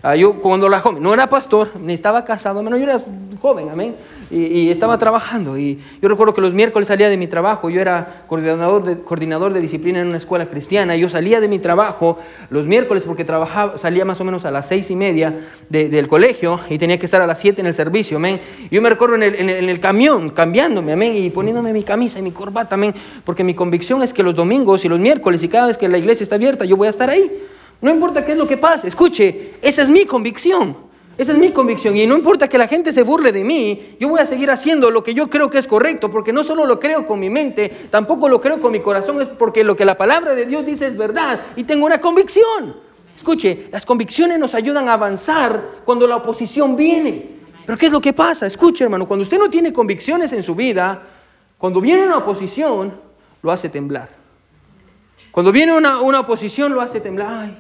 Ah, 0.02 0.14
yo 0.14 0.34
cuando 0.40 0.68
la 0.68 0.80
joven, 0.80 1.02
no 1.02 1.12
era 1.12 1.28
pastor, 1.28 1.72
ni 1.80 1.94
estaba 1.94 2.24
casado, 2.24 2.62
yo 2.62 2.76
era 2.76 3.02
joven. 3.40 3.70
Amén 3.70 3.96
y, 4.30 4.70
estaba 4.70 4.98
trabajando. 4.98 5.58
Y 5.58 5.78
yo 6.00 6.08
recuerdo 6.08 6.34
que 6.34 6.40
los 6.40 6.52
miércoles 6.52 6.88
salía 6.88 7.08
de 7.08 7.16
mi 7.16 7.26
trabajo, 7.26 7.70
yo 7.70 7.80
era 7.80 8.24
coordinador 8.26 9.52
de, 9.52 9.60
disciplina 9.60 10.00
en 10.00 10.08
una 10.08 10.18
escuela 10.18 10.46
cristiana, 10.46 10.96
yo 10.96 11.08
salía 11.08 11.40
de 11.40 11.48
mi 11.48 11.58
trabajo 11.58 12.18
los 12.50 12.66
miércoles 12.66 13.02
porque 13.06 13.24
trabajaba, 13.24 13.78
salía 13.78 14.04
más 14.04 14.20
o 14.20 14.24
menos 14.24 14.44
a 14.44 14.50
las 14.50 14.68
seis 14.68 14.90
y 14.90 14.96
media 14.96 15.34
del 15.68 16.08
colegio 16.08 16.60
y 16.68 16.78
tenía 16.78 16.98
que 16.98 17.06
estar 17.06 17.20
a 17.20 17.26
las 17.26 17.38
siete 17.38 17.60
en 17.60 17.66
el 17.66 17.74
servicio, 17.74 18.16
amén. 18.18 18.40
Yo 18.70 18.80
me 18.82 18.88
recuerdo 18.88 19.16
en 19.16 19.22
el, 19.22 19.34
en, 19.34 19.68
el, 19.68 19.80
camión, 19.80 20.28
cambiándome, 20.30 20.92
amén, 20.92 21.16
y 21.16 21.30
poniéndome 21.30 21.72
mi 21.72 21.82
camisa 21.82 22.18
y 22.18 22.22
mi 22.22 22.32
corbata, 22.32 22.74
amén, 22.74 22.94
porque 23.24 23.44
mi 23.44 23.54
convicción 23.54 24.02
es 24.02 24.12
que 24.12 24.22
los 24.22 24.34
domingos 24.34 24.84
y 24.84 24.88
los 24.88 25.00
miércoles 25.00 25.42
y 25.42 25.48
cada 25.48 25.66
vez 25.68 25.78
que 25.78 25.88
la 25.88 25.98
iglesia 25.98 26.24
está 26.24 26.36
abierta, 26.36 26.64
yo 26.64 26.76
voy 26.76 26.86
a 26.86 26.90
estar 26.90 27.10
ahí. 27.10 27.30
No 27.80 27.90
importa 27.90 28.24
qué 28.24 28.32
es 28.32 28.38
lo 28.38 28.48
que 28.48 28.56
pase, 28.56 28.88
escuche, 28.88 29.54
esa 29.62 29.82
es 29.82 29.88
mi 29.88 30.04
convicción. 30.04 30.88
Esa 31.18 31.32
es 31.32 31.38
mi 31.38 31.50
convicción. 31.50 31.96
Y 31.96 32.06
no 32.06 32.16
importa 32.16 32.48
que 32.48 32.56
la 32.56 32.68
gente 32.68 32.92
se 32.92 33.02
burle 33.02 33.32
de 33.32 33.42
mí, 33.42 33.96
yo 33.98 34.08
voy 34.08 34.20
a 34.20 34.26
seguir 34.26 34.52
haciendo 34.52 34.88
lo 34.88 35.02
que 35.02 35.14
yo 35.14 35.28
creo 35.28 35.50
que 35.50 35.58
es 35.58 35.66
correcto, 35.66 36.12
porque 36.12 36.32
no 36.32 36.44
solo 36.44 36.64
lo 36.64 36.78
creo 36.78 37.08
con 37.08 37.18
mi 37.18 37.28
mente, 37.28 37.88
tampoco 37.90 38.28
lo 38.28 38.40
creo 38.40 38.60
con 38.60 38.70
mi 38.70 38.78
corazón, 38.78 39.20
es 39.20 39.26
porque 39.26 39.64
lo 39.64 39.74
que 39.74 39.84
la 39.84 39.98
palabra 39.98 40.36
de 40.36 40.46
Dios 40.46 40.64
dice 40.64 40.86
es 40.86 40.96
verdad 40.96 41.40
y 41.56 41.64
tengo 41.64 41.86
una 41.86 42.00
convicción. 42.00 42.76
Escuche, 43.16 43.66
las 43.72 43.84
convicciones 43.84 44.38
nos 44.38 44.54
ayudan 44.54 44.88
a 44.88 44.92
avanzar 44.92 45.80
cuando 45.84 46.06
la 46.06 46.14
oposición 46.14 46.76
viene. 46.76 47.38
Pero 47.66 47.76
¿qué 47.76 47.86
es 47.86 47.92
lo 47.92 48.00
que 48.00 48.12
pasa? 48.12 48.46
Escuche, 48.46 48.84
hermano, 48.84 49.08
cuando 49.08 49.24
usted 49.24 49.38
no 49.38 49.50
tiene 49.50 49.72
convicciones 49.72 50.32
en 50.32 50.44
su 50.44 50.54
vida, 50.54 51.02
cuando 51.58 51.80
viene 51.80 52.04
una 52.04 52.18
oposición, 52.18 52.94
lo 53.42 53.50
hace 53.50 53.68
temblar. 53.68 54.08
Cuando 55.32 55.50
viene 55.50 55.76
una, 55.76 56.00
una 56.00 56.20
oposición, 56.20 56.72
lo 56.72 56.80
hace 56.80 57.00
temblar. 57.00 57.28
Ay, 57.28 57.58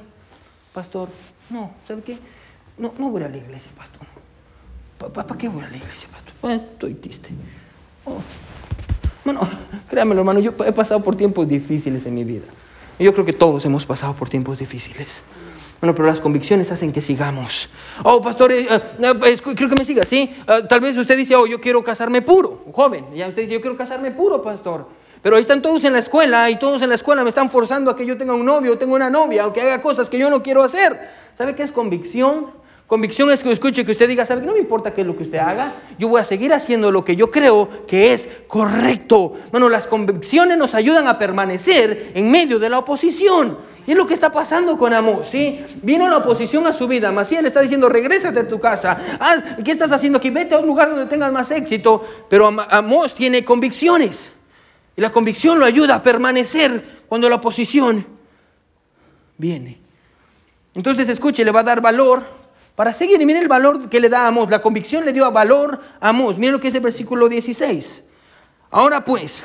pastor, 0.78 1.08
no, 1.50 1.72
¿sabe 1.88 2.02
qué? 2.02 2.18
No, 2.78 2.94
no 2.98 3.10
voy 3.10 3.24
a 3.24 3.28
la 3.28 3.36
iglesia, 3.36 3.68
pastor. 3.76 4.06
¿Para 5.12 5.36
qué 5.36 5.48
voy 5.48 5.64
a 5.64 5.68
la 5.68 5.76
iglesia, 5.76 6.08
pastor? 6.08 6.32
Pues, 6.40 6.54
estoy 6.54 6.94
triste. 6.94 7.30
Oh. 8.04 8.18
Bueno, 9.24 9.40
créanmelo, 9.90 10.20
hermano, 10.20 10.38
yo 10.38 10.54
he 10.64 10.70
pasado 10.70 11.02
por 11.02 11.16
tiempos 11.16 11.48
difíciles 11.48 12.06
en 12.06 12.14
mi 12.14 12.22
vida. 12.22 12.44
Yo 12.96 13.12
creo 13.12 13.24
que 13.24 13.32
todos 13.32 13.64
hemos 13.64 13.84
pasado 13.86 14.14
por 14.14 14.28
tiempos 14.28 14.60
difíciles. 14.60 15.24
Bueno, 15.80 15.96
pero 15.96 16.06
las 16.06 16.20
convicciones 16.20 16.70
hacen 16.70 16.92
que 16.92 17.00
sigamos. 17.00 17.68
Oh, 18.04 18.20
pastor, 18.20 18.52
eh, 18.52 18.68
eh, 18.70 18.80
eh, 19.00 19.38
creo 19.42 19.68
que 19.68 19.74
me 19.74 19.84
siga, 19.84 20.04
¿sí? 20.04 20.32
tal 20.68 20.80
vez 20.80 20.96
usted 20.96 21.16
dice, 21.16 21.34
oh, 21.34 21.46
yo 21.48 21.60
quiero 21.60 21.82
casarme 21.82 22.22
puro, 22.22 22.66
joven. 22.72 23.04
Ya 23.16 23.26
usted 23.26 23.42
dice, 23.42 23.54
yo 23.54 23.60
quiero 23.60 23.76
casarme 23.76 24.12
puro, 24.12 24.40
pastor. 24.42 24.86
Pero 25.22 25.36
ahí 25.36 25.42
están 25.42 25.62
todos 25.62 25.84
en 25.84 25.92
la 25.92 25.98
escuela 25.98 26.48
y 26.50 26.58
todos 26.58 26.82
en 26.82 26.88
la 26.88 26.94
escuela 26.94 27.22
me 27.22 27.28
están 27.28 27.50
forzando 27.50 27.90
a 27.90 27.96
que 27.96 28.06
yo 28.06 28.16
tenga 28.16 28.34
un 28.34 28.46
novio 28.46 28.72
o 28.72 28.78
tenga 28.78 28.94
una 28.94 29.10
novia 29.10 29.46
o 29.46 29.52
que 29.52 29.60
haga 29.60 29.82
cosas 29.82 30.08
que 30.08 30.18
yo 30.18 30.30
no 30.30 30.42
quiero 30.42 30.62
hacer. 30.62 30.98
¿Sabe 31.36 31.54
qué 31.54 31.62
es 31.62 31.72
convicción? 31.72 32.58
Convicción 32.86 33.30
es 33.30 33.42
que 33.42 33.52
escuche, 33.52 33.84
que 33.84 33.92
usted 33.92 34.08
diga, 34.08 34.24
¿sabe? 34.24 34.40
No 34.40 34.52
me 34.52 34.60
importa 34.60 34.94
qué 34.94 35.02
es 35.02 35.06
lo 35.06 35.14
que 35.14 35.24
usted 35.24 35.36
haga, 35.36 35.74
yo 35.98 36.08
voy 36.08 36.22
a 36.22 36.24
seguir 36.24 36.54
haciendo 36.54 36.90
lo 36.90 37.04
que 37.04 37.16
yo 37.16 37.30
creo 37.30 37.68
que 37.86 38.14
es 38.14 38.28
correcto. 38.46 39.34
Bueno, 39.50 39.68
las 39.68 39.86
convicciones 39.86 40.56
nos 40.56 40.74
ayudan 40.74 41.06
a 41.06 41.18
permanecer 41.18 42.12
en 42.14 42.30
medio 42.30 42.58
de 42.58 42.70
la 42.70 42.78
oposición. 42.78 43.58
Y 43.86 43.92
es 43.92 43.96
lo 43.96 44.06
que 44.06 44.14
está 44.14 44.32
pasando 44.32 44.78
con 44.78 44.94
Amós, 44.94 45.28
¿sí? 45.30 45.64
Vino 45.82 46.08
la 46.08 46.18
oposición 46.18 46.66
a 46.66 46.72
su 46.72 46.88
vida. 46.88 47.12
Macías 47.12 47.42
le 47.42 47.48
está 47.48 47.60
diciendo, 47.60 47.90
regrésate 47.90 48.40
a 48.40 48.48
tu 48.48 48.58
casa. 48.58 48.96
¿Qué 49.62 49.70
estás 49.70 49.92
haciendo 49.92 50.18
aquí? 50.18 50.30
Vete 50.30 50.54
a 50.54 50.58
un 50.58 50.66
lugar 50.66 50.88
donde 50.90 51.06
tengas 51.06 51.32
más 51.32 51.50
éxito. 51.50 52.02
Pero 52.28 52.46
Amós 52.46 53.14
tiene 53.14 53.44
convicciones. 53.44 54.32
Y 54.98 55.00
la 55.00 55.12
convicción 55.12 55.60
lo 55.60 55.64
ayuda 55.64 55.94
a 55.94 56.02
permanecer 56.02 57.04
cuando 57.06 57.28
la 57.28 57.36
oposición 57.36 58.04
viene. 59.36 59.78
Entonces, 60.74 61.08
escuche, 61.08 61.44
le 61.44 61.52
va 61.52 61.60
a 61.60 61.62
dar 61.62 61.80
valor 61.80 62.24
para 62.74 62.92
seguir. 62.92 63.22
Y 63.22 63.24
miren 63.24 63.42
el 63.42 63.48
valor 63.48 63.88
que 63.88 64.00
le 64.00 64.08
da 64.08 64.22
a 64.22 64.26
Amós. 64.26 64.50
La 64.50 64.60
convicción 64.60 65.04
le 65.04 65.12
dio 65.12 65.30
valor 65.30 65.80
a 66.00 66.08
Amós. 66.08 66.36
Miren 66.36 66.54
lo 66.54 66.60
que 66.60 66.66
es 66.66 66.74
el 66.74 66.80
versículo 66.80 67.28
16. 67.28 68.02
Ahora 68.72 69.04
pues, 69.04 69.44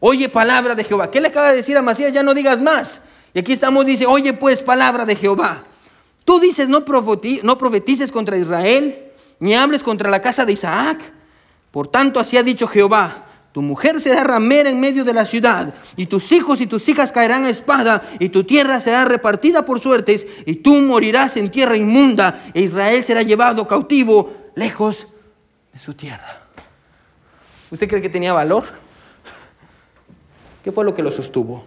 oye 0.00 0.30
palabra 0.30 0.74
de 0.74 0.82
Jehová. 0.84 1.10
¿Qué 1.10 1.20
le 1.20 1.28
acaba 1.28 1.50
de 1.50 1.56
decir 1.56 1.76
a 1.76 1.82
Macías? 1.82 2.14
Ya 2.14 2.22
no 2.22 2.32
digas 2.32 2.58
más. 2.58 3.02
Y 3.34 3.40
aquí 3.40 3.52
estamos, 3.52 3.84
dice, 3.84 4.06
oye 4.06 4.32
pues 4.32 4.62
palabra 4.62 5.04
de 5.04 5.14
Jehová. 5.14 5.62
Tú 6.24 6.40
dices, 6.40 6.70
no, 6.70 6.82
no 7.42 7.58
profetices 7.58 8.10
contra 8.10 8.38
Israel, 8.38 9.12
ni 9.40 9.54
hables 9.54 9.82
contra 9.82 10.10
la 10.10 10.22
casa 10.22 10.46
de 10.46 10.54
Isaac. 10.54 11.02
Por 11.70 11.88
tanto, 11.88 12.18
así 12.18 12.38
ha 12.38 12.42
dicho 12.42 12.66
Jehová, 12.66 13.23
tu 13.54 13.62
mujer 13.62 14.00
será 14.00 14.24
ramera 14.24 14.68
en 14.68 14.80
medio 14.80 15.04
de 15.04 15.14
la 15.14 15.24
ciudad, 15.24 15.72
y 15.94 16.06
tus 16.06 16.32
hijos 16.32 16.60
y 16.60 16.66
tus 16.66 16.88
hijas 16.88 17.12
caerán 17.12 17.44
a 17.44 17.50
espada, 17.50 18.02
y 18.18 18.30
tu 18.30 18.42
tierra 18.42 18.80
será 18.80 19.04
repartida 19.04 19.64
por 19.64 19.78
suertes, 19.78 20.26
y 20.44 20.56
tú 20.56 20.74
morirás 20.80 21.36
en 21.36 21.48
tierra 21.52 21.76
inmunda, 21.76 22.46
e 22.52 22.62
Israel 22.62 23.04
será 23.04 23.22
llevado 23.22 23.64
cautivo 23.68 24.50
lejos 24.56 25.06
de 25.72 25.78
su 25.78 25.94
tierra. 25.94 26.48
¿Usted 27.70 27.88
cree 27.88 28.02
que 28.02 28.08
tenía 28.08 28.32
valor? 28.32 28.64
¿Qué 30.64 30.72
fue 30.72 30.84
lo 30.84 30.92
que 30.92 31.04
lo 31.04 31.12
sostuvo? 31.12 31.64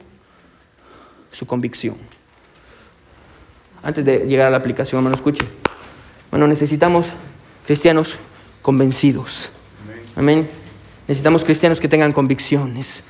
Su 1.32 1.48
convicción. 1.48 1.96
Antes 3.82 4.04
de 4.04 4.26
llegar 4.28 4.48
a 4.48 4.50
la 4.50 4.58
aplicación, 4.58 5.00
hermano, 5.00 5.16
escuche. 5.16 5.48
Bueno, 6.32 6.48
necesitamos 6.48 7.06
cristianos 7.66 8.18
convencidos. 8.62 9.50
Amén. 10.18 10.67
Necesitamos 11.08 11.44
cristianos 11.44 11.80
que 11.80 11.88
tengan 11.88 12.12
convicciones 12.12 13.04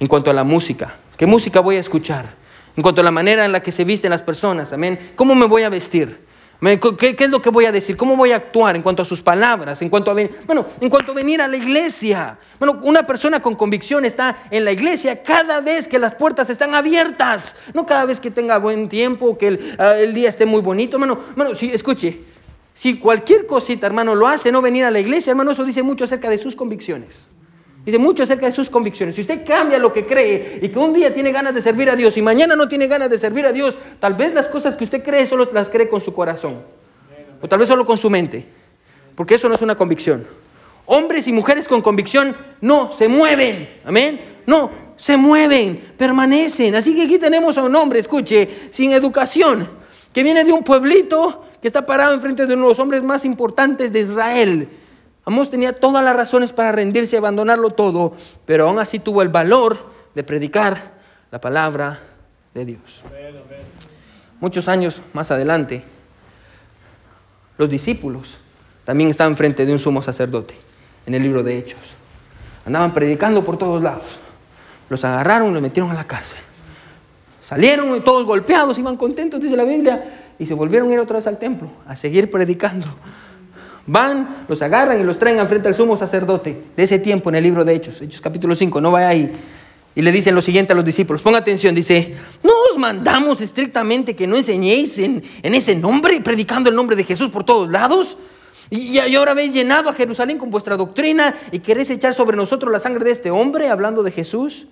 en 0.00 0.06
cuanto 0.06 0.30
a 0.30 0.34
la 0.34 0.44
música. 0.44 0.96
¿Qué 1.16 1.26
música 1.26 1.60
voy 1.60 1.76
a 1.76 1.80
escuchar? 1.80 2.34
En 2.76 2.82
cuanto 2.82 3.02
a 3.02 3.04
la 3.04 3.10
manera 3.10 3.44
en 3.44 3.52
la 3.52 3.62
que 3.62 3.70
se 3.70 3.84
visten 3.84 4.10
las 4.10 4.22
personas. 4.22 4.72
Amén. 4.72 5.12
¿Cómo 5.14 5.34
me 5.34 5.46
voy 5.46 5.62
a 5.62 5.68
vestir? 5.68 6.18
¿Qué, 6.98 7.16
es 7.18 7.28
lo 7.28 7.42
que 7.42 7.50
voy 7.50 7.66
a 7.66 7.72
decir? 7.72 7.96
¿Cómo 7.96 8.16
voy 8.16 8.30
a 8.30 8.36
actuar 8.36 8.76
en 8.76 8.82
cuanto 8.82 9.02
a 9.02 9.04
sus 9.04 9.20
palabras? 9.20 9.82
En 9.82 9.90
cuanto 9.90 10.12
a, 10.12 10.14
bueno, 10.46 10.64
en 10.80 10.88
cuanto 10.88 11.10
a 11.10 11.14
venir 11.14 11.42
a 11.42 11.48
la 11.48 11.56
iglesia. 11.56 12.38
Bueno, 12.58 12.78
una 12.84 13.04
persona 13.04 13.42
con 13.42 13.56
convicción 13.56 14.04
está 14.04 14.44
en 14.48 14.64
la 14.64 14.70
iglesia 14.70 15.24
cada 15.24 15.60
vez 15.60 15.88
que 15.88 15.98
las 15.98 16.14
puertas 16.14 16.48
están 16.50 16.74
abiertas. 16.74 17.56
No 17.74 17.84
cada 17.84 18.04
vez 18.04 18.20
que 18.20 18.30
tenga 18.30 18.58
buen 18.58 18.88
tiempo, 18.88 19.36
que 19.36 19.48
el, 19.48 19.76
ah, 19.76 19.94
día 19.94 20.28
esté 20.28 20.46
muy 20.46 20.62
bonito. 20.62 20.98
Bueno, 20.98 21.18
bueno 21.34 21.54
si, 21.56 21.66
escuche, 21.70 22.20
si 22.72 22.96
cualquier 22.96 23.44
cosita, 23.44 23.88
hermano, 23.88 24.14
lo 24.14 24.28
hace 24.28 24.52
no 24.52 24.62
venir 24.62 24.84
a 24.84 24.90
la 24.92 25.00
iglesia, 25.00 25.32
hermano, 25.32 25.50
eso 25.50 25.64
dice 25.64 25.82
mucho 25.82 26.04
acerca 26.04 26.30
de 26.30 26.38
sus 26.38 26.54
convicciones. 26.54 27.26
Dice 27.84 27.98
mucho 27.98 28.22
acerca 28.22 28.46
de 28.46 28.52
sus 28.52 28.70
convicciones. 28.70 29.16
Si 29.16 29.22
usted 29.22 29.44
cambia 29.44 29.78
lo 29.78 29.92
que 29.92 30.06
cree 30.06 30.60
y 30.62 30.68
que 30.68 30.78
un 30.78 30.92
día 30.92 31.12
tiene 31.12 31.32
ganas 31.32 31.52
de 31.52 31.60
servir 31.60 31.90
a 31.90 31.96
Dios 31.96 32.16
y 32.16 32.22
mañana 32.22 32.54
no 32.54 32.68
tiene 32.68 32.86
ganas 32.86 33.10
de 33.10 33.18
servir 33.18 33.44
a 33.44 33.52
Dios, 33.52 33.76
tal 33.98 34.14
vez 34.14 34.32
las 34.32 34.46
cosas 34.46 34.76
que 34.76 34.84
usted 34.84 35.02
cree 35.02 35.26
solo 35.26 35.48
las 35.52 35.68
cree 35.68 35.88
con 35.88 36.00
su 36.00 36.12
corazón. 36.14 36.62
O 37.40 37.48
tal 37.48 37.58
vez 37.58 37.68
solo 37.68 37.84
con 37.84 37.98
su 37.98 38.08
mente. 38.08 38.46
Porque 39.16 39.34
eso 39.34 39.48
no 39.48 39.56
es 39.56 39.62
una 39.62 39.74
convicción. 39.74 40.24
Hombres 40.86 41.26
y 41.26 41.32
mujeres 41.32 41.66
con 41.66 41.82
convicción 41.82 42.36
no 42.60 42.92
se 42.92 43.08
mueven. 43.08 43.80
Amén. 43.84 44.20
No, 44.46 44.70
se 44.96 45.16
mueven, 45.16 45.92
permanecen. 45.96 46.76
Así 46.76 46.94
que 46.94 47.02
aquí 47.02 47.18
tenemos 47.18 47.58
a 47.58 47.64
un 47.64 47.74
hombre, 47.74 47.98
escuche, 47.98 48.48
sin 48.70 48.92
educación, 48.92 49.68
que 50.12 50.22
viene 50.22 50.44
de 50.44 50.52
un 50.52 50.62
pueblito 50.62 51.46
que 51.60 51.66
está 51.66 51.84
parado 51.84 52.14
enfrente 52.14 52.46
de 52.46 52.54
uno 52.54 52.64
de 52.64 52.68
los 52.70 52.78
hombres 52.78 53.02
más 53.02 53.24
importantes 53.24 53.92
de 53.92 54.00
Israel 54.00 54.68
Amós 55.24 55.50
tenía 55.50 55.78
todas 55.78 56.04
las 56.04 56.16
razones 56.16 56.52
para 56.52 56.72
rendirse 56.72 57.16
y 57.16 57.18
abandonarlo 57.18 57.70
todo, 57.70 58.14
pero 58.44 58.68
aún 58.68 58.78
así 58.78 58.98
tuvo 58.98 59.22
el 59.22 59.28
valor 59.28 59.78
de 60.14 60.24
predicar 60.24 60.92
la 61.30 61.40
palabra 61.40 62.00
de 62.54 62.64
Dios. 62.64 63.02
Muchos 64.40 64.68
años 64.68 65.00
más 65.12 65.30
adelante, 65.30 65.84
los 67.56 67.70
discípulos 67.70 68.36
también 68.84 69.10
estaban 69.10 69.36
frente 69.36 69.64
de 69.64 69.72
un 69.72 69.78
sumo 69.78 70.02
sacerdote 70.02 70.54
en 71.06 71.14
el 71.14 71.22
libro 71.22 71.42
de 71.42 71.58
Hechos. 71.58 71.80
Andaban 72.66 72.92
predicando 72.92 73.44
por 73.44 73.56
todos 73.56 73.82
lados. 73.82 74.18
Los 74.88 75.04
agarraron 75.04 75.50
y 75.50 75.52
los 75.52 75.62
metieron 75.62 75.90
a 75.92 75.94
la 75.94 76.04
cárcel. 76.04 76.38
Salieron 77.48 78.02
todos 78.02 78.26
golpeados, 78.26 78.78
iban 78.78 78.96
contentos, 78.96 79.40
dice 79.40 79.56
la 79.56 79.64
Biblia, 79.64 80.34
y 80.38 80.46
se 80.46 80.54
volvieron 80.54 80.90
a 80.90 80.94
ir 80.94 81.00
otra 81.00 81.16
vez 81.16 81.26
al 81.26 81.38
templo 81.38 81.70
a 81.86 81.94
seguir 81.94 82.30
predicando 82.30 82.86
Van, 83.86 84.44
los 84.48 84.62
agarran 84.62 85.00
y 85.00 85.04
los 85.04 85.18
traen 85.18 85.46
frente 85.48 85.68
al 85.68 85.74
sumo 85.74 85.96
sacerdote 85.96 86.56
de 86.76 86.82
ese 86.82 86.98
tiempo 86.98 87.30
en 87.30 87.36
el 87.36 87.42
libro 87.42 87.64
de 87.64 87.74
Hechos, 87.74 88.00
Hechos 88.00 88.20
capítulo 88.20 88.54
5, 88.54 88.80
no 88.80 88.92
vaya 88.92 89.08
ahí. 89.08 89.32
Y 89.94 90.02
le 90.02 90.12
dicen 90.12 90.34
lo 90.34 90.40
siguiente 90.40 90.72
a 90.72 90.76
los 90.76 90.84
discípulos, 90.84 91.20
ponga 91.20 91.38
atención, 91.38 91.74
dice, 91.74 92.14
¿no 92.42 92.52
os 92.70 92.78
mandamos 92.78 93.40
estrictamente 93.40 94.16
que 94.16 94.26
no 94.26 94.36
enseñéis 94.36 94.98
en, 94.98 95.22
ese 95.42 95.74
nombre, 95.74 96.20
predicando 96.20 96.70
el 96.70 96.76
nombre 96.76 96.96
de 96.96 97.04
Jesús 97.04 97.28
por 97.28 97.44
todos 97.44 97.70
lados? 97.70 98.16
Y, 98.70 98.98
y, 98.98 99.16
ahora 99.16 99.32
habéis 99.32 99.52
llenado 99.52 99.90
a 99.90 99.92
Jerusalén 99.92 100.38
con 100.38 100.48
vuestra 100.48 100.78
doctrina 100.78 101.34
y 101.50 101.58
queréis 101.58 101.90
echar 101.90 102.14
sobre 102.14 102.38
nosotros 102.38 102.72
la 102.72 102.78
sangre 102.78 103.04
de 103.04 103.10
este 103.10 103.30
hombre, 103.30 103.68
hablando 103.68 104.02
de 104.02 104.12
Jesús. 104.12 104.66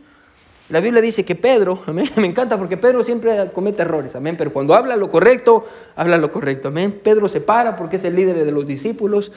La 0.70 0.80
Biblia 0.80 1.02
dice 1.02 1.24
que 1.24 1.34
Pedro, 1.34 1.82
me 2.16 2.26
encanta 2.26 2.56
porque 2.56 2.76
Pedro 2.76 3.04
siempre 3.04 3.50
comete 3.52 3.82
errores, 3.82 4.14
amén, 4.14 4.36
pero 4.36 4.52
cuando 4.52 4.74
habla 4.74 4.96
lo 4.96 5.10
correcto, 5.10 5.66
habla 5.96 6.16
lo 6.16 6.32
correcto, 6.32 6.68
amén. 6.68 7.00
Pedro 7.02 7.28
se 7.28 7.40
para 7.40 7.76
porque 7.76 7.96
es 7.96 8.04
el 8.04 8.14
líder 8.14 8.44
de 8.44 8.52
los 8.52 8.66
discípulos. 8.66 9.32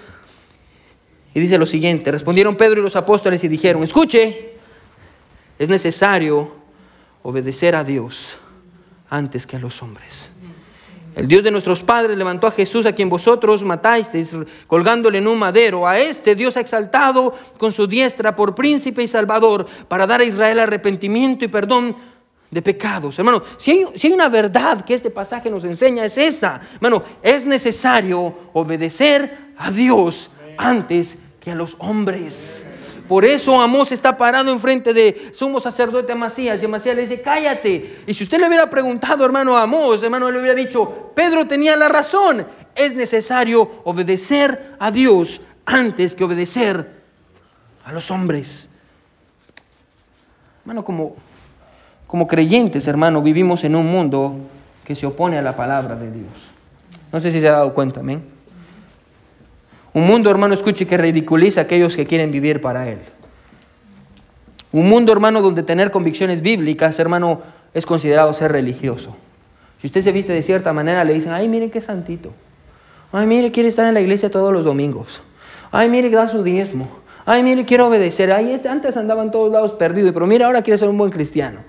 Y 1.34 1.40
dice 1.40 1.58
lo 1.58 1.66
siguiente, 1.66 2.12
respondieron 2.12 2.56
Pedro 2.56 2.80
y 2.80 2.84
los 2.84 2.96
apóstoles 2.96 3.44
y 3.44 3.48
dijeron, 3.48 3.82
escuche, 3.82 4.54
es 5.58 5.70
necesario 5.70 6.52
obedecer 7.24 7.76
a 7.76 7.84
Dios 7.84 8.38
antes 9.10 9.48
que 9.48 9.56
a 9.56 9.60
los 9.60 9.82
hombres. 9.82 10.30
El 11.16 11.28
Dios 11.28 11.44
de 11.44 11.52
nuestros 11.52 11.84
padres 11.84 12.18
levantó 12.18 12.48
a 12.48 12.52
Jesús 12.52 12.86
a 12.86 12.94
quien 12.94 13.10
vosotros 13.10 13.64
matasteis 13.64 14.36
colgándole 14.68 15.20
en 15.20 15.28
un 15.28 15.38
madero. 15.38 15.88
A 15.88 16.00
este 16.00 16.36
Dios 16.36 16.58
ha 16.58 16.60
exaltado 16.60 17.34
con 17.58 17.72
su 17.72 17.86
diestra 17.86 18.36
por 18.36 18.56
príncipe 18.56 19.04
y 19.04 19.08
salvador 19.08 19.66
para 19.88 20.08
dar 20.08 20.22
a 20.22 20.26
Israel 20.26 20.60
arrepentimiento 20.60 21.46
y 21.46 21.50
perdón 21.50 21.96
de 22.50 22.62
pecados. 22.62 23.18
Hermano, 23.18 23.44
si 23.58 23.72
hay, 23.72 23.86
si 23.96 24.08
hay 24.08 24.14
una 24.14 24.30
verdad 24.30 24.82
que 24.86 24.94
este 24.94 25.10
pasaje 25.10 25.50
nos 25.50 25.66
enseña 25.66 26.06
es 26.06 26.18
esa. 26.18 26.62
Hermano, 26.76 27.04
es 27.22 27.46
necesario 27.46 28.34
obedecer 28.54 29.54
a 29.58 29.72
Dios 29.72 30.30
antes 30.58 31.18
que 31.40 31.52
a 31.52 31.56
los 31.56 31.76
hombres. 31.80 32.63
Por 33.08 33.26
eso 33.26 33.60
Amós 33.60 33.92
está 33.92 34.16
parado 34.16 34.52
enfrente 34.52 34.94
de 34.94 35.32
sumo 35.34 35.60
sacerdote 35.60 36.14
Amasías 36.14 36.62
y 36.62 36.66
Amasías 36.66 36.96
le 36.96 37.02
dice, 37.02 37.22
cállate. 37.22 38.04
Y 38.08 38.14
si 38.14 38.24
usted 38.24 38.40
le 38.40 38.48
hubiera 38.48 38.70
preguntado, 38.70 39.26
hermano, 39.26 39.58
Amós, 39.58 40.04
hermano, 40.04 40.32
le 40.32 40.40
hubiera 40.40 40.56
dicho, 40.56 41.12
Pedro 41.14 41.46
tenía 41.46 41.76
la 41.76 41.90
razón. 41.90 42.46
Es 42.76 42.96
necesario 42.96 43.82
obedecer 43.84 44.76
a 44.80 44.90
Dios 44.90 45.42
antes 45.66 46.16
que 46.16 46.24
obedecer 46.24 47.04
a 47.86 47.92
los 47.92 48.10
hombres. 48.10 48.68
Hermano, 50.62 50.86
como, 50.86 51.16
como 52.08 52.28
creyentes, 52.28 52.88
hermano, 52.88 53.22
vivimos 53.22 53.64
en 53.66 53.76
un 53.76 53.86
mundo 53.86 54.36
que 54.86 54.96
se 54.96 55.06
opone 55.06 55.38
a 55.38 55.42
la 55.42 55.56
palabra 55.56 55.96
de 55.96 56.10
Dios. 56.10 56.32
No 57.12 57.20
sé 57.20 57.32
si 57.32 57.42
se 57.42 57.50
ha 57.50 57.54
dado 57.54 57.74
cuenta, 57.74 58.00
amén. 58.00 58.33
Un 59.94 60.06
mundo, 60.06 60.32
hermano, 60.32 60.54
escuche, 60.54 60.88
que 60.88 60.98
ridiculiza 60.98 61.62
a 61.62 61.64
aquellos 61.64 61.96
que 61.96 62.08
quieren 62.08 62.32
vivir 62.32 62.62
para 62.62 62.90
Él. 62.90 63.00
Un 64.72 64.90
mundo, 64.90 65.12
hermano, 65.12 65.42
donde 65.42 65.62
tener 65.62 65.92
convicciones 65.92 66.42
bíblicas, 66.42 66.98
hermano, 66.98 67.42
es 67.74 67.86
considerado 67.86 68.34
ser 68.34 68.52
religioso. 68.52 69.16
Si 69.80 69.88
usted 69.88 70.02
se 70.02 70.12
viste 70.12 70.34
de 70.34 70.42
cierta 70.42 70.74
manera, 70.74 71.04
le 71.04 71.14
dicen, 71.14 71.32
ay, 71.34 71.48
mire 71.48 71.70
qué 71.70 71.82
santito. 71.82 72.32
Ay, 73.12 73.28
mire, 73.28 73.52
quiere 73.52 73.70
estar 73.70 73.86
en 73.86 73.94
la 73.94 74.02
iglesia 74.02 74.32
todos 74.32 74.52
los 74.52 74.66
domingos. 74.66 75.22
Ay, 75.72 75.90
mire, 75.90 76.10
da 76.10 76.28
su 76.28 76.42
diezmo. 76.42 76.90
Ay, 77.26 77.44
mire, 77.44 77.64
quiere 77.64 77.84
obedecer. 77.84 78.32
Ay, 78.32 78.54
este, 78.54 78.70
antes 78.70 78.98
andaba 78.98 79.22
en 79.22 79.30
todos 79.30 79.52
lados 79.52 79.74
perdido, 79.74 80.12
pero 80.12 80.26
mira, 80.26 80.48
ahora 80.48 80.64
quiere 80.64 80.80
ser 80.80 80.90
un 80.90 80.98
buen 80.98 81.12
cristiano. 81.12 81.60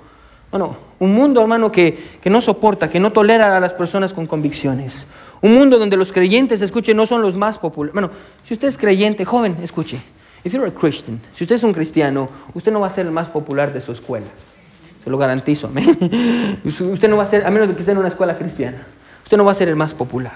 Bueno, 0.51 0.77
un 0.99 1.15
mundo, 1.15 1.43
hermano, 1.43 1.71
que, 1.71 2.19
que 2.23 2.31
no 2.31 2.41
soporta, 2.41 2.89
que 2.89 3.01
no 3.01 3.13
tolera 3.13 3.55
a 3.55 3.61
las 3.61 3.75
personas 3.75 4.15
con 4.15 4.27
convicciones. 4.27 5.07
Un 5.45 5.55
mundo 5.57 5.79
donde 5.79 5.99
los 5.99 6.11
creyentes, 6.11 6.63
escuche, 6.63 6.95
no 6.95 7.05
son 7.05 7.21
los 7.21 7.37
más 7.37 7.59
populares. 7.59 7.93
Bueno, 7.93 8.11
si 8.45 8.55
usted 8.55 8.67
es 8.67 8.79
creyente, 8.79 9.27
joven, 9.27 9.59
escuche. 9.63 10.01
If 10.43 10.55
you're 10.55 10.67
a 10.67 10.73
Christian, 10.73 11.21
si 11.35 11.45
usted 11.45 11.57
es 11.57 11.63
un 11.63 11.75
cristiano, 11.75 12.31
usted 12.55 12.73
no 12.73 12.81
va 12.81 12.87
a 12.87 12.91
ser 12.91 13.05
el 13.05 13.13
más 13.13 13.29
popular 13.29 13.71
de 13.71 13.83
su 13.83 13.93
escuela. 13.93 14.25
Se 15.05 15.11
lo 15.11 15.19
garantizo. 15.19 15.71
Usted 16.65 17.09
no 17.11 17.19
va 17.19 17.25
a 17.25 17.27
ser, 17.27 17.47
a 17.47 17.51
menos 17.51 17.69
de 17.69 17.75
que 17.75 17.81
esté 17.81 17.93
en 17.93 17.99
una 17.99 18.09
escuela 18.09 18.39
cristiana, 18.39 18.87
usted 19.23 19.37
no 19.37 19.45
va 19.45 19.53
a 19.53 19.55
ser 19.55 19.69
el 19.69 19.77
más 19.77 19.93
popular. 19.93 20.33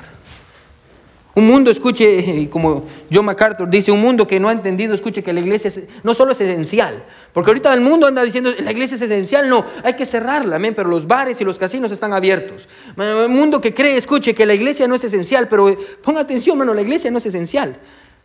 Un 1.38 1.46
mundo, 1.46 1.70
escuche, 1.70 2.50
como 2.50 2.84
John 3.12 3.24
MacArthur 3.24 3.70
dice, 3.70 3.92
un 3.92 4.00
mundo 4.00 4.26
que 4.26 4.40
no 4.40 4.48
ha 4.48 4.52
entendido, 4.52 4.92
escuche 4.92 5.22
que 5.22 5.32
la 5.32 5.38
iglesia 5.38 5.70
no 6.02 6.12
solo 6.12 6.32
es 6.32 6.40
esencial, 6.40 7.04
porque 7.32 7.50
ahorita 7.50 7.72
el 7.72 7.80
mundo 7.80 8.08
anda 8.08 8.24
diciendo, 8.24 8.50
la 8.58 8.72
iglesia 8.72 8.96
es 8.96 9.02
esencial, 9.02 9.48
no, 9.48 9.64
hay 9.84 9.94
que 9.94 10.04
cerrarla, 10.04 10.56
amén, 10.56 10.74
pero 10.74 10.88
los 10.88 11.06
bares 11.06 11.40
y 11.40 11.44
los 11.44 11.56
casinos 11.56 11.92
están 11.92 12.12
abiertos. 12.12 12.66
Un 12.96 13.36
mundo 13.36 13.60
que 13.60 13.72
cree, 13.72 13.96
escuche, 13.96 14.34
que 14.34 14.44
la 14.46 14.54
iglesia 14.54 14.88
no 14.88 14.96
es 14.96 15.04
esencial, 15.04 15.46
pero 15.46 15.78
ponga 16.02 16.22
atención, 16.22 16.56
hermano, 16.56 16.74
la 16.74 16.82
iglesia 16.82 17.08
no 17.08 17.18
es 17.18 17.26
esencial. 17.26 17.76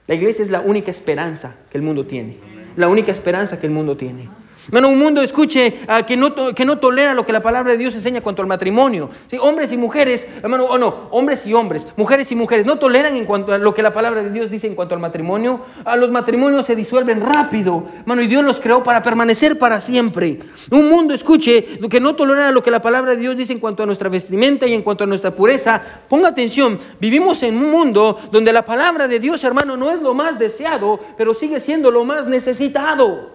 La 0.07 0.15
iglesia 0.15 0.43
es 0.43 0.49
la 0.49 0.61
única 0.61 0.89
esperanza 0.89 1.53
que 1.69 1.77
el 1.77 1.83
mundo 1.83 2.07
tiene, 2.07 2.39
la 2.75 2.87
única 2.87 3.11
esperanza 3.11 3.59
que 3.59 3.67
el 3.67 3.73
mundo 3.73 3.95
tiene. 3.95 4.27
Bueno, 4.71 4.87
un 4.87 4.97
mundo, 4.97 5.21
escuche, 5.21 5.81
ah, 5.87 6.05
que, 6.05 6.15
no, 6.15 6.33
que 6.55 6.63
no 6.63 6.77
tolera 6.77 7.13
lo 7.13 7.25
que 7.25 7.33
la 7.33 7.41
palabra 7.41 7.73
de 7.73 7.77
Dios 7.77 7.93
enseña 7.95 8.21
cuanto 8.21 8.41
al 8.41 8.47
matrimonio. 8.47 9.09
¿Sí? 9.29 9.37
Hombres 9.39 9.71
y 9.73 9.77
mujeres, 9.77 10.25
hermano, 10.41 10.65
o 10.65 10.77
no, 10.77 11.09
hombres 11.11 11.45
y 11.45 11.53
hombres, 11.53 11.85
mujeres 11.97 12.31
y 12.31 12.35
mujeres, 12.35 12.65
no 12.65 12.77
toleran 12.77 13.15
en 13.17 13.25
cuanto 13.25 13.53
a 13.53 13.57
lo 13.57 13.73
que 13.73 13.83
la 13.83 13.91
palabra 13.91 14.23
de 14.23 14.29
Dios 14.29 14.49
dice 14.49 14.67
en 14.67 14.75
cuanto 14.75 14.95
al 14.95 15.01
matrimonio. 15.01 15.65
A 15.83 15.97
los 15.97 16.11
matrimonios 16.11 16.65
se 16.65 16.75
disuelven 16.75 17.21
rápido, 17.21 17.87
hermano, 17.99 18.21
y 18.21 18.27
Dios 18.27 18.43
los 18.45 18.59
creó 18.61 18.83
para 18.83 19.03
permanecer 19.03 19.57
para 19.57 19.81
siempre. 19.81 20.39
Un 20.71 20.89
mundo, 20.89 21.13
escuche, 21.13 21.79
que 21.89 21.99
no 21.99 22.15
tolera 22.15 22.51
lo 22.51 22.63
que 22.63 22.71
la 22.71 22.81
palabra 22.81 23.15
de 23.15 23.17
Dios 23.17 23.35
dice 23.35 23.51
en 23.51 23.59
cuanto 23.59 23.83
a 23.83 23.85
nuestra 23.85 24.07
vestimenta 24.07 24.65
y 24.65 24.73
en 24.73 24.81
cuanto 24.81 25.03
a 25.03 25.07
nuestra 25.07 25.31
pureza. 25.31 25.81
Ponga 26.07 26.29
atención, 26.29 26.79
vivimos 27.01 27.43
en 27.43 27.57
un 27.57 27.69
mundo 27.69 28.17
donde 28.31 28.53
la 28.53 28.65
palabra 28.65 29.09
de 29.09 29.19
Dios, 29.19 29.43
hermano, 29.43 29.75
no 29.75 29.91
es 29.91 30.01
lo 30.01 30.13
más 30.13 30.39
deseado, 30.39 30.99
pero 31.17 31.33
sigue 31.33 31.59
siendo 31.59 31.91
lo 31.91 32.05
más 32.05 32.27
necesitado. 32.27 33.32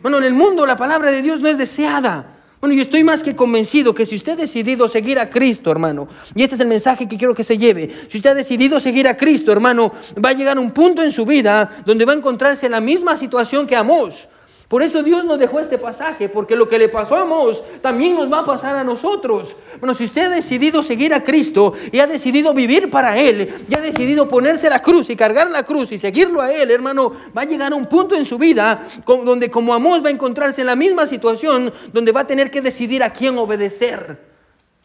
Bueno, 0.00 0.18
en 0.18 0.24
el 0.24 0.34
mundo 0.34 0.64
la 0.64 0.76
palabra 0.76 1.10
de 1.10 1.22
Dios 1.22 1.40
no 1.40 1.48
es 1.48 1.58
deseada. 1.58 2.38
Bueno, 2.60 2.74
yo 2.74 2.82
estoy 2.82 3.04
más 3.04 3.22
que 3.22 3.36
convencido 3.36 3.94
que 3.94 4.04
si 4.04 4.16
usted 4.16 4.32
ha 4.32 4.36
decidido 4.36 4.88
seguir 4.88 5.18
a 5.18 5.30
Cristo, 5.30 5.70
hermano, 5.70 6.08
y 6.34 6.42
este 6.42 6.56
es 6.56 6.60
el 6.60 6.66
mensaje 6.66 7.08
que 7.08 7.16
quiero 7.16 7.34
que 7.34 7.44
se 7.44 7.56
lleve, 7.56 7.88
si 8.08 8.18
usted 8.18 8.30
ha 8.30 8.34
decidido 8.34 8.80
seguir 8.80 9.06
a 9.06 9.16
Cristo, 9.16 9.52
hermano, 9.52 9.92
va 10.24 10.30
a 10.30 10.32
llegar 10.32 10.58
un 10.58 10.72
punto 10.72 11.02
en 11.02 11.12
su 11.12 11.24
vida 11.24 11.82
donde 11.86 12.04
va 12.04 12.12
a 12.12 12.16
encontrarse 12.16 12.66
en 12.66 12.72
la 12.72 12.80
misma 12.80 13.16
situación 13.16 13.66
que 13.66 13.76
Amós. 13.76 14.28
Por 14.68 14.82
eso 14.82 15.02
Dios 15.02 15.24
nos 15.24 15.38
dejó 15.38 15.60
este 15.60 15.78
pasaje, 15.78 16.28
porque 16.28 16.54
lo 16.54 16.68
que 16.68 16.78
le 16.78 16.90
pasó 16.90 17.16
a 17.16 17.24
Mos 17.24 17.62
también 17.80 18.16
nos 18.16 18.30
va 18.30 18.40
a 18.40 18.44
pasar 18.44 18.76
a 18.76 18.84
nosotros. 18.84 19.56
Bueno, 19.80 19.94
si 19.94 20.04
usted 20.04 20.26
ha 20.26 20.28
decidido 20.28 20.82
seguir 20.82 21.14
a 21.14 21.24
Cristo 21.24 21.72
y 21.90 22.00
ha 22.00 22.06
decidido 22.06 22.52
vivir 22.52 22.90
para 22.90 23.16
Él, 23.16 23.64
y 23.66 23.74
ha 23.74 23.80
decidido 23.80 24.28
ponerse 24.28 24.68
la 24.68 24.82
cruz 24.82 25.08
y 25.08 25.16
cargar 25.16 25.50
la 25.50 25.62
cruz 25.62 25.90
y 25.92 25.98
seguirlo 25.98 26.42
a 26.42 26.52
Él, 26.52 26.70
hermano, 26.70 27.14
va 27.34 27.42
a 27.42 27.44
llegar 27.46 27.72
a 27.72 27.76
un 27.76 27.86
punto 27.86 28.14
en 28.14 28.26
su 28.26 28.36
vida 28.36 28.86
donde 29.06 29.50
como 29.50 29.72
Amós 29.72 30.04
va 30.04 30.08
a 30.08 30.12
encontrarse 30.12 30.60
en 30.60 30.66
la 30.66 30.76
misma 30.76 31.06
situación, 31.06 31.72
donde 31.94 32.12
va 32.12 32.20
a 32.20 32.26
tener 32.26 32.50
que 32.50 32.60
decidir 32.60 33.02
a 33.02 33.10
quién 33.10 33.38
obedecer, 33.38 34.18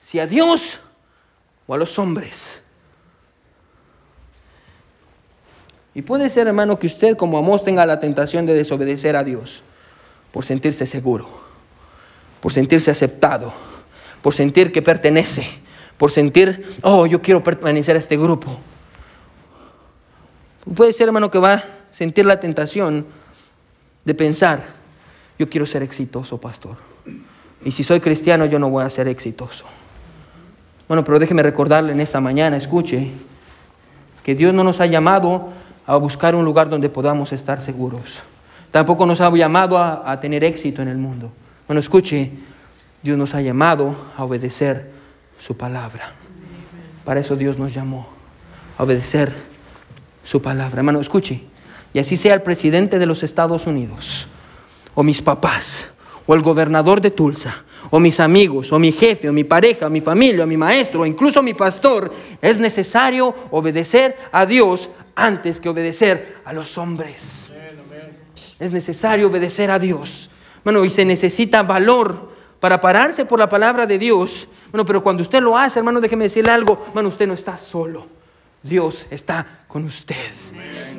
si 0.01 0.17
a 0.17 0.25
Dios 0.25 0.79
o 1.67 1.73
a 1.73 1.77
los 1.77 1.99
hombres. 1.99 2.61
Y 5.93 6.03
puede 6.03 6.29
ser, 6.29 6.47
hermano, 6.47 6.79
que 6.79 6.87
usted 6.87 7.17
como 7.17 7.37
Amós 7.37 7.65
tenga 7.65 7.85
la 7.85 7.99
tentación 7.99 8.45
de 8.45 8.53
desobedecer 8.53 9.17
a 9.17 9.25
Dios 9.25 9.61
por 10.33 10.43
sentirse 10.43 10.87
seguro, 10.87 11.29
por 12.41 12.51
sentirse 12.51 12.89
aceptado, 12.89 13.53
por 14.23 14.33
sentir 14.33 14.71
que 14.71 14.81
pertenece, 14.81 15.45
por 15.95 16.09
sentir, 16.09 16.67
oh, 16.81 17.05
yo 17.05 17.21
quiero 17.21 17.43
pertenecer 17.43 17.95
a 17.95 17.99
este 17.99 18.17
grupo. 18.17 18.59
Puede 20.75 20.91
ser, 20.91 21.07
hermano, 21.07 21.29
que 21.29 21.37
va 21.37 21.53
a 21.53 21.63
sentir 21.91 22.25
la 22.25 22.39
tentación 22.39 23.05
de 24.03 24.13
pensar, 24.15 24.63
yo 25.37 25.47
quiero 25.47 25.67
ser 25.67 25.83
exitoso, 25.83 26.41
pastor. 26.41 26.77
Y 27.63 27.71
si 27.71 27.83
soy 27.83 27.99
cristiano, 27.99 28.45
yo 28.45 28.57
no 28.57 28.71
voy 28.71 28.83
a 28.83 28.89
ser 28.89 29.07
exitoso. 29.07 29.65
Bueno, 30.87 31.03
pero 31.03 31.19
déjeme 31.19 31.43
recordarle 31.43 31.91
en 31.91 32.01
esta 32.01 32.19
mañana, 32.19 32.57
escuche, 32.57 33.11
que 34.23 34.33
Dios 34.33 34.51
no 34.51 34.63
nos 34.63 34.81
ha 34.81 34.87
llamado 34.87 35.49
a 35.85 35.95
buscar 35.97 36.33
un 36.33 36.43
lugar 36.43 36.69
donde 36.69 36.89
podamos 36.89 37.31
estar 37.33 37.61
seguros. 37.61 38.23
Tampoco 38.73 39.05
nos 39.05 39.21
ha 39.21 39.29
llamado 39.29 39.77
a, 39.77 40.19
tener 40.19 40.43
éxito 40.43 40.81
en 40.81 40.87
el 40.87 40.97
mundo. 40.97 41.31
Bueno, 41.67 41.79
escuche, 41.79 42.31
Dios 43.03 43.15
nos 43.15 43.35
ha 43.35 43.41
llamado 43.41 43.95
a 44.17 44.25
obedecer 44.25 44.89
su 45.39 45.55
palabra. 45.55 46.13
Para 47.05 47.19
eso 47.19 47.35
Dios 47.35 47.59
nos 47.59 47.71
llamó, 47.71 48.07
a 48.75 48.81
obedecer 48.81 49.31
su 50.23 50.41
palabra. 50.41 50.79
Hermano, 50.79 50.99
escuche, 50.99 51.43
y 51.93 51.99
así 51.99 52.17
sea 52.17 52.33
el 52.33 52.41
presidente 52.41 52.97
de 52.97 53.05
los 53.05 53.21
Estados 53.21 53.67
Unidos, 53.67 54.25
o 54.95 55.03
mis 55.03 55.21
papás, 55.21 55.91
o 56.25 56.33
el 56.33 56.41
gobernador 56.41 56.99
de 56.99 57.11
Tulsa, 57.11 57.65
o 57.91 57.99
mis 57.99 58.19
amigos, 58.19 58.71
o 58.71 58.79
mi 58.79 58.91
jefe, 58.91 59.29
o 59.29 59.33
mi 59.33 59.43
pareja, 59.43 59.85
o 59.85 59.91
mi 59.91 60.01
familia, 60.01 60.45
o 60.45 60.47
mi 60.47 60.57
maestro, 60.57 61.01
o 61.01 61.05
incluso 61.05 61.43
mi 61.43 61.53
pastor, 61.53 62.11
es 62.41 62.57
necesario 62.57 63.35
obedecer 63.51 64.17
a 64.31 64.47
Dios 64.47 64.89
antes 65.13 65.61
que 65.61 65.69
obedecer 65.69 66.37
a 66.43 66.53
los 66.53 66.75
hombres. 66.79 67.42
Es 68.63 68.71
necesario 68.71 69.27
obedecer 69.27 69.69
a 69.69 69.77
Dios. 69.77 70.29
Bueno, 70.63 70.85
y 70.85 70.89
se 70.89 71.03
necesita 71.03 71.63
valor 71.63 72.31
para 72.61 72.79
pararse 72.79 73.25
por 73.25 73.37
la 73.37 73.49
palabra 73.49 73.85
de 73.85 73.99
Dios. 73.99 74.47
Bueno, 74.71 74.85
pero 74.85 75.03
cuando 75.03 75.21
usted 75.21 75.41
lo 75.41 75.57
hace, 75.57 75.79
hermano, 75.79 75.99
déjeme 75.99 76.23
decirle 76.23 76.49
algo. 76.49 76.85
Hermano, 76.87 77.09
usted 77.09 77.27
no 77.27 77.33
está 77.33 77.57
solo. 77.57 78.07
Dios 78.61 79.05
está 79.09 79.65
con 79.67 79.83
usted. 79.83 80.15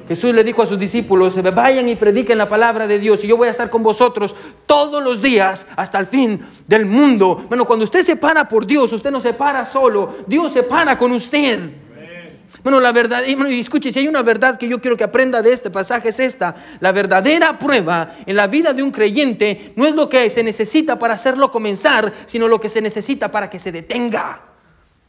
Jesús 0.06 0.34
le 0.34 0.44
dijo 0.44 0.60
a 0.60 0.66
sus 0.66 0.78
discípulos, 0.78 1.42
vayan 1.54 1.88
y 1.88 1.96
prediquen 1.96 2.36
la 2.36 2.50
palabra 2.50 2.86
de 2.86 2.98
Dios 2.98 3.24
y 3.24 3.28
yo 3.28 3.38
voy 3.38 3.48
a 3.48 3.52
estar 3.52 3.70
con 3.70 3.82
vosotros 3.82 4.36
todos 4.66 5.02
los 5.02 5.22
días 5.22 5.66
hasta 5.74 5.98
el 5.98 6.06
fin 6.06 6.44
del 6.66 6.84
mundo. 6.84 7.46
Bueno, 7.48 7.64
cuando 7.64 7.84
usted 7.86 8.02
se 8.02 8.16
para 8.16 8.46
por 8.46 8.66
Dios, 8.66 8.92
usted 8.92 9.10
no 9.10 9.22
se 9.22 9.32
para 9.32 9.64
solo, 9.64 10.16
Dios 10.26 10.52
se 10.52 10.62
para 10.62 10.98
con 10.98 11.12
usted. 11.12 11.83
Bueno, 12.64 12.80
la 12.80 12.92
verdad, 12.92 13.22
y 13.26 13.60
escuche, 13.60 13.92
si 13.92 13.98
hay 13.98 14.08
una 14.08 14.22
verdad 14.22 14.56
que 14.56 14.66
yo 14.66 14.80
quiero 14.80 14.96
que 14.96 15.04
aprenda 15.04 15.42
de 15.42 15.52
este 15.52 15.70
pasaje 15.70 16.08
es 16.08 16.18
esta. 16.18 16.54
La 16.80 16.92
verdadera 16.92 17.58
prueba 17.58 18.14
en 18.24 18.36
la 18.36 18.46
vida 18.46 18.72
de 18.72 18.82
un 18.82 18.90
creyente 18.90 19.74
no 19.76 19.86
es 19.86 19.94
lo 19.94 20.08
que 20.08 20.30
se 20.30 20.42
necesita 20.42 20.98
para 20.98 21.12
hacerlo 21.12 21.50
comenzar, 21.50 22.10
sino 22.24 22.48
lo 22.48 22.58
que 22.58 22.70
se 22.70 22.80
necesita 22.80 23.30
para 23.30 23.50
que 23.50 23.58
se 23.58 23.70
detenga. 23.70 24.40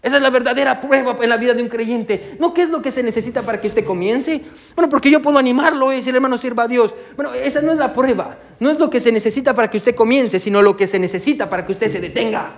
Esa 0.02 0.18
es 0.18 0.22
la 0.22 0.30
verdadera 0.32 0.82
prueba 0.82 1.16
en 1.22 1.30
la 1.30 1.38
vida 1.38 1.54
de 1.54 1.64
un 1.64 1.70
creyente. 1.70 2.36
¿No 2.40 2.54
qué 2.54 2.64
es 2.64 2.70
lo 2.70 2.82
que 2.82 2.92
se 2.92 3.02
necesita 3.02 3.42
para 3.42 3.62
que 3.62 3.70
usted 3.70 3.86
comience? 3.86 4.42
Bueno, 4.76 4.90
porque 4.90 5.10
yo 5.10 5.22
puedo 5.22 5.38
animarlo 5.38 5.94
y 5.94 5.96
decir, 5.96 6.14
hermano, 6.14 6.38
sirva 6.38 6.64
a 6.64 6.68
Dios. 6.68 6.94
Bueno, 7.16 7.34
esa 7.34 7.62
no 7.62 7.72
es 7.72 7.78
la 7.78 7.94
prueba. 7.94 8.38
No 8.60 8.70
es 8.70 8.78
lo 8.78 8.90
que 8.90 9.00
se 9.00 9.14
necesita 9.14 9.54
para 9.56 9.70
que 9.70 9.78
usted 9.78 9.96
comience, 9.96 10.40
sino 10.40 10.62
lo 10.62 10.76
que 10.76 10.88
se 10.88 11.00
necesita 11.00 11.50
para 11.50 11.66
que 11.66 11.72
usted 11.72 11.90
se 11.90 12.02
detenga. 12.02 12.52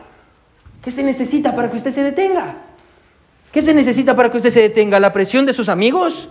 ¿Qué 0.83 0.89
se 0.89 1.03
necesita 1.03 1.55
para 1.55 1.69
que 1.69 1.77
usted 1.77 1.93
se 1.93 2.01
detenga? 2.01 2.63
¿Qué 3.57 3.63
se 3.63 3.73
necesita 3.73 4.15
para 4.15 4.29
que 4.29 4.37
usted 4.37 4.53
se 4.53 4.61
detenga? 4.61 4.99
¿La 4.99 5.11
presión 5.11 5.47
de 5.47 5.51
sus 5.51 5.67
amigos? 5.67 6.29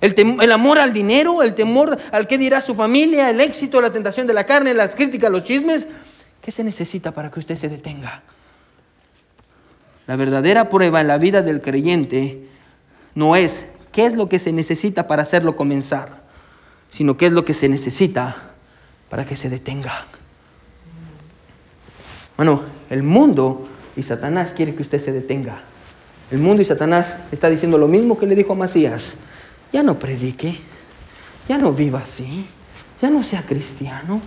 ¿El, 0.00 0.50
amor 0.50 0.80
al 0.80 0.92
dinero? 0.92 1.40
¿El 1.40 1.54
temor 1.54 1.96
al 2.10 2.26
que 2.26 2.36
dirá 2.36 2.60
su 2.60 2.74
familia? 2.74 3.30
¿El 3.30 3.40
éxito? 3.40 3.80
¿La 3.80 3.92
tentación 3.92 4.26
de 4.26 4.34
la 4.34 4.44
carne? 4.44 4.74
¿Las 4.74 4.96
críticas? 4.96 5.30
¿Los 5.30 5.44
chismes? 5.44 5.86
¿Qué 6.42 6.50
se 6.50 6.64
necesita 6.64 7.12
para 7.12 7.30
que 7.30 7.38
usted 7.38 7.54
se 7.54 7.68
detenga? 7.68 8.24
La 10.08 10.16
verdadera 10.16 10.68
prueba 10.68 11.00
en 11.00 11.06
la 11.06 11.16
vida 11.16 11.42
del 11.42 11.62
creyente 11.62 12.48
no 13.14 13.36
es 13.36 13.64
qué 13.92 14.06
es 14.06 14.16
lo 14.16 14.28
que 14.28 14.40
se 14.40 14.50
necesita 14.50 15.06
para 15.06 15.22
hacerlo 15.22 15.54
comenzar, 15.54 16.24
sino 16.90 17.16
qué 17.16 17.26
es 17.26 17.32
lo 17.32 17.44
que 17.44 17.54
se 17.54 17.68
necesita 17.68 18.50
para 19.10 19.24
que 19.24 19.36
se 19.36 19.48
detenga. 19.48 20.06
Bueno, 22.36 22.62
el 22.90 23.04
mundo 23.04 23.68
y 23.94 24.02
Satanás 24.02 24.52
quiere 24.56 24.74
que 24.74 24.82
usted 24.82 25.00
se 25.00 25.12
detenga. 25.12 25.62
El 26.34 26.40
mundo 26.40 26.62
y 26.62 26.64
Satanás 26.64 27.14
está 27.30 27.48
diciendo 27.48 27.78
lo 27.78 27.86
mismo 27.86 28.18
que 28.18 28.26
le 28.26 28.34
dijo 28.34 28.54
a 28.54 28.56
Macías. 28.56 29.14
Ya 29.72 29.84
no 29.84 30.00
predique, 30.00 30.58
ya 31.48 31.58
no 31.58 31.70
viva 31.70 32.00
así, 32.00 32.44
ya 33.00 33.08
no 33.08 33.22
sea 33.22 33.46
cristiano. 33.46 34.20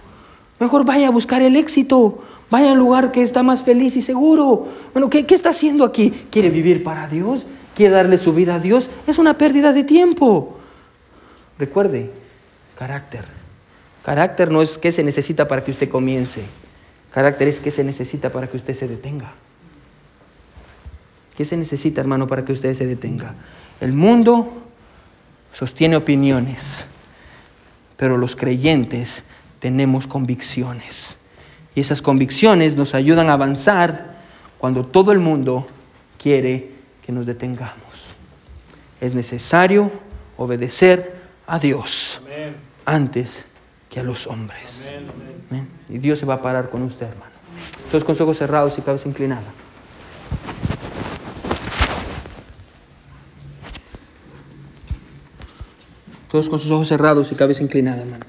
Mejor 0.57 0.85
vaya 0.85 1.09
a 1.09 1.11
buscar 1.11 1.41
el 1.41 1.57
éxito, 1.57 2.23
Vaya 2.49 2.71
al 2.71 2.77
lugar 2.77 3.11
que 3.11 3.23
está 3.23 3.43
más 3.43 3.61
feliz 3.61 3.97
y 3.97 4.01
seguro. 4.01 4.69
Bueno, 4.93 5.09
¿qué, 5.09 5.25
está 5.27 5.49
haciendo 5.49 5.83
aquí? 5.83 6.27
¿Quiere 6.31 6.49
vivir 6.49 6.81
para 6.81 7.05
Dios? 7.09 7.45
¿Quiere 7.75 7.95
darle 7.95 8.17
su 8.17 8.33
vida 8.33 8.55
a 8.55 8.59
Dios? 8.59 8.89
Es 9.05 9.17
una 9.17 9.37
pérdida 9.37 9.73
de 9.73 9.83
tiempo. 9.83 10.57
Recuerde, 11.59 12.09
carácter. 12.79 13.25
Carácter 14.01 14.49
no 14.49 14.61
es 14.61 14.77
qué 14.77 14.93
se 14.93 15.03
necesita 15.03 15.45
para 15.45 15.61
que 15.61 15.71
usted 15.71 15.89
comience. 15.89 16.41
Carácter 17.11 17.49
es 17.49 17.59
qué 17.59 17.69
se 17.69 17.83
necesita 17.83 18.31
para 18.31 18.47
que 18.47 18.55
usted 18.55 18.75
se 18.75 18.87
detenga. 18.87 19.33
¿Qué 21.37 21.45
se 21.45 21.55
necesita, 21.55 22.01
hermano, 22.01 22.25
para 22.25 22.43
que 22.43 22.51
usted 22.51 22.75
se 22.75 22.87
detenga? 22.87 23.35
El 23.79 23.93
mundo 23.93 24.63
sostiene 25.53 25.95
opiniones, 25.95 26.87
pero 27.95 28.17
los 28.17 28.35
creyentes 28.35 29.21
tenemos 29.59 30.07
convicciones. 30.07 31.17
Y 31.75 31.81
esas 31.81 32.01
convicciones 32.01 32.75
nos 32.75 32.95
ayudan 32.95 33.29
a 33.29 33.33
avanzar 33.33 34.17
cuando 34.57 34.83
todo 34.83 35.11
el 35.11 35.19
mundo 35.19 35.67
quiere 36.17 36.71
que 37.05 37.11
nos 37.11 37.27
detengamos. 37.27 37.75
Es 38.99 39.13
necesario 39.13 39.91
obedecer 40.37 41.17
a 41.45 41.59
Dios 41.59 42.19
antes 42.83 43.45
que 43.91 43.99
a 43.99 44.03
los 44.03 44.25
hombres. 44.25 44.91
Y 45.87 45.99
Dios 45.99 46.17
se 46.17 46.25
va 46.25 46.33
a 46.33 46.41
parar 46.41 46.71
con 46.71 46.81
usted, 46.81 47.05
hermano. 47.05 47.31
Todos 47.91 48.03
con 48.03 48.19
ojos 48.19 48.39
cerrados 48.39 48.75
y 48.79 48.81
cabeza 48.81 49.07
inclinada. 49.07 49.53
Todos 56.29 56.49
con 56.49 56.59
sus 56.59 56.71
ojos 56.71 56.89
cerrados 56.89 57.31
y 57.31 57.35
cabeza 57.35 57.63
inclinada, 57.63 58.01
hermano. 58.01 58.25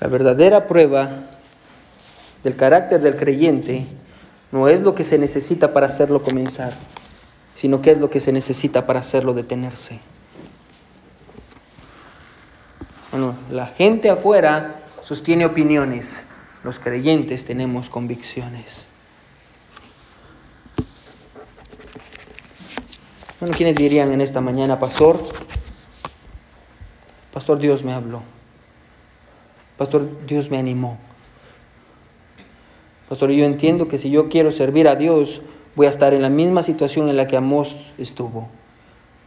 La 0.00 0.08
verdadera 0.08 0.66
prueba 0.66 1.26
del 2.42 2.56
carácter 2.56 3.00
del 3.00 3.16
creyente 3.16 3.86
no 4.50 4.68
es 4.68 4.80
lo 4.80 4.94
que 4.94 5.04
se 5.04 5.18
necesita 5.18 5.72
para 5.72 5.86
hacerlo 5.86 6.22
comenzar, 6.22 6.72
sino 7.54 7.82
que 7.82 7.92
es 7.92 7.98
lo 7.98 8.10
que 8.10 8.20
se 8.20 8.32
necesita 8.32 8.86
para 8.86 9.00
hacerlo 9.00 9.32
detenerse. 9.32 10.00
Bueno, 13.10 13.36
la 13.50 13.66
gente 13.66 14.10
afuera 14.10 14.80
sostiene 15.02 15.46
opiniones, 15.46 16.22
los 16.64 16.78
creyentes 16.78 17.44
tenemos 17.44 17.90
convicciones. 17.90 18.88
Bueno, 23.42 23.56
¿quiénes 23.56 23.74
dirían 23.74 24.12
en 24.12 24.20
esta 24.20 24.40
mañana, 24.40 24.78
pastor? 24.78 25.18
Pastor, 27.32 27.58
Dios 27.58 27.82
me 27.82 27.92
habló. 27.92 28.22
Pastor, 29.76 30.08
Dios 30.28 30.48
me 30.48 30.58
animó. 30.58 30.96
Pastor, 33.08 33.32
yo 33.32 33.44
entiendo 33.44 33.88
que 33.88 33.98
si 33.98 34.10
yo 34.10 34.28
quiero 34.28 34.52
servir 34.52 34.86
a 34.86 34.94
Dios, 34.94 35.42
voy 35.74 35.88
a 35.88 35.90
estar 35.90 36.14
en 36.14 36.22
la 36.22 36.28
misma 36.28 36.62
situación 36.62 37.08
en 37.08 37.16
la 37.16 37.26
que 37.26 37.36
Amós 37.36 37.90
estuvo, 37.98 38.48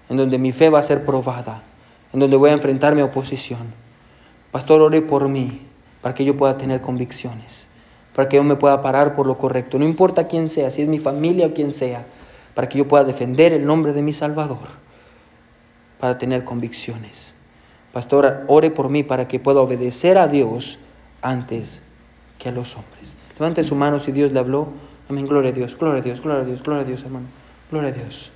en 0.08 0.16
donde 0.16 0.38
mi 0.38 0.54
fe 0.54 0.70
va 0.70 0.80
a 0.80 0.84
ser 0.84 1.04
probada, 1.04 1.62
en 2.14 2.22
donde 2.22 2.38
voy 2.38 2.52
a 2.52 2.54
enfrentar 2.54 2.96
mi 2.96 3.02
oposición. 3.02 3.74
Pastor, 4.50 4.80
ore 4.80 5.02
por 5.02 5.28
mí, 5.28 5.68
para 6.02 6.16
que 6.16 6.24
yo 6.24 6.38
pueda 6.38 6.56
tener 6.56 6.80
convicciones, 6.80 7.68
para 8.16 8.30
que 8.30 8.38
yo 8.38 8.46
me 8.46 8.56
pueda 8.56 8.82
parar 8.82 9.14
por 9.14 9.28
lo 9.28 9.38
correcto, 9.38 9.78
no 9.78 9.84
importa 9.84 10.26
quién 10.26 10.48
sea, 10.48 10.72
si 10.72 10.84
es 10.84 10.88
mi 10.88 11.00
familia 11.00 11.48
o 11.48 11.54
quién 11.54 11.74
sea, 11.74 12.06
para 12.56 12.68
que 12.68 12.80
yo 12.80 12.88
pueda 12.88 13.04
defender 13.04 13.54
el 13.54 13.66
nombre 13.66 13.94
de 13.94 14.02
mi 14.02 14.14
Salvador, 14.14 14.68
para 16.00 16.18
tener 16.18 16.44
convicciones. 16.44 17.36
Pastor, 17.94 18.44
ore 18.48 18.72
por 18.72 18.90
mí 18.90 19.04
para 19.04 19.28
que 19.28 19.40
pueda 19.40 19.62
obedecer 19.62 20.18
a 20.18 20.28
Dios 20.28 20.80
antes 21.22 21.82
que 22.40 22.50
a 22.50 22.52
los 22.52 22.76
hombres. 22.76 23.18
Levante 23.38 23.64
su 23.64 23.76
mano 23.76 24.00
si 24.00 24.12
Dios 24.12 24.32
le 24.32 24.40
habló. 24.40 24.70
Amén, 25.10 25.28
gloria 25.28 25.52
a 25.52 25.54
Dios, 25.54 25.78
gloria 25.78 26.00
a 26.00 26.04
Dios, 26.04 26.22
gloria 26.22 26.42
a 26.42 26.46
Dios, 26.46 26.64
gloria 26.64 26.82
a 26.82 26.86
Dios, 26.86 27.04
hermano. 27.04 27.28
Gloria 27.70 27.90
a 27.90 27.94
Dios. 27.94 28.32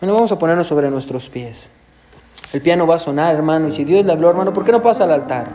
Bueno, 0.00 0.14
vamos 0.14 0.30
a 0.32 0.38
ponernos 0.38 0.66
sobre 0.66 0.90
nuestros 0.90 1.28
pies. 1.28 1.70
El 2.52 2.60
piano 2.60 2.86
va 2.86 2.96
a 2.96 2.98
sonar, 2.98 3.34
hermano. 3.34 3.68
Y 3.68 3.72
si 3.72 3.84
Dios 3.84 4.04
le 4.04 4.12
habló, 4.12 4.30
hermano, 4.30 4.52
¿por 4.52 4.64
qué 4.64 4.72
no 4.72 4.82
pasa 4.82 5.04
al 5.04 5.12
altar? 5.12 5.50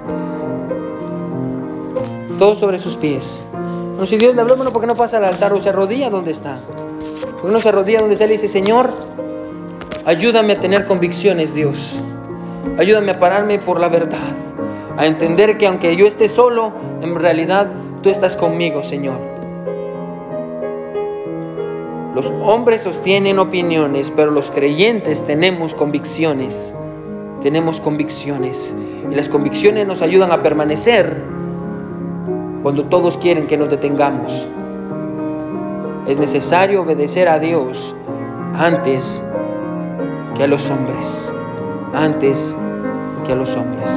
Todos 2.39 2.57
sobre 2.59 2.79
sus 2.79 2.97
pies. 2.97 3.39
Bueno, 3.51 4.05
si 4.05 4.17
Dios 4.17 4.33
le 4.35 4.41
habló, 4.41 4.53
hermano, 4.53 4.71
¿por 4.71 4.81
qué 4.81 4.87
no 4.87 4.95
pasa 4.95 5.17
al 5.17 5.25
altar 5.25 5.53
o 5.53 5.59
se 5.59 5.69
arrodilla 5.69 6.09
donde 6.09 6.31
está? 6.31 6.59
¿Por 7.41 7.49
qué 7.49 7.53
no 7.53 7.59
se 7.59 7.69
arrodilla 7.69 7.99
donde 7.99 8.13
está 8.13 8.25
y 8.25 8.27
le 8.27 8.33
dice, 8.33 8.47
Señor, 8.47 8.91
ayúdame 10.05 10.53
a 10.53 10.59
tener 10.59 10.85
convicciones, 10.85 11.55
Dios? 11.55 11.99
Ayúdame 12.77 13.11
a 13.11 13.19
pararme 13.19 13.57
por 13.57 13.79
la 13.79 13.89
verdad, 13.89 14.35
a 14.95 15.07
entender 15.07 15.57
que 15.57 15.65
aunque 15.65 15.95
yo 15.95 16.05
esté 16.05 16.29
solo, 16.29 16.71
en 17.01 17.15
realidad 17.15 17.67
tú 18.03 18.09
estás 18.11 18.37
conmigo, 18.37 18.83
Señor. 18.83 19.17
Los 22.13 22.31
hombres 22.41 22.81
sostienen 22.81 23.39
opiniones, 23.39 24.13
pero 24.15 24.29
los 24.29 24.51
creyentes 24.51 25.25
tenemos 25.25 25.73
convicciones. 25.73 26.75
Tenemos 27.41 27.79
convicciones. 27.79 28.75
Y 29.09 29.15
las 29.15 29.29
convicciones 29.29 29.87
nos 29.87 30.03
ayudan 30.03 30.31
a 30.31 30.43
permanecer 30.43 31.17
cuando 32.61 32.85
todos 32.85 33.17
quieren 33.17 33.47
que 33.47 33.57
nos 33.57 33.69
detengamos. 33.69 34.47
Es 36.07 36.17
necesario 36.17 36.81
obedecer 36.81 37.27
a 37.27 37.39
Dios 37.39 37.95
antes 38.57 39.21
que 40.35 40.43
a 40.43 40.47
los 40.47 40.69
hombres 40.69 41.33
antes 41.93 42.55
que 43.25 43.31
a 43.33 43.35
los 43.35 43.55
hombres. 43.55 43.89